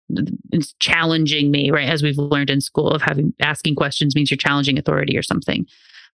It's 0.51 0.75
challenging 0.81 1.53
me, 1.53 1.71
right? 1.71 1.89
As 1.89 2.03
we've 2.03 2.19
learned 2.19 2.51
in 2.51 2.61
school 2.61 2.91
of 2.91 3.03
having 3.03 3.33
asking 3.41 3.77
questions 3.77 4.17
means 4.17 4.29
you're 4.29 4.37
challenging 4.37 4.77
authority 4.77 5.17
or 5.17 5.23
something. 5.23 5.67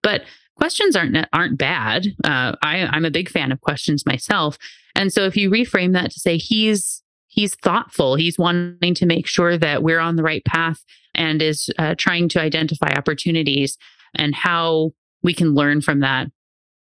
But 0.03 0.23
questions 0.61 0.95
aren't 0.95 1.17
aren't 1.33 1.59
bad. 1.59 2.09
Uh, 2.23 2.55
I, 2.63 2.87
I'm 2.93 3.07
a 3.07 3.11
big 3.11 3.31
fan 3.31 3.51
of 3.51 3.61
questions 3.63 4.05
myself, 4.05 4.59
and 4.95 5.11
so 5.13 5.25
if 5.25 5.37
you 5.37 5.51
reframe 5.51 5.95
that 5.95 6.11
to 6.11 6.21
say 6.21 6.37
he's 6.37 7.03
he's 7.29 7.55
thoughtful, 7.55 8.17
he's 8.17 8.39
wanting 8.39 8.95
to 8.95 9.07
make 9.07 9.27
sure 9.27 9.57
that 9.57 9.83
we're 9.83 10.01
on 10.01 10.17
the 10.17 10.23
right 10.23 10.45
path, 10.45 10.85
and 11.15 11.41
is 11.41 11.71
uh, 11.79 11.95
trying 11.97 12.29
to 12.31 12.41
identify 12.41 12.93
opportunities 12.95 13.79
and 14.15 14.35
how 14.35 14.91
we 15.23 15.33
can 15.33 15.55
learn 15.55 15.81
from 15.81 16.01
that 16.01 16.29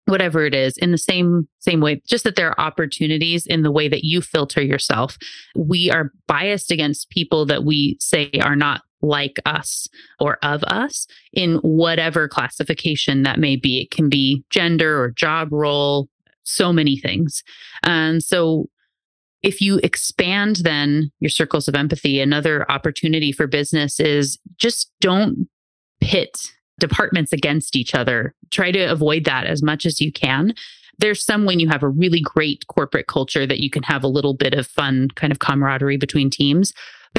whatever 0.05 0.45
it 0.45 0.55
is 0.55 0.77
in 0.77 0.91
the 0.91 0.97
same 0.97 1.49
same 1.59 1.81
way 1.81 2.01
just 2.07 2.23
that 2.23 2.37
there 2.37 2.49
are 2.51 2.65
opportunities 2.65 3.45
in 3.45 3.61
the 3.61 3.71
way 3.71 3.89
that 3.89 4.05
you 4.05 4.21
filter 4.21 4.61
yourself 4.61 5.17
we 5.53 5.91
are 5.91 6.13
biased 6.27 6.71
against 6.71 7.09
people 7.09 7.45
that 7.45 7.65
we 7.65 7.97
say 7.99 8.31
are 8.41 8.55
not 8.55 8.83
like 9.01 9.39
us 9.45 9.87
or 10.19 10.37
of 10.43 10.63
us 10.63 11.07
in 11.33 11.55
whatever 11.57 12.27
classification 12.27 13.23
that 13.23 13.39
may 13.39 13.55
be. 13.55 13.81
It 13.81 13.91
can 13.91 14.09
be 14.09 14.43
gender 14.49 15.01
or 15.01 15.11
job 15.11 15.49
role, 15.51 16.09
so 16.43 16.73
many 16.73 16.97
things. 16.97 17.43
And 17.83 18.23
so 18.23 18.69
if 19.43 19.61
you 19.61 19.79
expand 19.83 20.57
then 20.57 21.11
your 21.19 21.29
circles 21.29 21.67
of 21.67 21.75
empathy, 21.75 22.19
another 22.19 22.69
opportunity 22.71 23.31
for 23.31 23.47
business 23.47 23.99
is 23.99 24.39
just 24.57 24.91
don't 24.99 25.47
pit 26.01 26.37
departments 26.79 27.33
against 27.33 27.75
each 27.75 27.95
other. 27.95 28.35
Try 28.51 28.71
to 28.71 28.85
avoid 28.85 29.25
that 29.25 29.45
as 29.45 29.63
much 29.63 29.85
as 29.85 29.99
you 29.99 30.11
can. 30.11 30.53
There's 30.99 31.23
some 31.23 31.45
when 31.45 31.59
you 31.59 31.67
have 31.69 31.83
a 31.83 31.89
really 31.89 32.21
great 32.21 32.65
corporate 32.67 33.07
culture 33.07 33.45
that 33.45 33.59
you 33.59 33.69
can 33.69 33.83
have 33.83 34.03
a 34.03 34.07
little 34.07 34.33
bit 34.33 34.53
of 34.53 34.65
fun 34.65 35.09
kind 35.15 35.31
of 35.31 35.39
camaraderie 35.39 35.97
between 35.97 36.29
teams. 36.29 36.73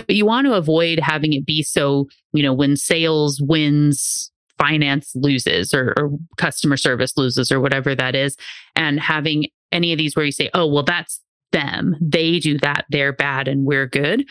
But 0.06 0.16
you 0.16 0.26
want 0.26 0.46
to 0.46 0.54
avoid 0.54 1.00
having 1.00 1.32
it 1.32 1.46
be 1.46 1.62
so, 1.62 2.08
you 2.32 2.42
know, 2.42 2.52
when 2.52 2.76
sales 2.76 3.40
wins, 3.42 4.30
finance 4.58 5.12
loses 5.14 5.72
or, 5.72 5.94
or 5.96 6.10
customer 6.36 6.76
service 6.76 7.16
loses 7.16 7.52
or 7.52 7.60
whatever 7.60 7.94
that 7.94 8.14
is. 8.14 8.36
And 8.76 9.00
having 9.00 9.46
any 9.72 9.92
of 9.92 9.98
these 9.98 10.16
where 10.16 10.24
you 10.24 10.32
say, 10.32 10.50
oh, 10.54 10.66
well, 10.66 10.82
that's 10.82 11.20
them. 11.52 11.96
They 12.00 12.38
do 12.38 12.58
that. 12.58 12.84
They're 12.90 13.12
bad 13.12 13.48
and 13.48 13.64
we're 13.64 13.86
good. 13.86 14.24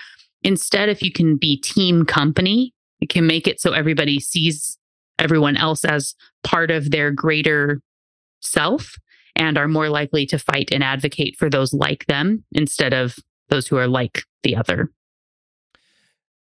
Instead, 0.44 0.90
if 0.90 1.02
you 1.02 1.12
can 1.12 1.38
be 1.38 1.60
team 1.60 2.06
company, 2.06 2.74
you 3.00 3.08
can 3.08 3.26
make 3.26 3.48
it 3.48 3.60
so 3.60 3.74
everybody 3.74 4.20
sees 4.20 4.78
everyone 5.20 5.58
else 5.58 5.84
as 5.84 6.16
part 6.44 6.72
of 6.72 6.92
their 6.92 7.12
greater 7.12 7.82
self 8.42 8.96
and 9.36 9.58
are 9.58 9.68
more 9.68 9.90
likely 9.90 10.26
to 10.26 10.40
fight 10.40 10.70
and 10.72 10.84
advocate 10.84 11.36
for 11.38 11.50
those 11.50 11.74
like 11.74 12.06
them 12.08 12.44
instead 12.52 12.94
of 12.94 13.16
those 13.50 13.68
who 13.68 13.78
are 13.78 13.88
like 13.88 14.24
the 14.44 14.56
other. 14.56 14.92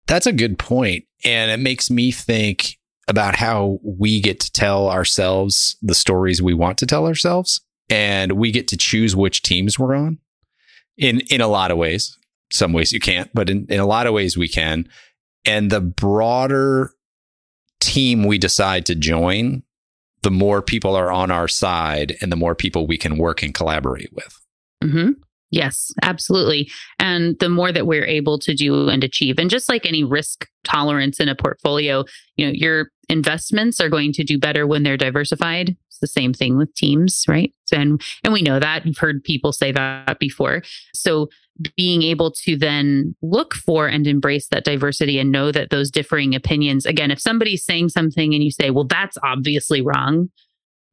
That's 0.08 0.26
a 0.26 0.34
good 0.34 0.60
point. 0.60 1.06
And 1.24 1.52
it 1.52 1.60
makes 1.60 1.90
me 1.90 2.12
think 2.12 2.78
about 3.08 3.36
how 3.36 3.80
we 3.84 4.22
get 4.22 4.40
to 4.40 4.52
tell 4.52 4.90
ourselves 4.90 5.76
the 5.82 5.96
stories 5.96 6.42
we 6.42 6.54
want 6.54 6.78
to 6.80 6.86
tell 6.86 7.06
ourselves. 7.06 7.62
And 7.90 8.34
we 8.34 8.52
get 8.52 8.68
to 8.70 8.78
choose 8.78 9.16
which 9.16 9.42
teams 9.42 9.78
we're 9.78 9.96
on 9.96 10.20
in, 10.98 11.22
in 11.30 11.42
a 11.42 11.48
lot 11.48 11.72
of 11.72 11.78
ways. 11.78 12.18
Some 12.52 12.74
ways 12.74 12.92
you 12.92 13.00
can't, 13.00 13.30
but 13.34 13.50
in, 13.50 13.66
in 13.70 13.80
a 13.80 13.86
lot 13.86 14.08
of 14.08 14.14
ways 14.14 14.38
we 14.38 14.48
can. 14.48 14.88
And 15.46 15.70
the 15.70 15.82
broader 15.82 16.94
team 17.80 18.24
we 18.26 18.38
decide 18.38 18.86
to 18.86 18.96
join, 18.96 19.64
the 20.22 20.32
more 20.32 20.62
people 20.62 20.96
are 20.96 21.12
on 21.12 21.32
our 21.32 21.48
side 21.48 22.18
and 22.22 22.32
the 22.32 22.36
more 22.38 22.56
people 22.56 22.86
we 22.86 22.98
can 22.98 23.18
work 23.18 23.42
and 23.42 23.54
collaborate 23.54 24.14
with. 24.14 24.40
Mm-hmm. 24.84 25.12
Yes, 25.52 25.92
absolutely. 26.02 26.72
And 26.98 27.38
the 27.40 27.50
more 27.50 27.74
that 27.74 27.86
we're 27.86 28.06
able 28.06 28.40
to 28.40 28.54
do 28.54 28.88
and 28.88 29.04
achieve, 29.04 29.38
and 29.38 29.50
just 29.50 29.68
like 29.68 29.86
any 29.86 30.04
risk 30.04 30.48
tolerance 30.64 31.20
in 31.20 31.28
a 31.28 31.36
portfolio, 31.36 32.06
you 32.38 32.46
know, 32.46 32.54
your 32.54 32.90
investments 33.10 33.82
are 33.82 33.90
going 33.90 34.14
to 34.14 34.24
do 34.24 34.40
better 34.40 34.66
when 34.66 34.84
they're 34.84 34.96
diversified. 34.96 35.76
It's 35.88 36.00
the 36.00 36.08
same 36.08 36.34
thing 36.34 36.58
with 36.58 36.74
teams, 36.76 37.26
right? 37.28 37.54
And 37.74 38.02
and 38.24 38.34
we 38.34 38.42
know 38.42 38.60
that. 38.60 38.86
You've 38.86 38.98
heard 38.98 39.24
people 39.24 39.52
say 39.52 39.74
that 39.74 40.20
before. 40.20 40.64
So 40.94 41.28
being 41.76 42.02
able 42.02 42.32
to 42.32 42.56
then 42.56 43.14
look 43.22 43.54
for 43.54 43.88
and 43.88 44.08
embrace 44.08 44.48
that 44.48 44.64
diversity 44.64 45.20
and 45.20 45.32
know 45.32 45.52
that 45.52 45.70
those 45.70 45.92
differing 45.92 46.34
opinions, 46.34 46.86
again, 46.86 47.12
if 47.12 47.20
somebody's 47.20 47.66
saying 47.66 47.90
something 47.90 48.34
and 48.34 48.42
you 48.42 48.52
say, 48.52 48.70
well, 48.70 48.86
that's 48.86 49.18
obviously 49.22 49.82
wrong, 49.82 50.30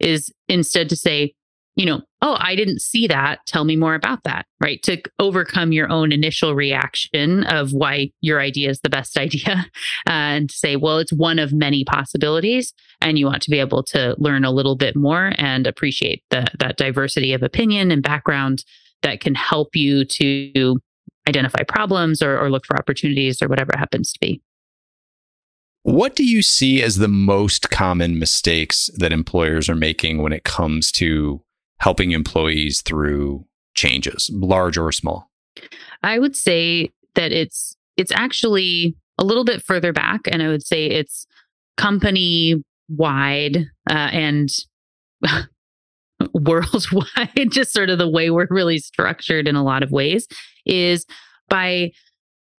is 0.01 0.33
instead 0.49 0.89
to 0.89 0.97
say, 0.97 1.35
you 1.79 1.87
know, 1.87 2.01
oh, 2.22 2.37
I 2.41 2.57
didn't 2.57 2.81
see 2.81 3.07
that. 3.07 3.39
Tell 3.47 3.64
me 3.64 3.76
more 3.76 3.95
about 3.95 4.24
that, 4.24 4.47
right? 4.61 4.83
To 4.83 5.01
overcome 5.20 5.70
your 5.70 5.89
own 5.89 6.11
initial 6.11 6.57
reaction 6.57 7.45
of 7.45 7.72
why 7.72 8.11
your 8.20 8.41
idea 8.41 8.68
is 8.68 8.81
the 8.81 8.91
best 8.91 9.16
idea 9.16 9.64
uh, 10.07 10.11
and 10.11 10.51
say, 10.51 10.74
well, 10.74 10.99
it's 10.99 11.12
one 11.12 11.39
of 11.39 11.53
many 11.53 11.85
possibilities. 11.85 12.74
And 13.01 13.16
you 13.16 13.26
want 13.26 13.43
to 13.45 13.51
be 13.51 13.61
able 13.61 13.85
to 13.85 14.16
learn 14.18 14.45
a 14.45 14.51
little 14.51 14.74
bit 14.74 14.97
more 14.97 15.33
and 15.39 15.68
appreciate 15.68 16.24
the, 16.31 16.47
that 16.59 16.76
diversity 16.76 17.33
of 17.33 17.45
opinion 17.45 17.93
and 17.93 18.03
background 18.03 18.64
that 19.03 19.20
can 19.20 19.37
help 19.37 19.76
you 19.76 20.05
to 20.05 20.81
identify 21.29 21.62
problems 21.62 22.20
or, 22.20 22.37
or 22.37 22.51
look 22.51 22.66
for 22.66 22.76
opportunities 22.76 23.41
or 23.41 23.47
whatever 23.47 23.70
it 23.72 23.79
happens 23.79 24.12
to 24.12 24.18
be. 24.20 24.43
What 25.85 26.16
do 26.16 26.24
you 26.24 26.43
see 26.43 26.83
as 26.83 26.97
the 26.97 27.07
most 27.07 27.70
common 27.70 28.18
mistakes 28.18 28.91
that 28.97 29.12
employers 29.12 29.68
are 29.68 29.76
making 29.76 30.20
when 30.20 30.33
it 30.33 30.43
comes 30.43 30.91
to 30.93 31.41
helping 31.81 32.12
employees 32.12 32.83
through 32.83 33.45
changes, 33.74 34.31
large 34.33 34.76
or 34.76 34.93
small? 34.93 35.31
I 36.03 36.18
would 36.18 36.37
say 36.37 36.91
that 37.14 37.33
it's 37.33 37.76
it's 37.97 38.12
actually 38.12 38.97
a 39.18 39.24
little 39.24 39.45
bit 39.45 39.62
further 39.62 39.93
back, 39.93 40.20
and 40.26 40.43
I 40.43 40.49
would 40.49 40.64
say 40.64 40.87
it's 40.87 41.26
company 41.76 42.62
wide 42.89 43.66
uh, 43.91 44.11
and 44.12 44.49
worldwide. 46.33 47.51
Just 47.51 47.72
sort 47.72 47.91
of 47.91 47.99
the 47.99 48.09
way 48.09 48.31
we're 48.31 48.47
really 48.51 48.79
structured 48.79 49.49
in 49.49 49.57
a 49.57 49.64
lot 49.64 49.83
of 49.83 49.91
ways 49.91 50.26
is 50.64 51.05
by 51.49 51.91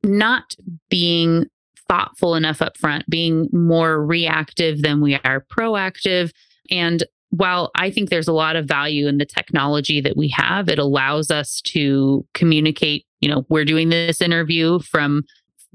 not 0.03 0.55
being 0.89 1.45
thoughtful 1.87 2.35
enough 2.35 2.61
up 2.61 2.77
front, 2.77 3.09
being 3.09 3.49
more 3.51 4.03
reactive 4.05 4.81
than 4.81 5.01
we 5.01 5.15
are 5.15 5.45
proactive, 5.51 6.31
and 6.69 7.03
while 7.31 7.71
I 7.75 7.91
think 7.91 8.09
there's 8.09 8.27
a 8.27 8.33
lot 8.33 8.55
of 8.55 8.65
value 8.65 9.07
in 9.07 9.17
the 9.17 9.25
technology 9.25 10.01
that 10.01 10.17
we 10.17 10.29
have, 10.29 10.67
it 10.69 10.79
allows 10.79 11.29
us 11.29 11.61
to 11.61 12.25
communicate. 12.33 13.05
You 13.21 13.29
know, 13.29 13.45
we're 13.49 13.65
doing 13.65 13.89
this 13.89 14.21
interview 14.21 14.79
from 14.79 15.23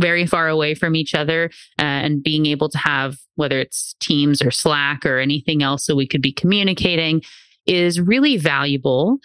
very 0.00 0.26
far 0.26 0.48
away 0.48 0.74
from 0.74 0.96
each 0.96 1.14
other 1.14 1.50
uh, 1.78 1.82
and 1.82 2.22
being 2.22 2.46
able 2.46 2.68
to 2.68 2.78
have 2.78 3.16
whether 3.36 3.58
it's 3.60 3.94
Teams 4.00 4.42
or 4.42 4.50
Slack 4.50 5.06
or 5.06 5.18
anything 5.18 5.62
else 5.62 5.84
so 5.84 5.94
we 5.94 6.08
could 6.08 6.22
be 6.22 6.32
communicating 6.32 7.22
is 7.66 8.00
really 8.00 8.36
valuable. 8.36 9.18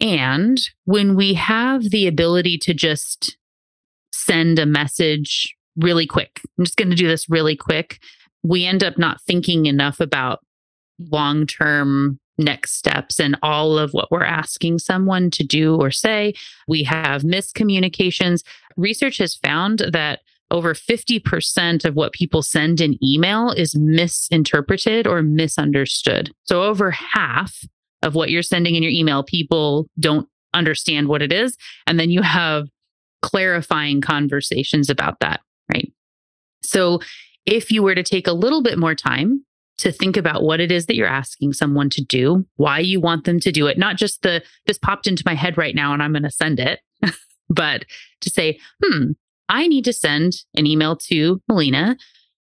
And 0.00 0.60
when 0.84 1.16
we 1.16 1.34
have 1.34 1.90
the 1.90 2.06
ability 2.06 2.58
to 2.58 2.74
just 2.74 3.36
send 4.12 4.58
a 4.58 4.66
message 4.66 5.56
really 5.76 6.06
quick, 6.06 6.40
I'm 6.58 6.64
just 6.64 6.76
going 6.76 6.90
to 6.90 6.96
do 6.96 7.08
this 7.08 7.28
really 7.28 7.56
quick, 7.56 7.98
we 8.44 8.64
end 8.64 8.82
up 8.82 8.98
not 8.98 9.20
thinking 9.22 9.66
enough 9.66 10.00
about 10.00 10.40
long 11.10 11.46
term 11.46 12.18
next 12.38 12.76
steps 12.76 13.20
and 13.20 13.36
all 13.42 13.78
of 13.78 13.92
what 13.92 14.10
we're 14.10 14.24
asking 14.24 14.78
someone 14.78 15.30
to 15.30 15.44
do 15.44 15.76
or 15.76 15.90
say. 15.90 16.34
We 16.66 16.82
have 16.84 17.22
miscommunications. 17.22 18.42
Research 18.76 19.18
has 19.18 19.34
found 19.34 19.80
that 19.92 20.20
over 20.50 20.74
50% 20.74 21.84
of 21.84 21.94
what 21.94 22.12
people 22.12 22.42
send 22.42 22.80
in 22.80 23.02
email 23.02 23.50
is 23.50 23.74
misinterpreted 23.74 25.06
or 25.06 25.22
misunderstood. 25.22 26.30
So, 26.44 26.62
over 26.62 26.90
half 26.90 27.64
of 28.02 28.14
what 28.14 28.30
you're 28.30 28.42
sending 28.42 28.74
in 28.74 28.82
your 28.82 28.92
email, 28.92 29.22
people 29.22 29.88
don't 29.98 30.28
understand 30.52 31.08
what 31.08 31.22
it 31.22 31.32
is. 31.32 31.56
And 31.86 31.98
then 31.98 32.10
you 32.10 32.20
have 32.20 32.68
clarifying 33.22 34.00
conversations 34.00 34.90
about 34.90 35.20
that, 35.20 35.40
right? 35.72 35.90
So, 36.62 37.00
if 37.46 37.70
you 37.70 37.82
were 37.82 37.94
to 37.94 38.02
take 38.02 38.26
a 38.26 38.32
little 38.32 38.62
bit 38.62 38.78
more 38.78 38.94
time 38.94 39.44
to 39.82 39.92
think 39.92 40.16
about 40.16 40.42
what 40.42 40.60
it 40.60 40.72
is 40.72 40.86
that 40.86 40.96
you're 40.96 41.06
asking 41.06 41.52
someone 41.52 41.90
to 41.90 42.02
do, 42.02 42.46
why 42.56 42.78
you 42.78 43.00
want 43.00 43.24
them 43.24 43.40
to 43.40 43.52
do 43.52 43.66
it, 43.66 43.78
not 43.78 43.96
just 43.96 44.22
the 44.22 44.42
this 44.66 44.78
popped 44.78 45.06
into 45.06 45.22
my 45.26 45.34
head 45.34 45.58
right 45.58 45.74
now 45.74 45.92
and 45.92 46.02
I'm 46.02 46.12
going 46.12 46.22
to 46.22 46.30
send 46.30 46.60
it, 46.60 46.80
but 47.48 47.84
to 48.20 48.30
say, 48.30 48.58
hmm, 48.82 49.12
I 49.48 49.66
need 49.66 49.84
to 49.84 49.92
send 49.92 50.32
an 50.56 50.66
email 50.66 50.96
to 51.08 51.42
Melina 51.48 51.96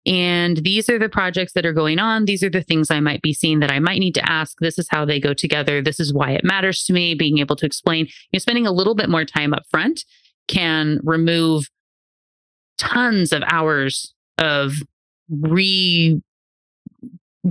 and 0.07 0.59
these 0.59 0.89
are 0.89 0.99
the 0.99 1.09
projects 1.09 1.53
that 1.53 1.67
are 1.67 1.73
going 1.73 1.99
on. 1.99 2.25
These 2.25 2.43
are 2.43 2.51
the 2.51 2.63
things 2.63 2.91
I 2.91 3.01
might 3.01 3.21
be 3.21 3.35
seeing 3.35 3.61
that 3.61 3.71
I 3.71 3.79
might 3.81 4.01
need 4.01 4.15
to 4.15 4.31
ask. 4.31 4.57
This 4.61 4.79
is 4.79 4.89
how 4.91 5.05
they 5.05 5.21
go 5.21 5.35
together. 5.35 5.83
This 5.83 6.01
is 6.01 6.13
why 6.13 6.31
it 6.33 6.45
matters 6.45 6.85
to 6.85 6.93
me. 6.93 7.15
Being 7.15 7.39
able 7.39 7.57
to 7.57 7.67
explain, 7.67 8.07
you 8.07 8.13
know, 8.35 8.39
spending 8.39 8.67
a 8.67 8.73
little 8.73 8.95
bit 8.95 9.11
more 9.11 9.25
time 9.25 9.53
up 9.53 9.65
front 9.71 10.05
can 10.49 11.01
remove 11.05 11.69
tons 12.79 13.33
of 13.33 13.43
hours 13.47 14.15
of 14.39 14.73
re 15.29 16.21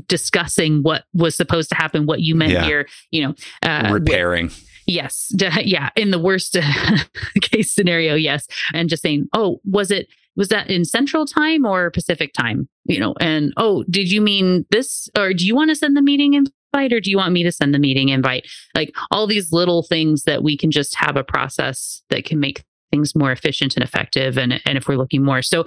discussing 0.08 0.82
what 0.84 1.04
was 1.14 1.36
supposed 1.36 1.70
to 1.70 1.76
happen, 1.76 2.06
what 2.06 2.22
you 2.22 2.36
meant 2.36 2.52
yeah. 2.52 2.64
here, 2.64 2.88
you 3.12 3.24
know, 3.24 3.36
uh, 3.64 3.90
repairing. 3.92 4.46
With, 4.46 4.66
yes. 4.86 5.32
Yeah. 5.64 5.90
In 5.96 6.12
the 6.12 6.20
worst 6.20 6.58
case 7.42 7.74
scenario, 7.74 8.16
yes. 8.16 8.48
And 8.74 8.90
just 8.90 9.04
saying, 9.04 9.28
oh, 9.34 9.60
was 9.66 9.92
it, 9.92 10.08
was 10.36 10.50
that 10.50 10.70
in 10.70 10.86
central 10.86 11.26
time 11.26 11.66
or 11.66 11.92
Pacific 11.92 12.34
time? 12.34 12.70
You 12.86 13.00
know, 13.00 13.16
and 13.20 13.54
oh, 13.58 13.84
did 13.90 14.12
you 14.12 14.22
mean 14.22 14.66
this 14.72 15.10
or 15.18 15.34
do 15.34 15.46
you 15.46 15.56
want 15.56 15.70
to 15.70 15.76
send 15.76 15.98
the 15.98 16.02
meeting 16.02 16.34
invite 16.34 16.94
or 16.94 17.00
do 17.00 17.12
you 17.12 17.18
want 17.18 17.34
me 17.34 17.44
to 17.44 17.52
send 17.52 17.74
the 17.74 17.80
meeting 17.80 18.10
invite? 18.10 18.48
Like 18.74 18.94
all 19.12 19.28
these 19.28 19.52
little 19.52 19.84
things 19.84 20.24
that 20.24 20.44
we 20.44 20.58
can 20.58 20.72
just 20.72 20.96
have 20.96 21.18
a 21.18 21.24
process 21.24 22.02
that 22.10 22.26
can 22.26 22.40
make 22.40 22.64
things 22.92 23.16
more 23.16 23.32
efficient 23.32 23.76
and 23.76 23.84
effective 23.84 24.38
and, 24.38 24.62
and 24.66 24.78
if 24.78 24.88
we're 24.88 24.98
looking 24.98 25.24
more 25.24 25.44
so 25.44 25.66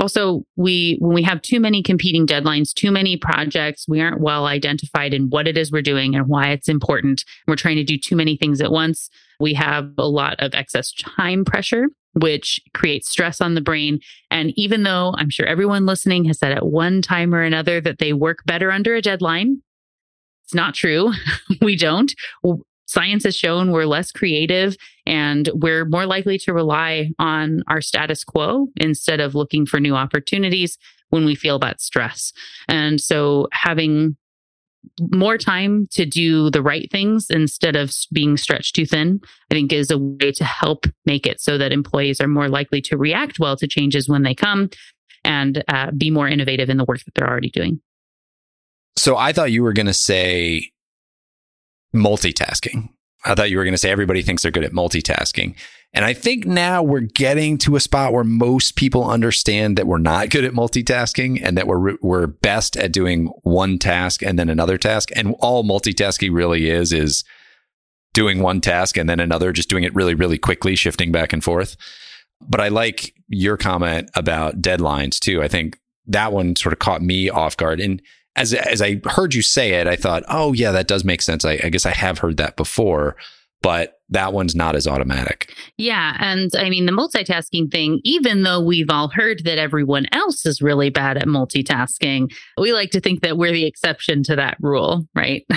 also 0.00 0.44
we 0.56 0.96
when 1.00 1.14
we 1.14 1.22
have 1.22 1.42
too 1.42 1.60
many 1.60 1.82
competing 1.82 2.26
deadlines 2.26 2.72
too 2.72 2.90
many 2.90 3.16
projects 3.16 3.86
we 3.86 4.00
aren't 4.00 4.20
well 4.20 4.46
identified 4.46 5.12
in 5.12 5.28
what 5.28 5.46
it 5.46 5.56
is 5.56 5.70
we're 5.70 5.82
doing 5.82 6.14
and 6.14 6.28
why 6.28 6.50
it's 6.50 6.68
important. 6.68 7.24
We're 7.46 7.56
trying 7.56 7.76
to 7.76 7.84
do 7.84 7.98
too 7.98 8.16
many 8.16 8.36
things 8.36 8.60
at 8.60 8.70
once. 8.70 9.10
We 9.40 9.54
have 9.54 9.92
a 9.98 10.08
lot 10.08 10.40
of 10.40 10.54
excess 10.54 10.92
time 10.92 11.44
pressure 11.44 11.86
which 12.14 12.60
creates 12.74 13.08
stress 13.08 13.40
on 13.40 13.54
the 13.54 13.62
brain. 13.62 13.98
And 14.30 14.52
even 14.56 14.82
though 14.82 15.14
i'm 15.16 15.30
sure 15.30 15.46
everyone 15.46 15.86
listening 15.86 16.24
has 16.26 16.38
said 16.38 16.52
at 16.52 16.66
one 16.66 17.02
time 17.02 17.34
or 17.34 17.42
another 17.42 17.80
that 17.80 17.98
they 17.98 18.12
work 18.12 18.44
better 18.44 18.70
under 18.70 18.94
a 18.94 19.02
deadline 19.02 19.62
it's 20.52 20.54
not 20.54 20.74
true. 20.74 21.12
we 21.62 21.76
don't 21.76 22.12
science 22.92 23.24
has 23.24 23.36
shown 23.36 23.70
we're 23.70 23.86
less 23.86 24.12
creative 24.12 24.76
and 25.06 25.50
we're 25.54 25.84
more 25.84 26.06
likely 26.06 26.38
to 26.38 26.52
rely 26.52 27.10
on 27.18 27.62
our 27.68 27.80
status 27.80 28.22
quo 28.22 28.68
instead 28.76 29.20
of 29.20 29.34
looking 29.34 29.66
for 29.66 29.80
new 29.80 29.94
opportunities 29.94 30.78
when 31.10 31.24
we 31.24 31.34
feel 31.34 31.58
that 31.58 31.80
stress. 31.80 32.32
And 32.68 33.00
so 33.00 33.48
having 33.52 34.16
more 35.12 35.38
time 35.38 35.86
to 35.92 36.04
do 36.04 36.50
the 36.50 36.62
right 36.62 36.90
things 36.90 37.26
instead 37.30 37.76
of 37.76 37.94
being 38.12 38.36
stretched 38.36 38.74
too 38.74 38.86
thin, 38.86 39.20
I 39.50 39.54
think 39.54 39.72
is 39.72 39.90
a 39.90 39.98
way 39.98 40.32
to 40.32 40.44
help 40.44 40.86
make 41.06 41.26
it 41.26 41.40
so 41.40 41.56
that 41.58 41.72
employees 41.72 42.20
are 42.20 42.28
more 42.28 42.48
likely 42.48 42.80
to 42.82 42.96
react 42.96 43.38
well 43.38 43.56
to 43.56 43.66
changes 43.66 44.08
when 44.08 44.22
they 44.22 44.34
come 44.34 44.70
and 45.24 45.62
uh, 45.68 45.92
be 45.92 46.10
more 46.10 46.28
innovative 46.28 46.68
in 46.68 46.76
the 46.76 46.84
work 46.84 47.04
that 47.04 47.14
they're 47.14 47.28
already 47.28 47.50
doing. 47.50 47.80
So 48.96 49.16
I 49.16 49.32
thought 49.32 49.52
you 49.52 49.62
were 49.62 49.72
going 49.72 49.86
to 49.86 49.94
say 49.94 50.72
multitasking. 51.94 52.88
I 53.24 53.34
thought 53.34 53.50
you 53.50 53.56
were 53.56 53.64
going 53.64 53.74
to 53.74 53.78
say 53.78 53.90
everybody 53.90 54.22
thinks 54.22 54.42
they're 54.42 54.50
good 54.50 54.64
at 54.64 54.72
multitasking. 54.72 55.54
And 55.94 56.04
I 56.04 56.14
think 56.14 56.46
now 56.46 56.82
we're 56.82 57.00
getting 57.00 57.58
to 57.58 57.76
a 57.76 57.80
spot 57.80 58.12
where 58.12 58.24
most 58.24 58.76
people 58.76 59.08
understand 59.08 59.76
that 59.76 59.86
we're 59.86 59.98
not 59.98 60.30
good 60.30 60.44
at 60.44 60.54
multitasking 60.54 61.40
and 61.42 61.56
that 61.56 61.66
we're 61.66 61.96
we're 62.00 62.26
best 62.26 62.76
at 62.78 62.92
doing 62.92 63.26
one 63.42 63.78
task 63.78 64.22
and 64.22 64.38
then 64.38 64.48
another 64.48 64.78
task. 64.78 65.10
And 65.14 65.34
all 65.40 65.64
multitasking 65.64 66.34
really 66.34 66.70
is 66.70 66.92
is 66.92 67.24
doing 68.14 68.40
one 68.40 68.60
task 68.60 68.96
and 68.96 69.08
then 69.08 69.20
another, 69.20 69.52
just 69.52 69.68
doing 69.68 69.84
it 69.84 69.94
really, 69.94 70.14
really 70.14 70.38
quickly, 70.38 70.76
shifting 70.76 71.12
back 71.12 71.32
and 71.32 71.44
forth. 71.44 71.76
But 72.40 72.60
I 72.60 72.68
like 72.68 73.14
your 73.28 73.56
comment 73.56 74.10
about 74.14 74.60
deadlines 74.60 75.18
too. 75.18 75.42
I 75.42 75.48
think 75.48 75.78
that 76.06 76.32
one 76.32 76.56
sort 76.56 76.72
of 76.72 76.78
caught 76.78 77.02
me 77.02 77.28
off 77.28 77.56
guard. 77.56 77.80
And 77.80 78.02
as 78.36 78.54
as 78.54 78.80
I 78.80 79.00
heard 79.04 79.34
you 79.34 79.42
say 79.42 79.72
it, 79.72 79.86
I 79.86 79.96
thought, 79.96 80.22
oh 80.28 80.52
yeah, 80.52 80.72
that 80.72 80.88
does 80.88 81.04
make 81.04 81.22
sense. 81.22 81.44
I, 81.44 81.60
I 81.62 81.68
guess 81.68 81.86
I 81.86 81.92
have 81.92 82.18
heard 82.18 82.36
that 82.38 82.56
before, 82.56 83.16
but 83.62 84.00
that 84.08 84.32
one's 84.32 84.54
not 84.54 84.76
as 84.76 84.86
automatic. 84.86 85.54
Yeah. 85.78 86.16
And 86.18 86.50
I 86.56 86.68
mean, 86.68 86.86
the 86.86 86.92
multitasking 86.92 87.70
thing, 87.70 88.00
even 88.04 88.42
though 88.42 88.60
we've 88.60 88.90
all 88.90 89.08
heard 89.08 89.44
that 89.44 89.58
everyone 89.58 90.06
else 90.12 90.44
is 90.44 90.60
really 90.60 90.90
bad 90.90 91.16
at 91.16 91.26
multitasking, 91.26 92.32
we 92.58 92.72
like 92.72 92.90
to 92.90 93.00
think 93.00 93.22
that 93.22 93.38
we're 93.38 93.52
the 93.52 93.66
exception 93.66 94.22
to 94.24 94.36
that 94.36 94.56
rule, 94.60 95.06
right? 95.14 95.44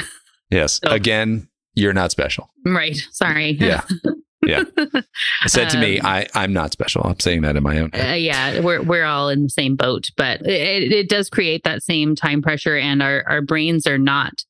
Yes. 0.52 0.80
so, 0.84 0.92
Again, 0.92 1.50
you're 1.74 1.92
not 1.92 2.12
special. 2.12 2.52
Right. 2.64 2.96
Sorry. 3.12 3.58
Yeah. 3.60 3.82
yeah. 4.46 4.64
Said 5.48 5.70
to 5.70 5.78
um, 5.78 5.82
me, 5.82 6.00
I, 6.02 6.28
I'm 6.34 6.54
not 6.54 6.72
special. 6.72 7.04
I'm 7.04 7.20
saying 7.20 7.42
that 7.42 7.56
in 7.56 7.64
my 7.64 7.80
own 7.80 7.92
uh, 7.94 8.14
yeah, 8.14 8.60
we're, 8.60 8.82
we're 8.82 9.06
all 9.06 9.30
in 9.30 9.44
the 9.44 9.50
same 9.50 9.76
boat, 9.76 10.10
but 10.18 10.42
it, 10.46 10.92
it 10.92 11.10
does 11.10 11.30
create 11.30 11.64
that 11.64 11.84
same 11.84 12.16
time 12.16 12.42
pressure. 12.42 12.78
And 12.78 13.02
our, 13.02 13.24
our 13.28 13.42
brains 13.42 13.88
are 13.88 13.98
not 13.98 14.44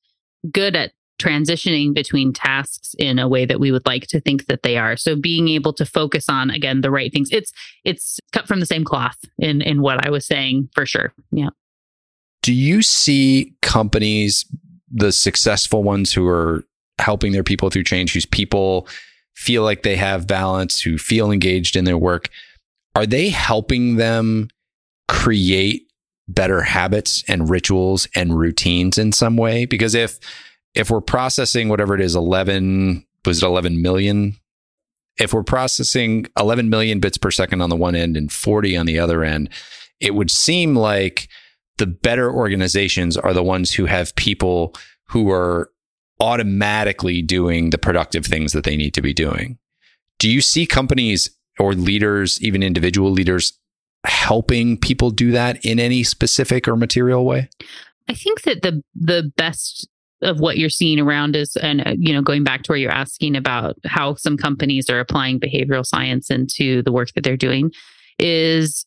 good 0.52 0.76
at 0.76 0.92
transitioning 1.20 1.94
between 1.94 2.34
tasks 2.34 2.94
in 3.00 3.20
a 3.20 3.28
way 3.28 3.46
that 3.46 3.60
we 3.60 3.72
would 3.72 3.86
like 3.86 4.08
to 4.08 4.20
think 4.20 4.48
that 4.48 4.64
they 4.64 4.78
are. 4.78 4.98
So 4.98 5.16
being 5.16 5.48
able 5.48 5.74
to 5.74 5.86
focus 5.86 6.28
on 6.30 6.50
again 6.50 6.82
the 6.82 6.92
right 6.92 7.12
things. 7.12 7.30
It's 7.32 7.52
it's 7.84 8.20
cut 8.34 8.48
from 8.48 8.60
the 8.60 8.66
same 8.66 8.84
cloth 8.84 9.18
in 9.40 9.62
in 9.62 9.82
what 9.82 10.06
I 10.06 10.10
was 10.10 10.26
saying 10.26 10.70
for 10.74 10.86
sure. 10.86 11.14
Yeah. 11.32 11.50
Do 12.42 12.54
you 12.54 12.82
see 12.82 13.54
companies 13.62 14.46
the 14.92 15.12
successful 15.12 15.84
ones 15.84 16.14
who 16.14 16.28
are 16.28 16.64
helping 17.00 17.32
their 17.32 17.44
people 17.44 17.70
through 17.70 17.84
change 17.84 18.14
whose 18.14 18.26
people 18.26 18.88
feel 19.36 19.64
like 19.64 19.84
they 19.84 19.96
have 19.96 20.28
balance, 20.28 20.82
who 20.82 20.98
feel 20.98 21.32
engaged 21.32 21.76
in 21.76 21.86
their 21.86 21.98
work, 21.98 22.30
are 22.96 23.06
they 23.06 23.30
helping 23.30 23.98
them 23.98 24.50
create 25.08 25.88
better 26.28 26.62
habits 26.62 27.24
and 27.28 27.50
rituals 27.50 28.08
and 28.16 28.38
routines 28.38 28.98
in 28.98 29.12
some 29.12 29.38
way? 29.38 29.66
Because 29.66 29.94
if 29.94 30.20
if 30.74 30.90
we're 30.90 31.02
processing 31.02 31.70
whatever 31.70 31.96
it 31.96 32.02
is, 32.02 32.16
11, 32.16 33.06
was 33.26 33.42
it 33.42 33.46
11 33.46 33.82
million? 33.82 34.36
If 35.18 35.34
we're 35.34 35.44
processing 35.44 36.26
11 36.38 36.70
million 36.70 37.00
bits 37.00 37.18
per 37.18 37.32
second 37.32 37.62
on 37.62 37.70
the 37.70 37.78
one 37.78 37.96
end 37.96 38.18
and 38.18 38.30
40 38.30 38.76
on 38.76 38.86
the 38.86 39.00
other 39.00 39.24
end, 39.24 39.50
it 40.02 40.16
would 40.16 40.30
seem 40.30 40.76
like 40.76 41.30
the 41.78 41.88
better 41.88 42.32
organizations 42.32 43.16
are 43.16 43.34
the 43.34 43.44
ones 43.44 43.74
who 43.74 43.86
have 43.86 44.16
people 44.16 44.76
who 45.06 45.32
are 45.32 45.70
automatically 46.20 47.22
doing 47.22 47.70
the 47.70 47.78
productive 47.78 48.26
things 48.26 48.54
that 48.54 48.64
they 48.64 48.78
need 48.78 48.94
to 48.94 49.02
be 49.02 49.14
doing. 49.14 49.58
Do 50.20 50.30
you 50.30 50.42
see 50.42 50.66
companies 50.66 51.30
or 51.60 51.74
leaders, 51.74 52.42
even 52.42 52.64
individual 52.64 53.12
leaders, 53.12 53.58
helping 54.06 54.78
people 54.78 55.10
do 55.10 55.32
that 55.32 55.64
in 55.66 55.80
any 55.80 56.04
specific 56.04 56.68
or 56.68 56.76
material 56.76 57.26
way? 57.26 57.50
I 58.08 58.14
think 58.14 58.44
that 58.44 58.62
the 58.62 58.82
the 58.94 59.32
best 59.36 59.88
of 60.22 60.40
what 60.40 60.58
you're 60.58 60.70
seeing 60.70 61.00
around 61.00 61.36
is 61.36 61.56
and 61.58 61.86
uh, 61.86 61.96
you 61.98 62.14
know 62.14 62.22
going 62.22 62.44
back 62.44 62.64
to 62.64 62.72
where 62.72 62.78
you're 62.78 62.92
asking 62.92 63.36
about 63.36 63.76
how 63.86 64.16
some 64.16 64.38
companies 64.38 64.90
are 64.90 65.00
applying 65.00 65.40
behavioral 65.40 65.86
science 65.86 66.30
into 66.30 66.82
the 66.84 66.92
work 66.92 67.10
that 67.14 67.24
they're 67.24 67.36
doing 67.36 67.72
is 68.20 68.86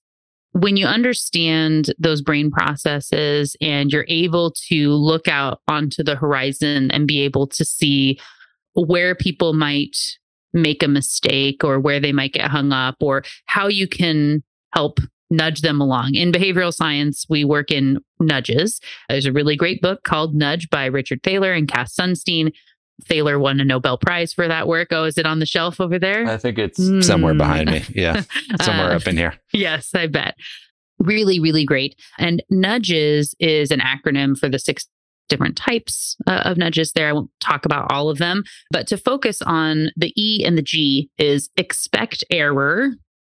when 0.61 0.77
you 0.77 0.87
understand 0.87 1.93
those 1.99 2.21
brain 2.21 2.51
processes 2.51 3.57
and 3.61 3.93
you're 3.93 4.07
able 4.09 4.51
to 4.69 4.91
look 4.93 5.29
out 5.29 5.61
onto 5.69 6.03
the 6.03 6.17
horizon 6.17 6.91
and 6.91 7.07
be 7.07 7.21
able 7.21 7.47
to 7.47 7.65
see 7.65 8.19
where 8.75 9.15
people 9.15 9.53
might 9.53 9.97
make 10.53 10.83
a 10.83 10.89
mistake 10.89 11.63
or 11.63 11.79
where 11.79 12.01
they 12.01 12.13
might 12.13 12.33
get 12.33 12.51
hung 12.51 12.73
up 12.73 12.97
or 13.01 13.23
how 13.47 13.69
you 13.69 13.87
can 13.87 14.43
help 14.75 14.99
nudge 15.31 15.61
them 15.61 15.81
along. 15.81 16.15
In 16.15 16.33
behavioral 16.33 16.73
science, 16.73 17.27
we 17.29 17.45
work 17.45 17.71
in 17.71 17.99
nudges. 18.19 18.81
There's 19.09 19.27
a 19.27 19.33
really 19.33 19.57
great 19.57 19.81
book 19.83 20.03
called 20.03 20.35
Nudge 20.35 20.71
by 20.71 20.87
Richard 20.87 21.23
Thaler 21.23 21.53
and 21.53 21.69
Cass 21.69 21.95
Sunstein. 21.95 22.53
Thaler 23.05 23.39
won 23.39 23.61
a 23.61 23.65
Nobel 23.65 23.99
Prize 23.99 24.33
for 24.33 24.49
that 24.49 24.67
work. 24.67 24.89
Oh, 24.91 25.05
is 25.05 25.19
it 25.19 25.27
on 25.27 25.39
the 25.39 25.47
shelf 25.47 25.81
over 25.81 25.99
there? 25.99 26.27
I 26.27 26.37
think 26.37 26.59
it's 26.59 26.81
mm. 26.81 27.03
somewhere 27.03 27.35
behind 27.35 27.71
me. 27.71 27.85
Yeah, 27.95 28.23
somewhere 28.63 28.93
uh, 28.93 28.97
up 28.97 29.07
in 29.07 29.17
here. 29.17 29.35
Yes, 29.53 29.95
I 29.95 30.07
bet. 30.07 30.37
Really, 30.99 31.41
really 31.41 31.65
great. 31.65 31.97
And 32.19 32.43
nudges 32.51 33.35
is 33.39 33.71
an 33.71 33.81
acronym 33.81 34.37
for 34.37 34.49
the 34.49 34.59
six 34.59 34.87
different 35.29 35.57
types 35.57 36.17
uh, 36.27 36.43
of 36.45 36.57
nudges 36.57 36.93
there. 36.93 37.09
I 37.09 37.13
won't 37.13 37.31
talk 37.41 37.65
about 37.65 37.91
all 37.93 38.09
of 38.09 38.19
them, 38.19 38.45
but 38.71 38.87
to 38.89 38.97
focus 38.97 39.41
on 39.43 39.91
the 39.97 40.13
E 40.21 40.45
and 40.45 40.57
the 40.59 40.63
G 40.63 41.11
is 41.19 41.51
expect 41.57 42.25
error 42.31 42.91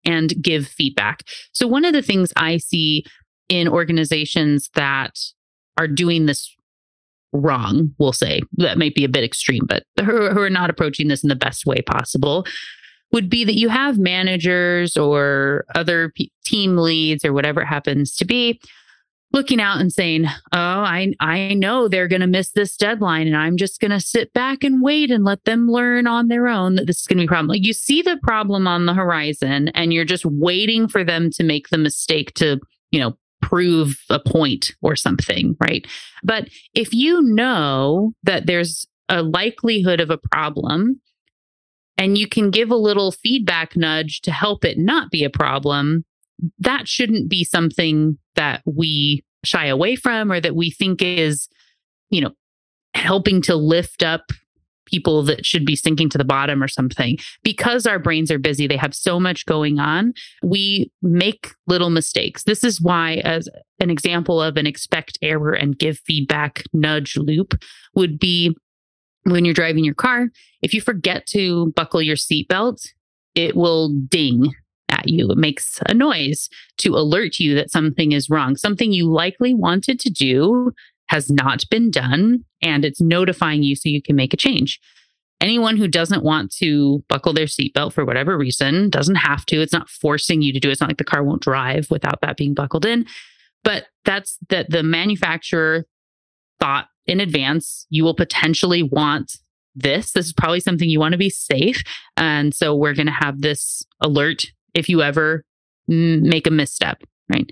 and 0.06 0.34
give 0.42 0.68
feedback. 0.68 1.24
So, 1.54 1.68
one 1.68 1.86
of 1.86 1.94
the 1.94 2.02
things 2.02 2.34
I 2.36 2.58
see 2.58 3.06
in 3.50 3.68
organizations 3.68 4.70
that 4.76 5.20
are 5.78 5.88
doing 5.88 6.26
this 6.26 6.56
wrong, 7.34 7.94
we'll 7.98 8.14
say 8.14 8.42
that 8.58 8.78
might 8.78 8.96
be 8.96 9.04
a 9.04 9.10
bit 9.10 9.24
extreme, 9.24 9.66
but 9.68 9.84
who, 10.00 10.30
who 10.30 10.42
are 10.42 10.50
not 10.50 10.70
approaching 10.70 11.08
this 11.08 11.24
in 11.24 11.30
the 11.30 11.36
best 11.36 11.66
way 11.66 11.82
possible 11.82 12.46
would 13.12 13.30
be 13.30 13.44
that 13.44 13.58
you 13.58 13.70
have 13.70 13.98
managers 13.98 14.96
or 14.96 15.66
other 15.76 16.10
p- 16.16 16.32
team 16.46 16.78
leads 16.78 17.26
or 17.26 17.34
whatever 17.34 17.62
it 17.62 17.68
happens 17.68 18.16
to 18.16 18.26
be 18.26 18.60
looking 19.34 19.62
out 19.62 19.80
and 19.80 19.92
saying, 19.92 20.26
"Oh, 20.26 20.58
I 20.60 21.14
I 21.20 21.54
know 21.54 21.88
they're 21.88 22.08
going 22.08 22.22
to 22.22 22.28
miss 22.28 22.52
this 22.52 22.76
deadline 22.76 23.28
and 23.28 23.38
I'm 23.38 23.58
just 23.58 23.80
going 23.80 23.92
to 23.92 24.00
sit 24.00 24.34
back 24.34 24.64
and 24.64 24.82
wait 24.82 25.12
and 25.12 25.24
let 25.24 25.44
them 25.46 25.70
learn 25.70 26.08
on 26.08 26.28
their 26.28 26.48
own 26.48 26.76
that 26.76 26.88
this 26.88 27.02
is 27.02 27.08
going 27.08 27.18
to 27.18 27.22
be 27.22 27.26
a 27.26 27.28
problem." 27.28 27.48
Like 27.48 27.66
you 27.66 27.74
see 27.74 28.02
the 28.02 28.20
problem 28.24 28.68
on 28.68 28.86
the 28.86 28.94
horizon 28.94 29.70
and 29.70 29.94
you're 29.94 30.06
just 30.06 30.26
waiting 30.26 30.88
for 30.88 31.04
them 31.04 31.30
to 31.32 31.44
make 31.44 31.70
the 31.70 31.78
mistake 31.78 32.34
to, 32.36 32.60
you 32.92 33.00
know, 33.00 33.18
prove 33.52 33.98
a 34.10 34.20
point 34.20 34.74
or 34.82 34.96
something, 34.96 35.56
right? 35.60 35.86
But 36.24 36.48
if 36.74 36.94
you 36.94 37.22
know 37.22 38.14
that 38.24 38.46
there's 38.46 38.88
a 39.10 39.22
likelihood 39.22 40.00
of 40.00 40.10
a 40.10 40.18
problem 40.18 41.02
and 41.98 42.18
you 42.18 42.28
can 42.28 42.50
give 42.50 42.72
a 42.72 42.76
little 42.76 43.12
feedback 43.12 43.76
nudge 43.76 44.22
to 44.22 44.32
help 44.32 44.64
it 44.64 44.78
not 44.78 45.12
be 45.12 45.24
a 45.26 45.30
problem, 45.30 46.06
that 46.60 46.88
shouldn't 46.88 47.30
be 47.30 47.44
something 47.44 48.18
that 48.36 48.62
we 48.66 49.24
shy 49.44 49.66
away 49.66 49.96
from 49.98 50.32
or 50.32 50.40
that 50.40 50.56
we 50.56 50.72
think 50.72 51.02
is, 51.02 51.50
you 52.10 52.22
know, 52.22 52.32
helping 52.94 53.42
to 53.42 53.56
lift 53.56 54.02
up 54.02 54.32
people 54.92 55.24
that 55.24 55.46
should 55.46 55.66
be 55.66 55.76
sinking 55.76 56.10
to 56.10 56.18
the 56.18 56.24
bottom 56.24 56.62
or 56.62 56.68
something. 56.68 57.18
Because 57.44 57.86
our 57.86 58.00
brains 58.00 58.30
are 58.30 58.40
busy, 58.40 58.68
they 58.68 58.78
have 58.78 58.94
so 58.94 59.20
much 59.20 59.46
going 59.46 59.80
on, 59.80 60.14
we 60.44 60.92
make 61.02 61.52
little 61.68 61.90
mistakes. 61.90 62.44
This 62.44 62.64
is 62.64 62.82
why, 62.82 63.16
as 63.24 63.50
an 63.80 63.90
example 63.90 64.42
of 64.42 64.58
an 64.58 64.68
expect 64.68 65.18
error 65.22 65.54
and 65.54 65.78
give 65.78 66.00
feedback 66.00 66.64
nudge 66.74 67.18
loop, 67.18 67.56
would 67.96 68.20
be 68.20 68.56
when 69.24 69.46
you're 69.46 69.54
driving 69.54 69.86
your 69.86 69.96
car, 69.96 70.30
if 70.62 70.74
you 70.74 70.82
forget 70.82 71.26
to 71.28 71.72
buckle 71.76 72.02
your 72.02 72.16
seatbelt, 72.16 72.88
it 73.36 73.56
will 73.56 73.90
ding 73.90 74.54
at 74.90 75.08
you. 75.08 75.30
It 75.32 75.38
makes 75.38 75.80
a 75.88 75.94
noise 75.94 76.50
to 76.80 76.96
alert 76.96 77.40
you 77.40 77.56
that 77.56 77.72
something 77.72 78.12
is 78.12 78.30
wrong. 78.30 78.56
Something 78.56 78.92
you 78.92 79.10
likely 79.10 79.54
wanted 79.54 80.00
to 80.02 80.10
do 80.10 80.74
has 81.12 81.30
not 81.30 81.66
been 81.70 81.92
done, 81.92 82.46
and 82.62 82.86
it's 82.86 83.02
notifying 83.02 83.64
you 83.64 83.76
so 83.76 83.90
you 83.90 84.02
can 84.02 84.16
make 84.16 84.34
a 84.34 84.38
change. 84.38 84.80
Anyone 85.42 85.76
who 85.76 85.90
doesn't 85.90 86.24
want 86.24 86.54
to 86.60 87.04
buckle 87.10 87.34
their 87.34 87.48
seatbelt 87.48 87.92
for 87.92 88.06
whatever 88.06 88.38
reason 88.38 88.90
doesn't 88.90 89.16
have 89.16 89.46
to. 89.48 89.62
It's 89.62 89.74
not 89.74 89.90
forcing 89.90 90.42
you 90.42 90.54
to 90.54 90.60
do 90.60 90.70
it. 90.70 90.72
It's 90.72 90.80
not 90.80 90.90
like 90.90 91.00
the 91.00 91.04
car 91.04 91.22
won't 91.22 91.42
drive 91.42 91.88
without 91.92 92.22
that 92.22 92.38
being 92.38 92.54
buckled 92.54 92.86
in. 92.86 93.06
But 93.66 93.88
that's 94.06 94.38
that 94.48 94.70
the 94.70 94.84
manufacturer 94.84 95.86
thought 96.62 96.88
in 97.08 97.20
advance 97.20 97.86
you 97.90 98.06
will 98.06 98.16
potentially 98.16 98.82
want 98.82 99.36
this. 99.76 100.14
This 100.14 100.28
is 100.28 100.34
probably 100.34 100.62
something 100.62 100.90
you 100.90 101.00
want 101.00 101.12
to 101.12 101.18
be 101.18 101.30
safe. 101.30 101.84
And 102.16 102.56
so 102.56 102.74
we're 102.74 102.94
going 102.94 103.08
to 103.08 103.12
have 103.12 103.42
this 103.42 103.84
alert 104.00 104.46
if 104.74 104.88
you 104.88 105.02
ever 105.02 105.44
make 105.90 106.48
a 106.48 106.52
misstep, 106.52 107.04
right? 107.34 107.52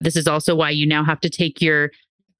This 0.00 0.16
is 0.16 0.26
also 0.26 0.56
why 0.56 0.70
you 0.70 0.84
now 0.84 1.04
have 1.04 1.20
to 1.20 1.30
take 1.30 1.62
your 1.62 1.90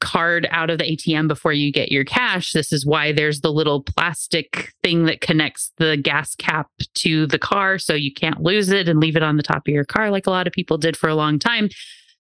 card 0.00 0.46
out 0.50 0.70
of 0.70 0.78
the 0.78 0.84
ATM 0.84 1.28
before 1.28 1.52
you 1.52 1.72
get 1.72 1.92
your 1.92 2.04
cash. 2.04 2.52
This 2.52 2.72
is 2.72 2.86
why 2.86 3.12
there's 3.12 3.40
the 3.40 3.52
little 3.52 3.82
plastic 3.82 4.72
thing 4.82 5.04
that 5.04 5.20
connects 5.20 5.72
the 5.78 5.96
gas 5.96 6.34
cap 6.34 6.68
to 6.94 7.26
the 7.26 7.38
car 7.38 7.78
so 7.78 7.94
you 7.94 8.12
can't 8.12 8.40
lose 8.40 8.70
it 8.70 8.88
and 8.88 9.00
leave 9.00 9.16
it 9.16 9.22
on 9.22 9.36
the 9.36 9.42
top 9.42 9.66
of 9.66 9.74
your 9.74 9.84
car 9.84 10.10
like 10.10 10.26
a 10.26 10.30
lot 10.30 10.46
of 10.46 10.52
people 10.52 10.78
did 10.78 10.96
for 10.96 11.08
a 11.08 11.14
long 11.14 11.38
time. 11.38 11.68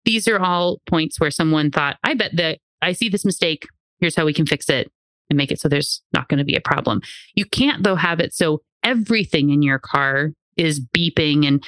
These 0.05 0.27
are 0.27 0.39
all 0.39 0.81
points 0.87 1.19
where 1.19 1.31
someone 1.31 1.71
thought, 1.71 1.97
I 2.03 2.13
bet 2.13 2.35
that 2.35 2.59
I 2.81 2.93
see 2.93 3.09
this 3.09 3.25
mistake. 3.25 3.65
Here's 3.99 4.15
how 4.15 4.25
we 4.25 4.33
can 4.33 4.45
fix 4.45 4.69
it 4.69 4.91
and 5.29 5.37
make 5.37 5.51
it 5.51 5.59
so 5.59 5.67
there's 5.67 6.01
not 6.13 6.29
going 6.29 6.37
to 6.37 6.45
be 6.45 6.55
a 6.55 6.61
problem. 6.61 7.01
You 7.35 7.45
can't, 7.45 7.83
though, 7.83 7.95
have 7.95 8.19
it 8.19 8.33
so 8.33 8.61
everything 8.83 9.49
in 9.49 9.61
your 9.61 9.79
car 9.79 10.31
is 10.55 10.79
beeping 10.79 11.47
and 11.47 11.63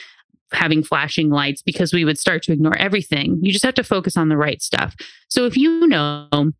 having 0.54 0.84
flashing 0.84 1.30
lights 1.30 1.62
because 1.62 1.94
we 1.94 2.06
would 2.06 2.18
start 2.18 2.44
to 2.44 2.52
ignore 2.52 2.78
everything. 2.78 3.40
You 3.42 3.52
just 3.52 3.66
have 3.66 3.76
to 3.76 3.84
focus 3.84 4.18
on 4.18 4.30
the 4.30 4.38
right 4.38 4.62
stuff. 4.62 4.96
So 5.30 5.46
if 5.46 5.56
you 5.56 5.88
know 5.88 6.52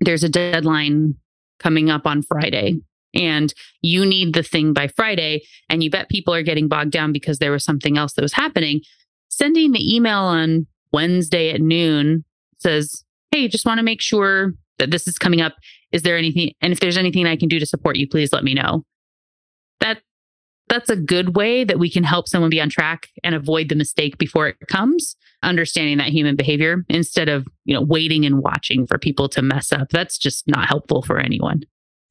there's 0.00 0.24
a 0.24 0.28
deadline 0.28 1.14
coming 1.58 1.90
up 1.90 2.06
on 2.06 2.22
Friday 2.22 2.80
and 3.14 3.52
you 3.82 4.04
need 4.04 4.34
the 4.34 4.42
thing 4.42 4.72
by 4.72 4.88
Friday 4.88 5.42
and 5.68 5.82
you 5.82 5.90
bet 5.90 6.08
people 6.08 6.34
are 6.34 6.42
getting 6.42 6.68
bogged 6.68 6.90
down 6.90 7.12
because 7.12 7.38
there 7.38 7.52
was 7.52 7.64
something 7.64 7.96
else 7.96 8.14
that 8.14 8.22
was 8.22 8.32
happening, 8.32 8.80
sending 9.28 9.72
the 9.72 9.94
email 9.94 10.20
on 10.20 10.66
Wednesday 10.92 11.50
at 11.50 11.60
noon 11.60 12.24
says, 12.58 13.04
Hey, 13.30 13.48
just 13.48 13.66
want 13.66 13.78
to 13.78 13.84
make 13.84 14.00
sure 14.00 14.52
that 14.78 14.90
this 14.90 15.08
is 15.08 15.18
coming 15.18 15.40
up. 15.40 15.54
Is 15.90 16.02
there 16.02 16.16
anything? 16.16 16.52
And 16.60 16.72
if 16.72 16.80
there's 16.80 16.96
anything 16.96 17.26
I 17.26 17.36
can 17.36 17.48
do 17.48 17.58
to 17.58 17.66
support 17.66 17.96
you, 17.96 18.08
please 18.08 18.32
let 18.32 18.44
me 18.44 18.54
know. 18.54 18.84
That 19.80 20.00
that's 20.72 20.90
a 20.90 20.96
good 20.96 21.36
way 21.36 21.64
that 21.64 21.78
we 21.78 21.90
can 21.90 22.02
help 22.02 22.26
someone 22.26 22.50
be 22.50 22.60
on 22.60 22.68
track 22.68 23.08
and 23.22 23.34
avoid 23.34 23.68
the 23.68 23.74
mistake 23.74 24.16
before 24.18 24.48
it 24.48 24.56
comes 24.68 25.16
understanding 25.42 25.98
that 25.98 26.08
human 26.08 26.36
behavior 26.36 26.84
instead 26.88 27.28
of 27.28 27.46
you 27.64 27.74
know 27.74 27.82
waiting 27.82 28.24
and 28.24 28.38
watching 28.42 28.86
for 28.86 28.96
people 28.98 29.28
to 29.28 29.42
mess 29.42 29.72
up 29.72 29.88
that's 29.90 30.16
just 30.16 30.48
not 30.48 30.68
helpful 30.68 31.02
for 31.02 31.18
anyone 31.18 31.62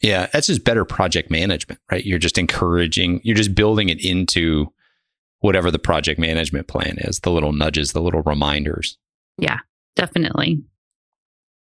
Yeah, 0.01 0.27
that's 0.33 0.47
just 0.47 0.63
better 0.63 0.83
project 0.83 1.29
management, 1.29 1.79
right? 1.91 2.03
You're 2.03 2.19
just 2.19 2.37
encouraging, 2.37 3.21
you're 3.23 3.35
just 3.35 3.53
building 3.53 3.89
it 3.89 4.03
into 4.03 4.73
whatever 5.41 5.69
the 5.69 5.79
project 5.79 6.19
management 6.19 6.67
plan 6.67 6.97
is, 6.99 7.19
the 7.19 7.31
little 7.31 7.53
nudges, 7.53 7.93
the 7.93 8.01
little 8.01 8.23
reminders. 8.23 8.97
Yeah, 9.37 9.59
definitely. 9.95 10.63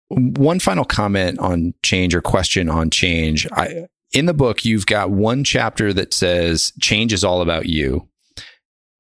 One 0.09 0.59
final 0.59 0.84
comment 0.84 1.38
on 1.38 1.74
change 1.82 2.14
or 2.14 2.20
question 2.20 2.68
on 2.68 2.90
change. 2.90 3.47
I, 3.53 3.86
in 4.14 4.26
the 4.26 4.32
book, 4.32 4.64
you've 4.64 4.86
got 4.86 5.10
one 5.10 5.44
chapter 5.44 5.92
that 5.92 6.14
says 6.14 6.72
change 6.80 7.12
is 7.12 7.24
all 7.24 7.42
about 7.42 7.66
you, 7.66 8.08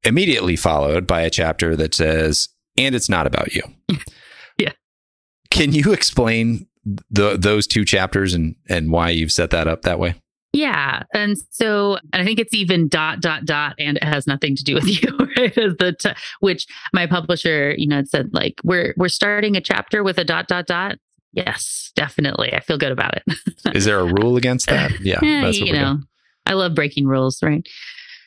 immediately 0.02 0.56
followed 0.56 1.06
by 1.06 1.22
a 1.22 1.30
chapter 1.30 1.76
that 1.76 1.94
says, 1.94 2.48
and 2.76 2.94
it's 2.94 3.08
not 3.08 3.26
about 3.26 3.54
you. 3.54 3.62
yeah. 4.58 4.72
Can 5.50 5.72
you 5.72 5.92
explain 5.92 6.66
the, 7.10 7.36
those 7.36 7.66
two 7.66 7.84
chapters 7.84 8.34
and, 8.34 8.56
and 8.68 8.90
why 8.90 9.10
you've 9.10 9.32
set 9.32 9.50
that 9.50 9.68
up 9.68 9.82
that 9.82 10.00
way? 10.00 10.16
Yeah. 10.52 11.02
And 11.12 11.36
so 11.50 11.98
and 12.12 12.22
I 12.22 12.24
think 12.24 12.38
it's 12.38 12.54
even 12.54 12.88
dot, 12.88 13.20
dot, 13.20 13.44
dot, 13.44 13.74
and 13.78 13.96
it 13.96 14.04
has 14.04 14.26
nothing 14.26 14.54
to 14.56 14.64
do 14.64 14.74
with 14.74 14.86
you, 15.02 15.16
right? 15.36 15.54
the 15.54 15.96
t- 15.98 16.12
which 16.40 16.66
my 16.92 17.06
publisher, 17.06 17.74
you 17.76 17.86
know, 17.86 18.02
said 18.04 18.30
like, 18.32 18.60
we're, 18.64 18.94
we're 18.96 19.08
starting 19.08 19.56
a 19.56 19.60
chapter 19.60 20.02
with 20.02 20.18
a 20.18 20.24
dot, 20.24 20.48
dot, 20.48 20.66
dot. 20.66 20.98
Yes, 21.34 21.90
definitely. 21.96 22.52
I 22.54 22.60
feel 22.60 22.78
good 22.78 22.92
about 22.92 23.16
it. 23.16 23.24
Is 23.74 23.84
there 23.84 23.98
a 23.98 24.04
rule 24.04 24.36
against 24.36 24.68
that? 24.68 24.92
Yeah. 25.00 25.18
yeah 25.22 25.48
you 25.48 25.72
know, 25.72 25.94
doing. 25.94 26.02
I 26.46 26.52
love 26.54 26.74
breaking 26.74 27.06
rules, 27.06 27.42
right? 27.42 27.66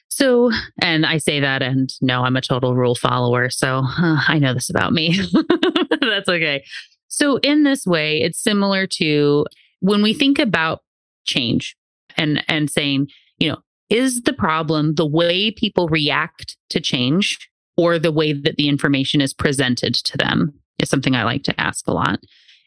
So, 0.09 0.51
and 0.81 1.05
I 1.05 1.17
say 1.17 1.39
that, 1.39 1.61
and 1.61 1.89
no, 2.01 2.23
I'm 2.23 2.35
a 2.35 2.41
total 2.41 2.75
rule 2.75 2.95
follower. 2.95 3.49
So 3.49 3.83
uh, 3.85 4.21
I 4.27 4.39
know 4.39 4.53
this 4.53 4.69
about 4.69 4.91
me. 4.91 5.19
That's 6.01 6.27
okay. 6.27 6.63
So, 7.07 7.37
in 7.37 7.63
this 7.63 7.85
way, 7.85 8.21
it's 8.21 8.41
similar 8.41 8.87
to 8.93 9.45
when 9.79 10.01
we 10.01 10.13
think 10.13 10.39
about 10.39 10.81
change, 11.25 11.75
and 12.17 12.43
and 12.47 12.69
saying, 12.69 13.07
you 13.37 13.49
know, 13.49 13.57
is 13.89 14.23
the 14.23 14.33
problem 14.33 14.95
the 14.95 15.05
way 15.05 15.51
people 15.51 15.87
react 15.87 16.57
to 16.71 16.81
change 16.81 17.49
or 17.77 17.97
the 17.99 18.11
way 18.11 18.33
that 18.33 18.57
the 18.57 18.67
information 18.67 19.21
is 19.21 19.33
presented 19.33 19.93
to 19.93 20.17
them? 20.17 20.53
Is 20.81 20.89
something 20.89 21.15
I 21.15 21.23
like 21.23 21.43
to 21.43 21.59
ask 21.61 21.87
a 21.87 21.93
lot. 21.93 22.19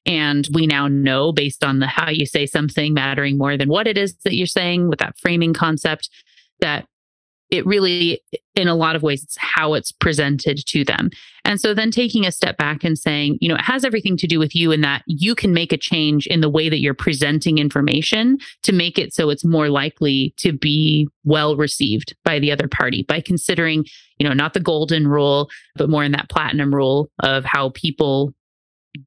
And 0.07 0.49
we 0.53 0.67
now 0.67 0.89
know 0.89 1.33
based 1.33 1.63
on 1.63 1.79
the 1.79 1.87
how 1.87 2.11
you 2.11 2.27
say 2.27 2.47
something 2.47 2.95
mattering 2.95 3.37
more 3.37 3.57
than 3.57 3.69
what 3.69 3.87
it 3.87 3.99
is 3.99 4.15
that 4.25 4.35
you're 4.35 4.47
saying 4.47 4.89
with 4.89 4.99
that 4.99 5.19
framing 5.19 5.53
concept 5.53 6.09
that 6.61 6.87
it 7.51 7.67
really 7.67 8.23
in 8.55 8.69
a 8.69 8.75
lot 8.75 8.95
of 8.97 9.03
ways 9.03 9.25
it's 9.25 9.37
how 9.39 9.75
it's 9.75 9.93
presented 9.93 10.65
to 10.67 10.85
them. 10.85 11.11
And 11.45 11.61
so 11.61 11.75
then 11.75 11.91
taking 11.91 12.25
a 12.25 12.33
step 12.33 12.57
back 12.57 12.85
and 12.85 12.99
saying 12.99 13.39
you 13.41 13.49
know 13.49 13.57
it 13.57 13.63
has 13.63 13.85
everything 13.85 14.17
to 14.19 14.27
do 14.27 14.39
with 14.39 14.55
you 14.55 14.71
in 14.73 14.81
that 14.83 15.03
you 15.07 15.35
can 15.35 15.53
make 15.53 15.73
a 15.73 15.77
change 15.77 16.27
in 16.27 16.41
the 16.41 16.49
way 16.49 16.69
that 16.69 16.81
you're 16.81 16.95
presenting 16.95 17.59
information 17.59 18.39
to 18.63 18.73
make 18.73 18.99
it 18.99 19.13
so 19.13 19.31
it's 19.31 19.45
more 19.45 19.69
likely 19.69 20.33
to 20.37 20.53
be 20.53 21.09
well 21.25 21.57
received 21.57 22.15
by 22.25 22.39
the 22.39 22.53
other 22.53 22.69
party 22.69 23.03
by 23.03 23.21
considering 23.21 23.85
you 24.19 24.29
know 24.29 24.35
not 24.35 24.55
the 24.55 24.61
golden 24.61 25.09
rule 25.09 25.51
but 25.77 25.91
more 25.91 26.05
in 26.05 26.13
that 26.13 26.31
platinum 26.31 26.75
rule 26.75 27.11
of 27.21 27.45
how 27.45 27.71
people 27.71 28.33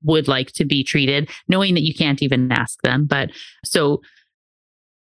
would 0.04 0.28
like 0.28 0.52
to 0.52 0.66
be 0.66 0.84
treated 0.84 1.30
knowing 1.48 1.74
that 1.74 1.84
you 1.84 1.94
can't 1.94 2.22
even 2.22 2.52
ask 2.52 2.82
them 2.84 3.06
but 3.06 3.30
so 3.64 4.02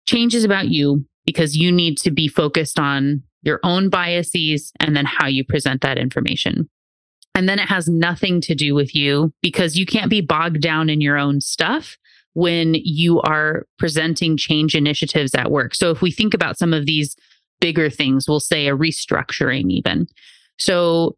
change 0.06 0.34
is 0.34 0.44
about 0.44 0.70
you 0.70 1.06
because 1.26 1.58
you 1.58 1.72
need 1.72 1.98
to 1.98 2.10
be 2.10 2.28
focused 2.28 2.80
on 2.80 3.22
your 3.44 3.60
own 3.64 3.90
biases, 3.90 4.72
and 4.80 4.96
then 4.96 5.06
how 5.06 5.28
you 5.28 5.44
present 5.44 5.82
that 5.82 5.98
information. 5.98 6.70
And 7.36 7.48
then 7.48 7.60
it 7.60 7.70
has 7.70 7.88
nothing 7.88 8.42
to 8.42 8.56
do 8.56 8.74
with 8.74 8.96
you 8.96 9.32
because 9.42 9.78
you 9.78 9.86
can't 9.86 10.10
be 10.10 10.22
bogged 10.22 10.62
down 10.62 10.90
in 10.90 11.02
your 11.02 11.18
own 11.18 11.40
stuff 11.40 11.98
when 12.34 12.74
you 12.76 13.22
are 13.22 13.66
presenting 13.78 14.38
change 14.38 14.76
initiatives 14.76 15.36
at 15.36 15.52
work. 15.52 15.76
So 15.76 15.92
if 15.92 16.02
we 16.02 16.12
think 16.12 16.34
about 16.34 16.58
some 16.58 16.74
of 16.74 16.86
these 16.86 17.16
bigger 17.62 17.90
things, 17.90 18.28
we'll 18.28 18.40
say 18.40 18.68
a 18.68 18.76
restructuring 18.76 19.70
even. 19.72 20.08
So 20.58 21.16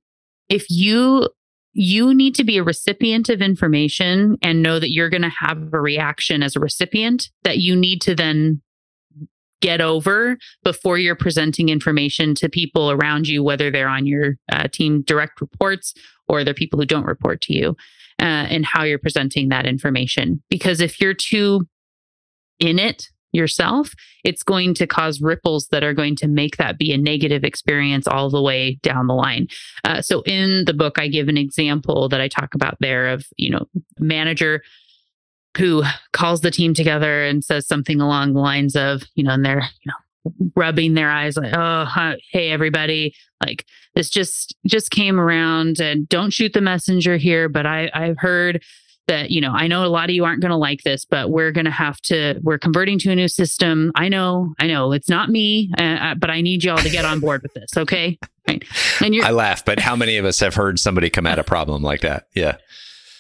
if 0.50 0.70
you 0.70 1.30
you 1.74 2.14
need 2.14 2.36
to 2.36 2.44
be 2.44 2.58
a 2.58 2.64
recipient 2.64 3.30
of 3.30 3.42
information 3.42 4.38
and 4.42 4.64
know 4.64 4.80
that 4.80 4.92
you're 4.92 5.10
going 5.10 5.22
to 5.22 5.30
have 5.30 5.74
a 5.74 5.80
reaction 5.80 6.42
as 6.42 6.56
a 6.56 6.60
recipient 6.60 7.30
that 7.44 7.60
you 7.60 7.76
need 7.76 8.02
to 8.02 8.16
then 8.16 8.62
get 9.62 9.82
over 9.82 10.38
before 10.64 10.98
you're 10.98 11.16
presenting 11.16 11.70
information 11.70 12.34
to 12.34 12.50
people 12.50 12.92
around 12.92 13.28
you, 13.28 13.44
whether 13.44 13.70
they're 13.70 13.90
on 13.90 14.06
your 14.06 14.36
uh, 14.52 14.68
team 14.72 15.02
direct 15.02 15.42
reports 15.42 15.94
or 16.28 16.44
they're 16.44 16.54
people 16.54 16.80
who 16.80 16.86
don't 16.86 17.06
report 17.06 17.42
to 17.42 17.54
you, 17.54 17.70
uh, 18.20 18.48
and 18.50 18.66
how 18.66 18.84
you're 18.84 19.00
presenting 19.00 19.50
that 19.50 19.66
information. 19.66 20.42
Because 20.50 20.80
if 20.80 21.02
you're 21.02 21.14
too 21.14 21.68
in 22.60 22.80
it 22.80 23.10
yourself, 23.32 23.94
it's 24.24 24.44
going 24.44 24.74
to 24.76 24.88
cause 24.88 25.22
ripples 25.22 25.68
that 25.68 25.84
are 25.84 25.94
going 25.94 26.16
to 26.18 26.28
make 26.28 26.58
that 26.58 26.78
be 26.78 26.92
a 26.92 26.98
negative 26.98 27.44
experience 27.44 28.08
all 28.08 28.30
the 28.30 28.42
way 28.42 28.80
down 28.82 29.08
the 29.08 29.14
line. 29.14 29.48
Uh, 29.84 30.02
so 30.02 30.22
in 30.24 30.66
the 30.66 30.74
book, 30.74 31.00
I 31.00 31.08
give 31.08 31.28
an 31.28 31.38
example 31.38 32.10
that 32.10 32.22
I 32.22 32.28
talk 32.28 32.56
about 32.56 32.78
there 32.80 33.10
of, 33.10 33.26
you 33.38 33.50
know, 33.50 33.66
manager 34.00 34.64
who 35.58 35.84
calls 36.14 36.42
the 36.42 36.52
team 36.52 36.74
together 36.74 37.24
and 37.24 37.44
says 37.44 37.68
something 37.68 38.02
along 38.02 38.34
the 38.34 38.40
lines 38.40 38.76
of, 38.76 39.04
you 39.16 39.24
know, 39.24 39.32
and 39.32 39.46
they're, 39.46 39.62
you 39.62 39.92
know, 39.92 39.94
rubbing 40.56 40.94
their 40.94 41.10
eyes 41.10 41.38
like, 41.38 41.54
oh, 41.56 42.16
hey, 42.32 42.52
everybody, 42.52 43.16
like 43.44 43.66
this 43.96 44.10
just 44.10 44.56
just 44.68 44.92
came 44.92 45.20
around 45.20 45.80
and 45.80 46.08
don't 46.10 46.32
shoot 46.32 46.54
the 46.54 46.62
messenger 46.62 47.18
here, 47.18 47.50
but 47.50 47.66
I 47.66 47.90
I've 47.94 48.18
heard 48.18 48.62
that 49.10 49.32
you 49.32 49.42
know 49.42 49.52
i 49.52 49.68
know 49.68 49.84
a 49.84 49.88
lot 49.88 50.10
of 50.10 50.16
you 50.16 50.24
aren't 50.24 50.42
going 50.42 50.52
to 50.52 50.56
like 50.56 50.84
this 50.84 51.04
but 51.04 51.32
we're 51.32 51.52
going 51.52 51.66
to 51.66 51.72
have 51.72 52.00
to 52.02 52.40
we're 52.44 52.60
converting 52.60 52.98
to 53.00 53.12
a 53.12 53.16
new 53.16 53.28
system. 53.28 53.92
I 53.96 54.08
know 54.08 54.54
i 54.60 54.68
know 54.68 54.94
it's 54.94 55.10
not 55.10 55.30
me 55.30 55.72
uh, 55.78 55.84
uh 55.84 56.16
but 56.16 56.30
i 56.30 56.42
need 56.42 56.64
y'all 56.64 56.78
to 56.78 56.90
get 56.90 57.06
on 57.06 57.20
board 57.20 57.42
with 57.42 57.54
this 57.54 57.76
okay? 57.76 58.18
Right. 58.48 58.64
And 59.02 59.14
you 59.14 59.24
i 59.24 59.32
laugh 59.32 59.66
but 59.66 59.80
how 59.80 59.96
many 59.96 60.18
of 60.18 60.26
us 60.26 60.40
have 60.40 60.56
heard 60.56 60.80
somebody 60.80 61.10
come 61.10 61.26
at 61.26 61.40
a 61.40 61.44
problem 61.44 61.84
like 61.84 62.02
that? 62.02 62.28
Yeah. 62.36 62.58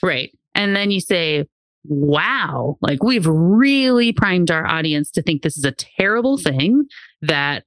Right. 0.02 0.32
And 0.56 0.76
then 0.76 0.92
you 0.92 1.02
say 1.02 1.46
wow, 1.86 2.78
like 2.82 3.04
we've 3.04 3.26
really 3.26 4.12
primed 4.12 4.52
our 4.52 4.66
audience 4.66 5.10
to 5.12 5.22
think 5.22 5.42
this 5.42 5.58
is 5.58 5.64
a 5.64 5.72
terrible 5.72 6.38
thing 6.38 6.86
that 7.22 7.64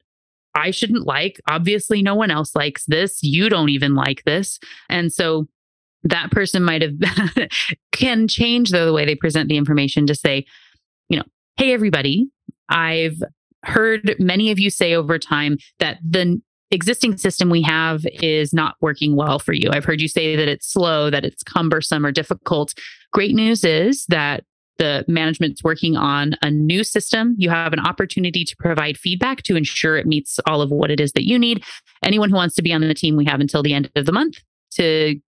I 0.55 0.71
shouldn't 0.71 1.07
like. 1.07 1.41
Obviously, 1.49 2.03
no 2.03 2.15
one 2.15 2.31
else 2.31 2.55
likes 2.55 2.85
this. 2.87 3.23
You 3.23 3.49
don't 3.49 3.71
even 3.71 3.95
like 3.95 4.25
this. 4.25 4.59
And 4.89 5.13
so 5.13 5.49
that 6.05 6.31
person 6.31 6.63
might 6.63 6.83
have 6.83 6.95
can 7.93 8.29
change 8.29 8.71
though 8.71 8.87
the 8.87 8.93
way 8.93 9.05
they 9.05 9.15
present 9.15 9.49
the 9.49 9.57
information 9.57 10.07
to 10.07 10.15
say, 10.15 10.45
you 11.09 11.17
know, 11.17 11.25
hey, 11.57 11.73
everybody, 11.73 12.29
I've 12.69 13.23
heard 13.65 14.17
many 14.19 14.51
of 14.51 14.59
you 14.59 14.71
say 14.71 14.95
over 14.95 15.19
time 15.19 15.59
that 15.79 15.99
the 16.09 16.41
existing 16.71 17.19
system 17.19 17.51
we 17.51 17.63
have 17.63 18.05
is 18.15 18.53
not 18.53 18.77
working 18.81 19.15
well 19.15 19.39
for 19.39 19.53
you. 19.53 19.71
I've 19.71 19.85
heard 19.85 20.01
you 20.01 20.09
say 20.09 20.37
that 20.37 20.49
it's 20.49 20.67
slow, 20.67 21.11
that 21.11 21.25
it's 21.25 21.43
cumbersome 21.43 22.05
or 22.05 22.13
difficult. 22.13 22.75
Great 23.13 23.35
news 23.35 23.63
is 23.63 24.07
that 24.09 24.45
the 24.79 25.05
management's 25.07 25.63
working 25.63 25.97
on 25.97 26.35
a 26.43 26.51
new 26.51 26.83
system. 26.83 27.35
You 27.39 27.51
have 27.51 27.75
an 27.75 27.79
opportunity 27.79 28.43
to 28.45 28.57
provide 28.57 28.97
feedback 28.97 29.43
to 29.45 29.55
ensure 29.55 29.97
it 29.97 30.07
meets 30.07 30.41
all 30.47 30.63
of 30.63 30.71
what 30.71 30.91
it 30.91 30.99
is 30.99 31.13
that 31.13 31.29
you 31.29 31.39
need. 31.39 31.63
Anyone 32.03 32.31
who 32.31 32.37
wants 32.37 32.55
to 32.57 32.63
be 32.63 32.73
on 32.73 32.81
the 32.81 32.95
team, 32.95 33.17
we 33.17 33.27
have 33.27 33.41
until 33.41 33.63
the 33.63 33.75
end 33.75 33.91
of 33.95 34.07
the 34.07 34.13
month 34.13 34.39
to 34.73 35.21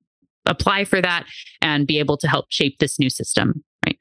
apply 0.45 0.85
for 0.85 1.01
that 1.01 1.25
and 1.61 1.87
be 1.87 1.99
able 1.99 2.17
to 2.17 2.27
help 2.27 2.45
shape 2.49 2.77
this 2.79 2.99
new 2.99 3.09
system, 3.09 3.63
right? 3.85 3.97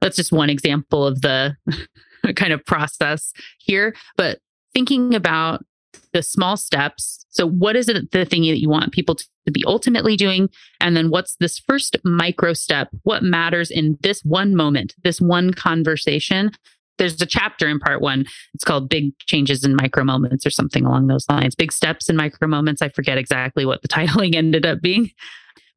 That's 0.00 0.16
just 0.16 0.32
one 0.32 0.50
example 0.50 1.06
of 1.06 1.22
the 1.22 1.56
kind 2.36 2.52
of 2.52 2.64
process 2.64 3.32
here. 3.58 3.94
But 4.16 4.38
thinking 4.74 5.14
about 5.14 5.64
the 6.12 6.22
small 6.22 6.56
steps. 6.56 7.24
So, 7.30 7.48
what 7.48 7.76
is 7.76 7.88
it 7.88 8.10
the 8.10 8.24
thing 8.24 8.42
that 8.42 8.60
you 8.60 8.68
want 8.68 8.92
people 8.92 9.14
to, 9.14 9.24
to 9.46 9.52
be 9.52 9.64
ultimately 9.66 10.16
doing? 10.16 10.48
And 10.80 10.96
then, 10.96 11.10
what's 11.10 11.36
this 11.36 11.58
first 11.58 11.96
micro 12.04 12.52
step? 12.52 12.88
What 13.02 13.22
matters 13.22 13.70
in 13.70 13.98
this 14.00 14.22
one 14.22 14.54
moment, 14.54 14.94
this 15.04 15.20
one 15.20 15.52
conversation? 15.52 16.50
There's 16.98 17.20
a 17.22 17.26
chapter 17.26 17.68
in 17.68 17.78
part 17.78 18.00
one. 18.00 18.26
It's 18.54 18.64
called 18.64 18.88
Big 18.88 19.16
Changes 19.20 19.62
in 19.62 19.76
Micro 19.76 20.02
Moments 20.02 20.44
or 20.44 20.50
something 20.50 20.84
along 20.84 21.06
those 21.06 21.28
lines. 21.28 21.54
Big 21.54 21.70
Steps 21.72 22.08
in 22.08 22.16
Micro 22.16 22.48
Moments. 22.48 22.82
I 22.82 22.88
forget 22.88 23.18
exactly 23.18 23.64
what 23.64 23.82
the 23.82 23.88
titling 23.88 24.34
ended 24.34 24.66
up 24.66 24.80
being, 24.80 25.10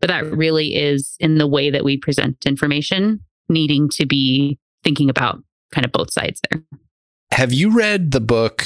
but 0.02 0.08
that 0.08 0.26
really 0.36 0.76
is 0.76 1.16
in 1.20 1.38
the 1.38 1.48
way 1.48 1.70
that 1.70 1.84
we 1.84 1.96
present 1.96 2.46
information, 2.46 3.22
needing 3.48 3.88
to 3.90 4.06
be 4.06 4.58
thinking 4.84 5.10
about 5.10 5.42
kind 5.72 5.86
of 5.86 5.92
both 5.92 6.12
sides 6.12 6.42
there. 6.50 6.62
Have 7.32 7.54
you 7.54 7.72
read 7.72 8.12
the 8.12 8.20
book 8.20 8.66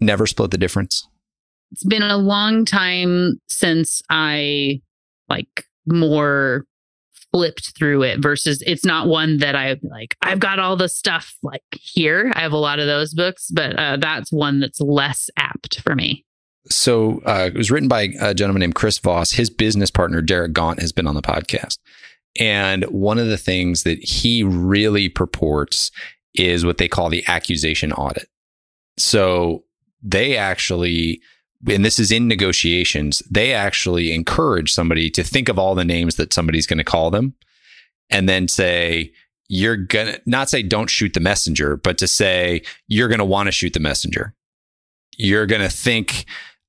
never 0.00 0.26
split 0.26 0.50
the 0.50 0.58
difference? 0.58 1.08
It's 1.72 1.84
been 1.84 2.02
a 2.02 2.16
long 2.16 2.64
time 2.64 3.40
since 3.48 4.02
I 4.08 4.80
like 5.28 5.64
more 5.86 6.64
flipped 7.32 7.76
through 7.76 8.02
it 8.02 8.20
versus 8.22 8.62
it's 8.66 8.84
not 8.84 9.06
one 9.06 9.38
that 9.38 9.54
I 9.54 9.76
like 9.82 10.16
I've 10.22 10.38
got 10.38 10.58
all 10.58 10.76
the 10.76 10.88
stuff 10.88 11.34
like 11.42 11.62
here. 11.72 12.32
I 12.34 12.40
have 12.40 12.52
a 12.52 12.58
lot 12.58 12.78
of 12.78 12.86
those 12.86 13.12
books, 13.12 13.50
but 13.52 13.78
uh, 13.78 13.98
that's 13.98 14.32
one 14.32 14.60
that's 14.60 14.80
less 14.80 15.28
apt 15.36 15.80
for 15.80 15.94
me. 15.94 16.24
So 16.70 17.22
uh, 17.24 17.50
it 17.52 17.56
was 17.56 17.70
written 17.70 17.88
by 17.88 18.10
a 18.20 18.34
gentleman 18.34 18.60
named 18.60 18.74
Chris 18.74 18.98
Voss. 18.98 19.32
His 19.32 19.50
business 19.50 19.90
partner 19.90 20.20
Derek 20.20 20.52
Gaunt 20.52 20.80
has 20.80 20.92
been 20.92 21.06
on 21.06 21.14
the 21.14 21.22
podcast. 21.22 21.78
And 22.38 22.84
one 22.84 23.18
of 23.18 23.28
the 23.28 23.38
things 23.38 23.82
that 23.82 24.02
he 24.02 24.42
really 24.42 25.08
purports 25.08 25.90
is 26.34 26.64
what 26.64 26.78
they 26.78 26.88
call 26.88 27.08
the 27.08 27.24
accusation 27.26 27.92
audit. 27.92 28.28
So 28.96 29.64
they 30.02 30.36
actually, 30.36 31.20
and 31.68 31.84
this 31.84 31.98
is 31.98 32.12
in 32.12 32.28
negotiations, 32.28 33.22
they 33.30 33.52
actually 33.52 34.12
encourage 34.12 34.72
somebody 34.72 35.10
to 35.10 35.24
think 35.24 35.48
of 35.48 35.58
all 35.58 35.74
the 35.74 35.84
names 35.84 36.16
that 36.16 36.32
somebody's 36.32 36.66
going 36.66 36.78
to 36.78 36.84
call 36.84 37.10
them 37.10 37.34
and 38.10 38.28
then 38.28 38.46
say, 38.46 39.12
you're 39.48 39.76
going 39.76 40.08
to 40.08 40.20
not 40.26 40.50
say 40.50 40.62
don't 40.62 40.90
shoot 40.90 41.14
the 41.14 41.20
messenger, 41.20 41.76
but 41.76 41.98
to 41.98 42.06
say 42.06 42.62
you're 42.86 43.08
going 43.08 43.18
to 43.18 43.24
want 43.24 43.46
to 43.46 43.52
shoot 43.52 43.72
the 43.72 43.80
messenger. 43.80 44.34
You're 45.16 45.46
going 45.46 45.62
to 45.62 45.70
think 45.70 46.26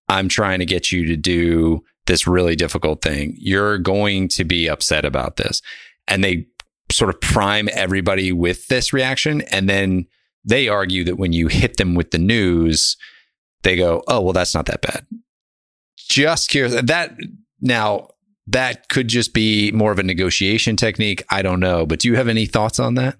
I'm 0.09 0.27
trying 0.27 0.59
to 0.59 0.65
get 0.65 0.91
you 0.91 1.05
to 1.05 1.15
do 1.15 1.83
this 2.07 2.27
really 2.27 2.55
difficult 2.55 3.01
thing. 3.01 3.35
You're 3.37 3.77
going 3.77 4.27
to 4.29 4.43
be 4.43 4.67
upset 4.67 5.05
about 5.05 5.37
this. 5.37 5.61
And 6.07 6.23
they 6.23 6.47
sort 6.91 7.13
of 7.13 7.21
prime 7.21 7.69
everybody 7.71 8.31
with 8.31 8.67
this 8.67 8.91
reaction. 8.91 9.41
And 9.41 9.69
then 9.69 10.07
they 10.43 10.67
argue 10.67 11.03
that 11.03 11.17
when 11.17 11.33
you 11.33 11.47
hit 11.47 11.77
them 11.77 11.93
with 11.93 12.09
the 12.09 12.17
news, 12.17 12.97
they 13.61 13.75
go, 13.75 14.03
oh, 14.07 14.21
well, 14.21 14.33
that's 14.33 14.55
not 14.55 14.65
that 14.65 14.81
bad. 14.81 15.05
Just 15.97 16.49
curious. 16.49 16.81
That 16.81 17.15
now, 17.61 18.07
that 18.47 18.89
could 18.89 19.07
just 19.07 19.33
be 19.33 19.71
more 19.71 19.91
of 19.91 19.99
a 19.99 20.03
negotiation 20.03 20.75
technique. 20.75 21.23
I 21.29 21.43
don't 21.43 21.59
know. 21.59 21.85
But 21.85 21.99
do 21.99 22.07
you 22.07 22.15
have 22.15 22.27
any 22.27 22.47
thoughts 22.47 22.79
on 22.79 22.95
that? 22.95 23.17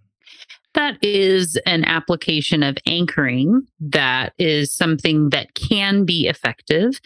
That 0.76 0.97
is 1.01 1.57
an 1.65 1.84
application 1.86 2.61
of 2.61 2.78
anchoring 2.86 3.63
that 3.80 4.34
is 4.38 4.74
something 4.74 5.30
that 5.30 5.55
can 5.55 6.05
be 6.05 6.28
effective. 6.28 6.99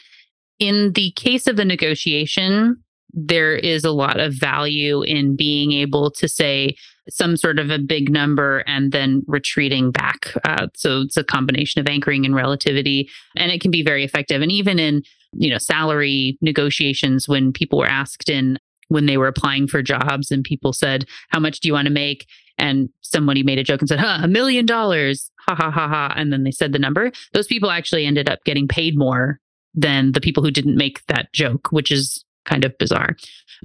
In 0.59 0.91
the 0.93 1.11
case 1.11 1.47
of 1.47 1.55
the 1.55 1.65
negotiation, 1.65 2.83
there 3.13 3.55
is 3.55 3.85
a 3.85 3.91
lot 3.91 4.19
of 4.19 4.33
value 4.33 5.01
in 5.03 5.35
being 5.35 5.71
able 5.71 6.11
to 6.11 6.27
say 6.27 6.75
some 7.09 7.37
sort 7.37 7.59
of 7.59 7.69
a 7.69 7.79
big 7.79 8.09
number 8.09 8.59
and 8.65 8.91
then 8.91 9.23
retreating 9.27 9.91
back. 9.91 10.33
Uh, 10.45 10.67
so 10.73 11.01
it's 11.01 11.17
a 11.17 11.23
combination 11.23 11.79
of 11.79 11.87
anchoring 11.87 12.25
and 12.25 12.35
relativity, 12.35 13.09
and 13.35 13.51
it 13.51 13.61
can 13.61 13.71
be 13.71 13.83
very 13.83 14.03
effective. 14.03 14.41
And 14.41 14.51
even 14.51 14.79
in 14.79 15.03
you 15.33 15.49
know 15.49 15.57
salary 15.57 16.37
negotiations, 16.41 17.27
when 17.27 17.53
people 17.53 17.79
were 17.79 17.87
asked 17.87 18.29
in 18.29 18.57
when 18.89 19.05
they 19.05 19.17
were 19.17 19.27
applying 19.27 19.67
for 19.67 19.81
jobs 19.81 20.31
and 20.31 20.43
people 20.43 20.73
said, 20.73 21.05
"How 21.29 21.39
much 21.39 21.59
do 21.59 21.67
you 21.67 21.73
want 21.73 21.87
to 21.87 21.93
make?" 21.93 22.25
and 22.57 22.89
somebody 23.13 23.43
made 23.43 23.59
a 23.59 23.63
joke 23.63 23.79
and 23.79 23.87
said, 23.87 23.99
huh, 23.99 24.19
a 24.21 24.27
million 24.27 24.65
dollars, 24.65 25.31
ha 25.39 25.55
ha 25.55 25.71
ha 25.71 25.87
ha. 25.87 26.13
And 26.17 26.33
then 26.33 26.43
they 26.43 26.51
said 26.51 26.73
the 26.73 26.79
number. 26.79 27.11
Those 27.33 27.47
people 27.47 27.71
actually 27.71 28.05
ended 28.05 28.29
up 28.29 28.43
getting 28.43 28.67
paid 28.67 28.97
more 28.97 29.39
than 29.73 30.11
the 30.11 30.19
people 30.19 30.43
who 30.43 30.51
didn't 30.51 30.75
make 30.75 31.05
that 31.07 31.31
joke, 31.31 31.71
which 31.71 31.91
is 31.91 32.25
kind 32.45 32.65
of 32.65 32.77
bizarre. 32.77 33.15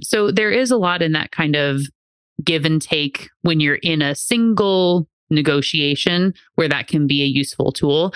So 0.01 0.31
there 0.31 0.51
is 0.51 0.71
a 0.71 0.77
lot 0.77 1.01
in 1.01 1.11
that 1.11 1.31
kind 1.31 1.57
of 1.57 1.81
give 2.43 2.63
and 2.63 2.81
take 2.81 3.27
when 3.41 3.59
you're 3.59 3.75
in 3.75 4.01
a 4.01 4.15
single 4.15 5.09
negotiation 5.29 6.33
where 6.55 6.69
that 6.69 6.87
can 6.87 7.05
be 7.05 7.21
a 7.21 7.25
useful 7.25 7.71
tool. 7.71 8.13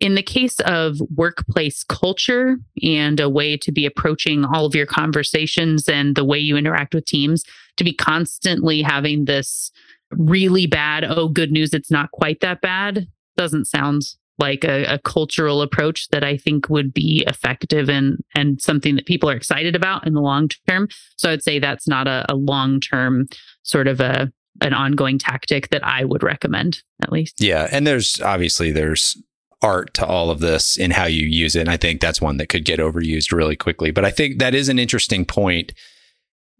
In 0.00 0.16
the 0.16 0.22
case 0.22 0.60
of 0.60 0.98
workplace 1.16 1.82
culture 1.84 2.56
and 2.82 3.18
a 3.20 3.28
way 3.28 3.56
to 3.56 3.72
be 3.72 3.86
approaching 3.86 4.44
all 4.44 4.66
of 4.66 4.74
your 4.74 4.86
conversations 4.86 5.88
and 5.88 6.14
the 6.14 6.24
way 6.24 6.38
you 6.38 6.56
interact 6.56 6.94
with 6.94 7.06
teams, 7.06 7.44
to 7.76 7.84
be 7.84 7.92
constantly 7.92 8.82
having 8.82 9.24
this 9.24 9.70
really 10.10 10.66
bad, 10.66 11.04
oh, 11.04 11.28
good 11.28 11.52
news, 11.52 11.72
it's 11.72 11.90
not 11.90 12.10
quite 12.12 12.40
that 12.40 12.60
bad, 12.60 13.08
doesn't 13.36 13.66
sound 13.66 14.02
like 14.38 14.64
a, 14.64 14.84
a, 14.86 14.98
cultural 14.98 15.62
approach 15.62 16.08
that 16.08 16.24
I 16.24 16.36
think 16.36 16.68
would 16.68 16.92
be 16.92 17.22
effective 17.28 17.88
and 17.88 18.18
and 18.34 18.60
something 18.60 18.96
that 18.96 19.06
people 19.06 19.30
are 19.30 19.36
excited 19.36 19.76
about 19.76 20.06
in 20.06 20.14
the 20.14 20.20
long 20.20 20.48
term. 20.68 20.88
So 21.16 21.30
I'd 21.30 21.42
say 21.42 21.60
that's 21.60 21.86
not 21.86 22.08
a, 22.08 22.24
a 22.28 22.34
long 22.34 22.80
term 22.80 23.28
sort 23.62 23.86
of 23.86 24.00
a 24.00 24.32
an 24.60 24.72
ongoing 24.72 25.18
tactic 25.18 25.68
that 25.70 25.84
I 25.84 26.04
would 26.04 26.22
recommend 26.22 26.82
at 27.02 27.12
least. 27.12 27.40
Yeah, 27.40 27.68
and 27.70 27.86
there's 27.86 28.20
obviously 28.20 28.72
there's 28.72 29.16
art 29.64 29.94
to 29.94 30.06
all 30.06 30.30
of 30.30 30.40
this 30.40 30.76
in 30.76 30.90
how 30.90 31.06
you 31.06 31.26
use 31.26 31.56
it. 31.56 31.60
And 31.60 31.70
I 31.70 31.78
think 31.78 32.00
that's 32.00 32.20
one 32.20 32.36
that 32.36 32.48
could 32.48 32.66
get 32.66 32.80
overused 32.80 33.32
really 33.32 33.56
quickly. 33.56 33.90
But 33.90 34.04
I 34.04 34.10
think 34.10 34.38
that 34.38 34.54
is 34.54 34.68
an 34.68 34.78
interesting 34.78 35.24
point. 35.24 35.72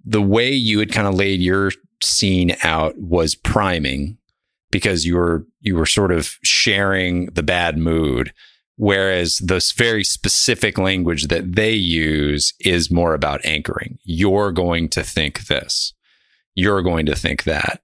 The 0.05 0.23
way 0.23 0.51
you 0.51 0.79
had 0.79 0.91
kind 0.91 1.07
of 1.07 1.15
laid 1.15 1.41
your 1.41 1.71
scene 2.05 2.57
out 2.63 2.97
was 2.99 3.35
priming 3.35 4.19
because 4.71 5.05
you 5.05 5.17
were 5.17 5.47
you 5.61 5.77
were 5.77 5.87
sort 5.87 6.13
of 6.13 6.37
sharing 6.43 7.27
the 7.27 7.43
bad 7.43 7.79
mood 7.79 8.33
whereas 8.77 9.39
this 9.39 9.73
very 9.73 10.05
specific 10.05 10.79
language 10.79 11.29
that 11.29 11.55
they 11.55 11.73
use 11.73 12.55
is 12.61 12.91
more 12.91 13.15
about 13.15 13.45
anchoring. 13.45 13.99
You're 14.03 14.53
going 14.53 14.89
to 14.91 15.03
think 15.03 15.47
this. 15.47 15.93
You're 16.55 16.83
going 16.83 17.07
to 17.07 17.15
think 17.15 17.45
that. 17.45 17.81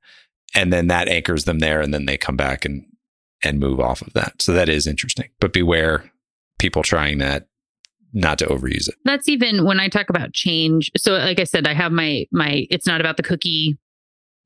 And 0.54 0.72
then 0.72 0.88
that 0.88 1.08
anchors 1.08 1.44
them 1.44 1.60
there 1.60 1.80
and 1.80 1.94
then 1.94 2.06
they 2.06 2.16
come 2.16 2.36
back 2.36 2.64
and 2.64 2.84
and 3.42 3.58
move 3.58 3.80
off 3.80 4.02
of 4.02 4.12
that. 4.12 4.42
So 4.42 4.52
that 4.52 4.68
is 4.68 4.86
interesting. 4.86 5.30
But 5.40 5.54
beware 5.54 6.10
people 6.58 6.82
trying 6.82 7.18
that 7.18 7.46
not 8.12 8.38
to 8.40 8.46
overuse 8.46 8.88
it. 8.88 8.96
That's 9.04 9.28
even 9.28 9.64
when 9.64 9.78
i 9.78 9.88
talk 9.88 10.10
about 10.10 10.32
change. 10.32 10.90
So 10.96 11.12
like 11.12 11.38
i 11.38 11.44
said 11.44 11.66
i 11.66 11.74
have 11.74 11.92
my 11.92 12.26
my 12.32 12.66
it's 12.70 12.86
not 12.86 13.00
about 13.00 13.16
the 13.16 13.22
cookie 13.22 13.78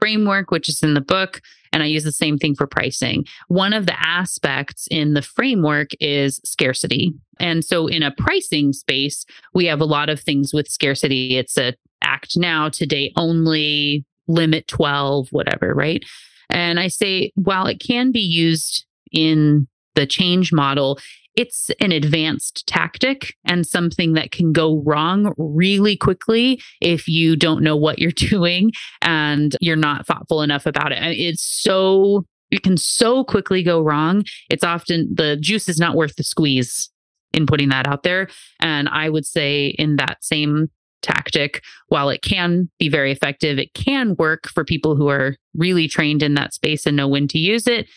framework, 0.05 0.51
which 0.51 0.69
is 0.69 0.83
in 0.83 0.93
the 0.93 1.01
book, 1.01 1.41
and 1.73 1.83
I 1.83 1.87
use 1.87 2.05
the 2.05 2.13
same 2.13 2.37
thing 2.37 2.55
for 2.55 2.67
pricing. 2.67 3.25
One 3.49 3.73
of 3.73 3.87
the 3.87 3.99
aspects 3.99 4.87
in 4.91 5.15
the 5.15 5.23
framework 5.23 5.93
is 5.99 6.43
scarcity. 6.45 7.15
And 7.41 7.65
so 7.65 7.87
in 7.87 8.03
a 8.03 8.11
pricing 8.11 8.75
space, 8.75 9.25
we 9.55 9.65
have 9.65 9.81
a 9.81 9.87
lot 9.87 10.11
of 10.11 10.21
things 10.21 10.53
with 10.53 10.69
scarcity. 10.69 11.39
It's 11.39 11.57
a 11.57 11.73
act 12.03 12.37
now, 12.37 12.69
today 12.69 13.15
only, 13.17 14.05
limit 14.29 14.69
12, 14.69 15.29
whatever, 15.31 15.73
right? 15.75 16.05
And 16.51 16.79
I 16.79 16.89
say, 16.89 17.33
while 17.35 17.67
it 17.67 17.81
can 17.81 18.13
be 18.13 18.21
used 18.21 18.85
in 19.11 19.67
the 19.95 20.07
change 20.07 20.53
model, 20.53 20.99
it's 21.37 21.71
an 21.81 21.93
advanced 21.93 22.67
tactic 22.67 23.35
and 23.45 23.67
something 23.67 24.13
that 24.15 24.31
can 24.31 24.53
go 24.53 24.83
wrong 24.85 25.33
really 25.37 25.97
quickly 25.97 26.61
if 26.81 27.09
you 27.09 27.37
don't 27.37 27.63
know 27.63 27.77
what 27.77 27.99
you're 27.99 28.13
doing 28.17 28.73
and 29.03 29.57
you're 29.61 29.77
not 29.77 30.07
thoughtful 30.07 30.43
enough 30.43 30.67
about 30.67 30.93
it. 30.93 30.99
It's 31.03 31.43
so, 31.43 32.25
it 32.51 32.63
can 32.63 32.77
so 32.77 33.25
quickly 33.25 33.63
go 33.63 33.81
wrong. 33.81 34.25
It's 34.51 34.65
often 34.65 35.13
the 35.13 35.37
juice 35.37 35.69
is 35.69 35.79
not 35.79 35.97
worth 35.97 36.17
the 36.17 36.25
squeeze 36.25 36.91
in 37.33 37.47
putting 37.47 37.69
that 37.71 37.89
out 37.89 38.05
there. 38.05 38.29
And 38.61 38.89
I 38.89 39.09
would 39.09 39.27
say 39.27 39.69
in 39.79 39.97
that 39.97 40.19
same 40.23 40.71
tactic, 41.03 41.63
while 41.89 42.09
it 42.09 42.23
can 42.23 42.71
be 42.79 42.89
very 42.89 43.11
effective, 43.13 43.59
it 43.59 43.75
can 43.75 44.15
work 44.19 44.49
for 44.49 44.65
people 44.65 44.95
who 44.95 45.09
are 45.09 45.37
really 45.55 45.89
trained 45.89 46.23
in 46.23 46.35
that 46.35 46.55
space 46.55 46.87
and 46.87 46.97
know 46.97 47.09
when 47.09 47.29
to 47.29 47.39
use 47.39 47.67
it 47.67 47.89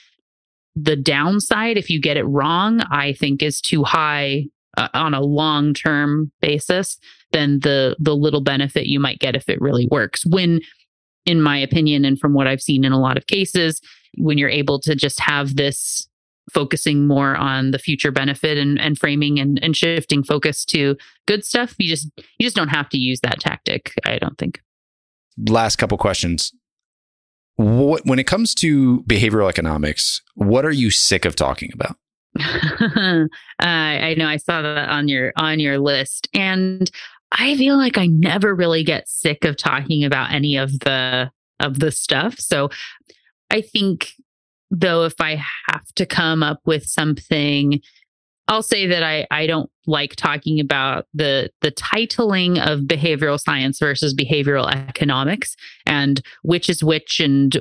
the 0.80 0.96
downside, 0.96 1.78
if 1.78 1.90
you 1.90 2.00
get 2.00 2.18
it 2.18 2.24
wrong, 2.24 2.82
I 2.92 3.14
think 3.14 3.42
is 3.42 3.62
too 3.62 3.84
high 3.84 4.46
uh, 4.78 4.90
on 4.94 5.14
a 5.14 5.22
long 5.22 5.74
term 5.74 6.32
basis 6.42 6.98
than 7.32 7.60
the 7.60 7.96
the 8.00 8.16
little 8.16 8.42
benefit 8.42 8.86
you 8.86 9.00
might 9.00 9.20
get 9.20 9.36
if 9.36 9.50
it 9.50 9.60
really 9.60 9.88
works. 9.90 10.26
When, 10.26 10.62
in 11.26 11.42
my 11.42 11.58
opinion, 11.58 12.06
and 12.06 12.20
from 12.20 12.34
what 12.34 12.48
I've 12.48 12.62
seen 12.62 12.86
in 12.86 12.92
a 12.92 13.00
lot 13.00 13.18
of 13.18 13.28
cases, 13.28 13.82
when 14.18 14.38
you're 14.38 14.50
able 14.50 14.80
to 14.82 14.96
just 14.96 15.20
have 15.20 15.56
this 15.56 16.08
focusing 16.54 17.08
more 17.08 17.36
on 17.36 17.72
the 17.72 17.80
future 17.80 18.12
benefit 18.12 18.58
and, 18.58 18.80
and 18.80 18.98
framing 18.98 19.38
and, 19.38 19.60
and 19.62 19.76
shifting 19.76 20.24
focus 20.24 20.64
to 20.64 20.96
good 21.26 21.44
stuff, 21.44 21.76
you 21.80 21.90
just 21.90 22.10
you 22.18 22.46
just 22.46 22.56
don't 22.56 22.70
have 22.70 22.90
to 22.90 22.98
use 22.98 23.20
that 23.22 23.40
tactic. 23.40 23.94
I 24.06 24.20
don't 24.20 24.38
think. 24.38 24.62
Last 25.38 25.76
couple 25.78 25.98
questions 25.98 26.52
what, 27.58 28.06
when 28.06 28.20
it 28.20 28.26
comes 28.26 28.56
to 28.56 29.02
behavioral 29.04 29.50
economics, 29.50 30.22
what 30.36 30.64
are 30.64 30.72
you 30.72 30.90
sick 30.90 31.26
of 31.26 31.36
talking 31.36 31.72
about? 31.74 31.98
uh, 32.40 33.28
I 33.60 34.16
know 34.16 34.28
I 34.28 34.38
saw 34.38 34.62
that 34.62 34.90
on 34.90 35.08
your 35.08 35.34
on 35.38 35.60
your 35.60 35.80
list, 35.80 36.28
and 36.36 36.90
I 37.32 37.58
feel 37.58 37.78
like 37.78 37.98
I 37.98 38.06
never 38.06 38.54
really 38.54 38.84
get 38.84 39.10
sick 39.10 39.44
of 39.44 39.58
talking 39.58 40.04
about 40.04 40.32
any 40.32 40.56
of 40.56 40.80
the 40.80 41.32
of 41.60 41.80
the 41.80 41.92
stuff. 41.92 42.40
So 42.40 42.70
I 43.50 43.62
think 43.62 44.14
though 44.70 45.06
if 45.06 45.20
I 45.20 45.44
have 45.70 45.88
to 45.96 46.06
come 46.06 46.44
up 46.44 46.60
with 46.66 46.86
something 46.86 47.82
I'll 48.48 48.64
say 48.64 48.88
that 48.88 49.04
I, 49.04 49.28
I 49.30 49.46
don't 49.46 49.70
like 49.86 50.16
talking 50.16 50.60
about 50.60 51.06
the 51.14 51.50
the 51.62 51.72
titling 51.72 52.60
of 52.60 52.82
behavioral 52.82 53.40
science 53.40 53.80
versus 53.80 54.14
behavioral 54.14 54.72
economics 54.72 55.56
and 55.86 56.22
which 56.44 56.70
is 56.70 56.84
which 56.84 57.20
and 57.20 57.60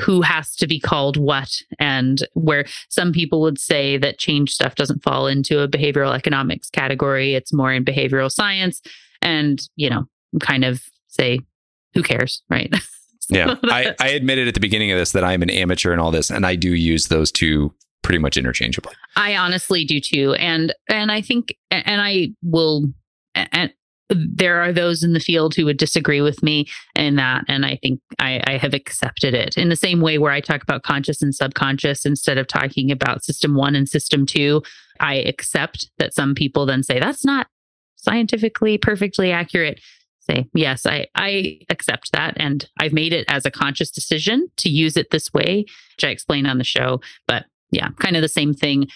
who 0.00 0.22
has 0.22 0.56
to 0.56 0.66
be 0.66 0.80
called 0.80 1.16
what. 1.16 1.50
And 1.78 2.26
where 2.34 2.64
some 2.88 3.12
people 3.12 3.40
would 3.42 3.58
say 3.58 3.96
that 3.98 4.18
change 4.18 4.50
stuff 4.50 4.74
doesn't 4.74 5.04
fall 5.04 5.28
into 5.28 5.60
a 5.60 5.68
behavioral 5.68 6.14
economics 6.14 6.68
category. 6.68 7.34
It's 7.34 7.52
more 7.52 7.72
in 7.72 7.84
behavioral 7.84 8.30
science. 8.30 8.80
And 9.22 9.60
you 9.76 9.88
know 9.88 10.04
kind 10.40 10.64
of 10.64 10.82
say 11.08 11.38
who 11.94 12.02
cares 12.02 12.42
right? 12.50 12.74
Yeah. 13.30 13.54
I, 13.64 13.94
I 13.98 14.08
admitted 14.08 14.48
at 14.48 14.54
the 14.54 14.60
beginning 14.60 14.90
of 14.90 14.98
this 14.98 15.12
that 15.12 15.24
i'm 15.24 15.40
an 15.40 15.48
amateur 15.48 15.94
in 15.94 15.98
all 15.98 16.10
this 16.10 16.30
and 16.30 16.44
i 16.44 16.56
do 16.56 16.68
use 16.74 17.06
those 17.08 17.32
two 17.32 17.72
pretty 18.04 18.18
much 18.18 18.36
interchangeably. 18.36 18.94
I 19.16 19.34
honestly 19.34 19.84
do 19.84 19.98
too. 19.98 20.34
And 20.34 20.72
and 20.88 21.10
I 21.10 21.20
think 21.20 21.56
and 21.70 22.00
I 22.00 22.28
will 22.42 22.84
and 23.34 23.72
there 24.10 24.60
are 24.60 24.72
those 24.72 25.02
in 25.02 25.14
the 25.14 25.20
field 25.20 25.54
who 25.54 25.64
would 25.64 25.78
disagree 25.78 26.20
with 26.20 26.42
me 26.42 26.66
in 26.94 27.16
that. 27.16 27.44
And 27.48 27.64
I 27.64 27.76
think 27.82 28.00
I, 28.18 28.40
I, 28.46 28.58
have 28.58 28.74
accepted 28.74 29.32
it 29.32 29.56
in 29.56 29.70
the 29.70 29.76
same 29.76 30.02
way 30.02 30.18
where 30.18 30.30
I 30.30 30.40
talk 30.40 30.62
about 30.62 30.82
conscious 30.82 31.22
and 31.22 31.34
subconscious 31.34 32.04
instead 32.04 32.36
of 32.36 32.46
talking 32.46 32.92
about 32.92 33.24
system 33.24 33.54
one 33.54 33.74
and 33.74 33.88
system 33.88 34.26
two. 34.26 34.62
I 35.00 35.14
accept 35.14 35.90
that 35.98 36.14
some 36.14 36.34
people 36.34 36.66
then 36.66 36.82
say 36.82 37.00
that's 37.00 37.24
not 37.24 37.46
scientifically 37.96 38.76
perfectly 38.76 39.32
accurate. 39.32 39.80
Say, 40.20 40.48
yes, 40.54 40.86
I, 40.86 41.06
I 41.14 41.60
accept 41.70 42.12
that. 42.12 42.34
And 42.36 42.68
I've 42.78 42.92
made 42.92 43.12
it 43.12 43.26
as 43.28 43.44
a 43.44 43.50
conscious 43.50 43.90
decision 43.90 44.48
to 44.58 44.68
use 44.68 44.96
it 44.96 45.10
this 45.10 45.32
way, 45.32 45.64
which 45.96 46.04
I 46.04 46.08
explain 46.08 46.46
on 46.46 46.58
the 46.58 46.64
show. 46.64 47.00
But 47.26 47.46
yeah, 47.70 47.88
kind 47.98 48.16
of 48.16 48.22
the 48.22 48.28
same 48.28 48.54
thing. 48.54 48.88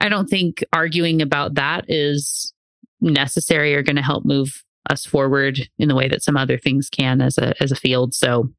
I 0.00 0.08
don't 0.08 0.28
think 0.28 0.64
arguing 0.72 1.22
about 1.22 1.54
that 1.54 1.84
is 1.88 2.52
necessary 3.00 3.74
or 3.74 3.82
going 3.82 3.96
to 3.96 4.02
help 4.02 4.24
move 4.24 4.62
us 4.90 5.04
forward 5.04 5.68
in 5.78 5.88
the 5.88 5.94
way 5.94 6.08
that 6.08 6.22
some 6.22 6.36
other 6.36 6.58
things 6.58 6.88
can 6.88 7.20
as 7.20 7.38
a 7.38 7.54
as 7.62 7.70
a 7.70 7.76
field. 7.76 8.14
So 8.14 8.50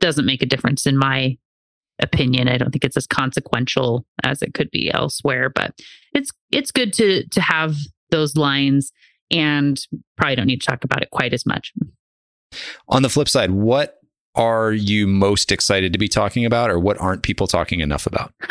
doesn't 0.00 0.26
make 0.26 0.42
a 0.42 0.46
difference 0.46 0.86
in 0.86 0.96
my 0.96 1.36
opinion. 2.00 2.48
I 2.48 2.58
don't 2.58 2.70
think 2.70 2.84
it's 2.84 2.96
as 2.96 3.06
consequential 3.06 4.04
as 4.22 4.42
it 4.42 4.54
could 4.54 4.70
be 4.70 4.92
elsewhere, 4.92 5.48
but 5.48 5.74
it's 6.12 6.30
it's 6.52 6.70
good 6.70 6.92
to 6.94 7.26
to 7.28 7.40
have 7.40 7.76
those 8.10 8.36
lines 8.36 8.92
and 9.30 9.80
probably 10.16 10.36
don't 10.36 10.46
need 10.46 10.60
to 10.60 10.66
talk 10.66 10.84
about 10.84 11.02
it 11.02 11.10
quite 11.10 11.32
as 11.32 11.46
much. 11.46 11.72
On 12.88 13.02
the 13.02 13.08
flip 13.08 13.28
side, 13.28 13.50
what 13.50 13.98
are 14.36 14.72
you 14.72 15.06
most 15.06 15.50
excited 15.50 15.92
to 15.94 15.98
be 15.98 16.08
talking 16.08 16.44
about 16.44 16.70
or 16.70 16.78
what 16.78 17.00
aren't 17.00 17.22
people 17.22 17.46
talking 17.46 17.80
enough 17.80 18.06
about? 18.06 18.32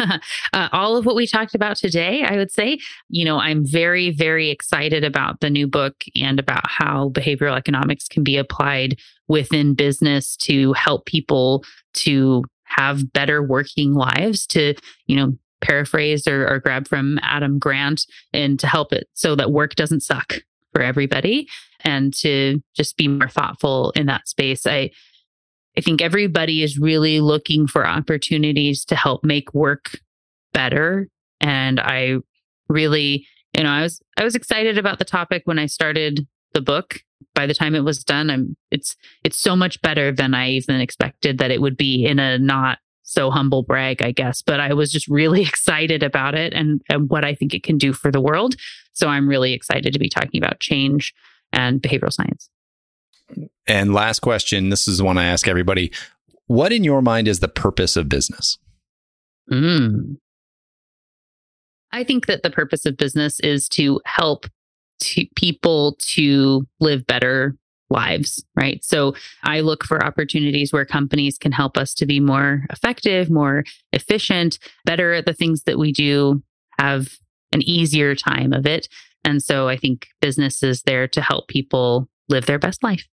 uh, 0.54 0.70
all 0.72 0.98
of 0.98 1.06
what 1.06 1.16
we 1.16 1.28
talked 1.28 1.54
about 1.54 1.78
today, 1.78 2.24
I 2.24 2.38
would 2.38 2.52
say. 2.52 2.80
You 3.10 3.24
know, 3.24 3.38
I'm 3.38 3.66
very, 3.66 4.10
very 4.10 4.50
excited 4.50 5.04
about 5.04 5.42
the 5.42 5.50
new 5.50 5.68
book 5.68 6.04
and 6.20 6.40
about 6.40 6.68
how 6.68 7.10
behavioral 7.10 7.56
economics 7.56 8.08
can 8.08 8.24
be 8.24 8.36
applied 8.36 8.98
within 9.28 9.76
business 9.76 10.36
to 10.38 10.74
help 10.74 11.06
people 11.06 11.64
to 11.94 12.44
have 12.64 13.14
better 13.14 13.44
working 13.44 13.94
lives, 13.94 14.48
to, 14.48 14.74
you 15.06 15.16
know, 15.16 15.38
paraphrase 15.62 16.28
or, 16.28 16.48
or 16.48 16.60
grab 16.60 16.88
from 16.88 17.20
Adam 17.22 17.60
Grant 17.60 18.06
and 18.34 18.60
to 18.60 18.68
help 18.68 18.92
it 18.92 19.08
so 19.14 19.36
that 19.36 19.52
work 19.52 19.76
doesn't 19.76 20.02
suck 20.02 20.40
for 20.74 20.82
everybody 20.82 21.48
and 21.82 22.14
to 22.14 22.62
just 22.76 22.98
be 22.98 23.08
more 23.08 23.30
thoughtful 23.30 23.92
in 23.92 24.08
that 24.08 24.28
space. 24.28 24.66
I 24.66 24.92
I 25.78 25.82
think 25.82 26.02
everybody 26.02 26.64
is 26.64 26.78
really 26.78 27.20
looking 27.20 27.68
for 27.68 27.86
opportunities 27.86 28.86
to 28.86 28.96
help 28.96 29.24
make 29.24 29.54
work 29.54 30.00
better. 30.54 31.10
And 31.42 31.80
I 31.80 32.18
really, 32.70 33.28
you 33.56 33.64
know, 33.64 33.70
I 33.70 33.82
was 33.82 34.02
I 34.18 34.24
was 34.24 34.36
excited 34.36 34.78
about 34.78 35.00
the 35.00 35.06
topic 35.06 35.44
when 35.46 35.60
I 35.60 35.66
started 35.66 36.28
the 36.54 36.62
book. 36.62 37.00
By 37.34 37.46
the 37.46 37.54
time 37.54 37.76
it 37.76 37.84
was 37.84 38.04
done, 38.04 38.30
I'm 38.30 38.56
it's 38.72 38.96
it's 39.24 39.38
so 39.38 39.56
much 39.56 39.82
better 39.82 40.12
than 40.12 40.34
I 40.34 40.52
even 40.52 40.80
expected 40.80 41.38
that 41.40 41.52
it 41.52 41.62
would 41.62 41.78
be 41.78 42.06
in 42.06 42.20
a 42.20 42.38
not 42.38 42.80
so 43.04 43.30
humble 43.30 43.64
brag, 43.64 44.02
I 44.02 44.12
guess. 44.12 44.42
But 44.42 44.60
I 44.60 44.74
was 44.74 44.92
just 44.92 45.08
really 45.08 45.42
excited 45.48 46.04
about 46.04 46.36
it 46.36 46.54
and, 46.54 46.82
and 46.90 47.10
what 47.10 47.24
I 47.24 47.36
think 47.36 47.54
it 47.54 47.64
can 47.64 47.78
do 47.78 47.94
for 47.94 48.12
the 48.12 48.22
world. 48.22 48.56
So 48.94 49.08
I'm 49.08 49.28
really 49.28 49.54
excited 49.54 49.94
to 49.94 50.00
be 50.00 50.10
talking 50.10 50.42
about 50.44 50.60
change 50.60 51.14
and 51.54 51.82
behavioral 51.82 52.12
science. 52.12 52.50
And 53.68 53.94
last 53.94 54.20
question 54.20 54.70
this 54.70 54.88
is 54.88 55.02
one 55.02 55.18
I 55.18 55.26
ask 55.26 55.48
everybody. 55.48 55.92
What 56.48 56.72
in 56.72 56.84
your 56.84 57.02
mind 57.02 57.28
is 57.28 57.40
the 57.40 57.48
purpose 57.48 57.96
of 57.96 58.08
business? 58.10 58.58
Mm. 59.52 60.18
I 61.92 62.04
think 62.04 62.26
that 62.28 62.44
the 62.44 62.50
purpose 62.50 62.86
of 62.86 62.98
business 62.98 63.40
is 63.40 63.70
to 63.70 64.02
help 64.06 64.46
to 65.00 65.26
people 65.36 65.98
to 66.00 66.68
live 66.80 67.08
better 67.08 67.56
lives, 67.90 68.44
right? 68.56 68.84
So 68.84 69.16
I 69.44 69.62
look 69.62 69.84
for 69.84 70.04
opportunities 70.04 70.74
where 70.74 70.86
companies 70.86 71.38
can 71.38 71.52
help 71.52 71.78
us 71.78 71.94
to 71.96 72.06
be 72.06 72.20
more 72.20 72.66
effective, 72.70 73.30
more 73.30 73.64
efficient, 73.94 74.60
better 74.86 75.14
at 75.14 75.26
the 75.26 75.34
things 75.34 75.64
that 75.64 75.78
we 75.78 75.92
do, 75.92 76.42
have 76.80 77.18
an 77.52 77.62
easier 77.62 78.16
time 78.16 78.54
of 78.54 78.66
it. 78.66 78.88
And 79.24 79.42
so 79.42 79.68
I 79.68 79.78
think 79.78 80.08
business 80.22 80.64
is 80.64 80.82
there 80.84 81.08
to 81.10 81.22
help 81.22 81.48
people 81.48 82.10
live 82.28 82.46
their 82.46 82.60
best 82.60 82.84
life. 82.84 83.08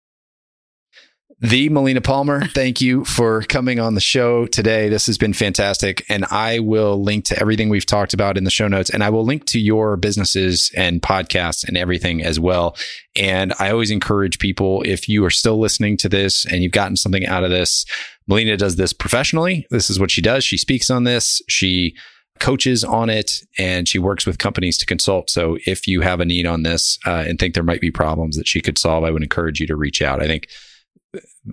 The 1.41 1.69
Melina 1.69 2.01
Palmer, 2.01 2.47
thank 2.47 2.81
you 2.81 3.05
for 3.05 3.43
coming 3.43 3.79
on 3.79 3.95
the 3.95 4.01
show 4.01 4.45
today. 4.45 4.89
This 4.89 5.07
has 5.07 5.17
been 5.17 5.31
fantastic. 5.31 6.05
And 6.09 6.25
I 6.25 6.59
will 6.59 7.01
link 7.01 7.23
to 7.25 7.39
everything 7.39 7.69
we've 7.69 7.85
talked 7.85 8.13
about 8.13 8.37
in 8.37 8.43
the 8.43 8.51
show 8.51 8.67
notes. 8.67 8.89
And 8.89 9.01
I 9.01 9.09
will 9.09 9.23
link 9.23 9.45
to 9.45 9.59
your 9.59 9.95
businesses 9.95 10.69
and 10.75 11.01
podcasts 11.01 11.65
and 11.65 11.77
everything 11.77 12.21
as 12.21 12.41
well. 12.41 12.75
And 13.15 13.53
I 13.57 13.71
always 13.71 13.89
encourage 13.89 14.39
people 14.39 14.83
if 14.85 15.07
you 15.07 15.23
are 15.23 15.29
still 15.29 15.57
listening 15.57 15.95
to 15.97 16.09
this 16.09 16.43
and 16.43 16.61
you've 16.61 16.73
gotten 16.73 16.97
something 16.97 17.25
out 17.25 17.45
of 17.45 17.51
this, 17.51 17.85
Melina 18.27 18.57
does 18.57 18.75
this 18.75 18.91
professionally. 18.91 19.65
This 19.69 19.89
is 19.89 19.97
what 19.97 20.11
she 20.11 20.21
does. 20.21 20.43
She 20.43 20.57
speaks 20.57 20.89
on 20.89 21.05
this. 21.05 21.41
She 21.47 21.95
coaches 22.41 22.83
on 22.83 23.09
it 23.09 23.39
and 23.57 23.87
she 23.87 23.97
works 23.99 24.25
with 24.25 24.39
companies 24.39 24.77
to 24.77 24.85
consult. 24.85 25.29
So 25.29 25.57
if 25.65 25.87
you 25.87 26.01
have 26.01 26.19
a 26.19 26.25
need 26.25 26.45
on 26.45 26.63
this 26.63 26.99
uh, 27.05 27.23
and 27.25 27.39
think 27.39 27.53
there 27.53 27.63
might 27.63 27.81
be 27.81 27.91
problems 27.91 28.35
that 28.35 28.47
she 28.47 28.59
could 28.59 28.77
solve, 28.77 29.05
I 29.05 29.11
would 29.11 29.23
encourage 29.23 29.61
you 29.61 29.67
to 29.67 29.75
reach 29.77 30.01
out. 30.01 30.21
I 30.21 30.27
think 30.27 30.49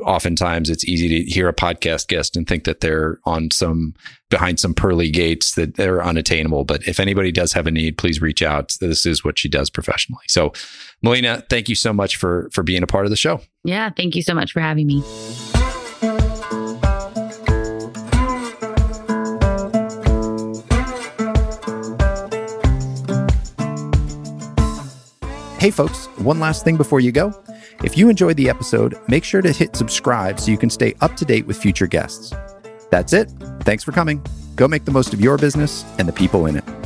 oftentimes 0.01 0.69
it's 0.71 0.85
easy 0.85 1.09
to 1.09 1.31
hear 1.31 1.49
a 1.49 1.55
podcast 1.55 2.09
guest 2.09 2.37
and 2.37 2.47
think 2.47 2.65
that 2.65 2.81
they're 2.81 3.19
on 3.25 3.51
some 3.51 3.95
behind 4.29 4.59
some 4.59 4.75
pearly 4.75 5.11
gates 5.11 5.55
that 5.55 5.77
they're 5.77 6.03
unattainable. 6.03 6.65
But 6.65 6.87
if 6.87 6.99
anybody 6.99 7.33
does 7.33 7.53
have 7.53 7.67
a 7.67 7.71
need, 7.71 7.97
please 7.97 8.21
reach 8.21 8.43
out. 8.43 8.77
This 8.81 9.07
is 9.07 9.25
what 9.25 9.39
she 9.39 9.49
does 9.49 9.71
professionally. 9.71 10.25
So, 10.29 10.53
Melina, 11.03 11.45
thank 11.49 11.69
you 11.69 11.75
so 11.75 11.93
much 11.93 12.17
for 12.17 12.49
for 12.53 12.63
being 12.63 12.83
a 12.83 12.87
part 12.87 13.07
of 13.07 13.11
the 13.11 13.17
show. 13.17 13.41
Yeah, 13.65 13.91
thank 13.91 14.17
you 14.17 14.23
so 14.23 14.35
much 14.35 14.53
for 14.53 14.61
having 14.61 14.87
me. 14.87 15.03
Hey, 25.59 25.73
folks, 25.73 26.07
one 26.19 26.39
last 26.39 26.63
thing 26.65 26.77
before 26.77 27.01
you 27.01 27.11
go. 27.11 27.33
If 27.85 27.99
you 27.99 28.09
enjoyed 28.09 28.37
the 28.37 28.49
episode, 28.49 28.99
make 29.09 29.23
sure 29.23 29.43
to 29.43 29.53
hit 29.53 29.77
subscribe 29.77 30.41
so 30.41 30.51
you 30.51 30.59
can 30.59 30.71
stay 30.71 30.95
up 31.01 31.15
to 31.17 31.25
date 31.25 31.47
with 31.47 31.59
future 31.59 31.87
guests. 31.87 32.33
That's 32.91 33.13
it. 33.13 33.31
Thanks 33.61 33.85
for 33.85 33.93
coming. 33.93 34.25
Go 34.55 34.67
make 34.67 34.85
the 34.85 34.93
most 34.93 35.13
of 35.13 35.21
your 35.21 35.37
business 35.37 35.85
and 35.99 36.09
the 36.09 36.13
people 36.13 36.47
in 36.47 36.57
it. 36.57 36.86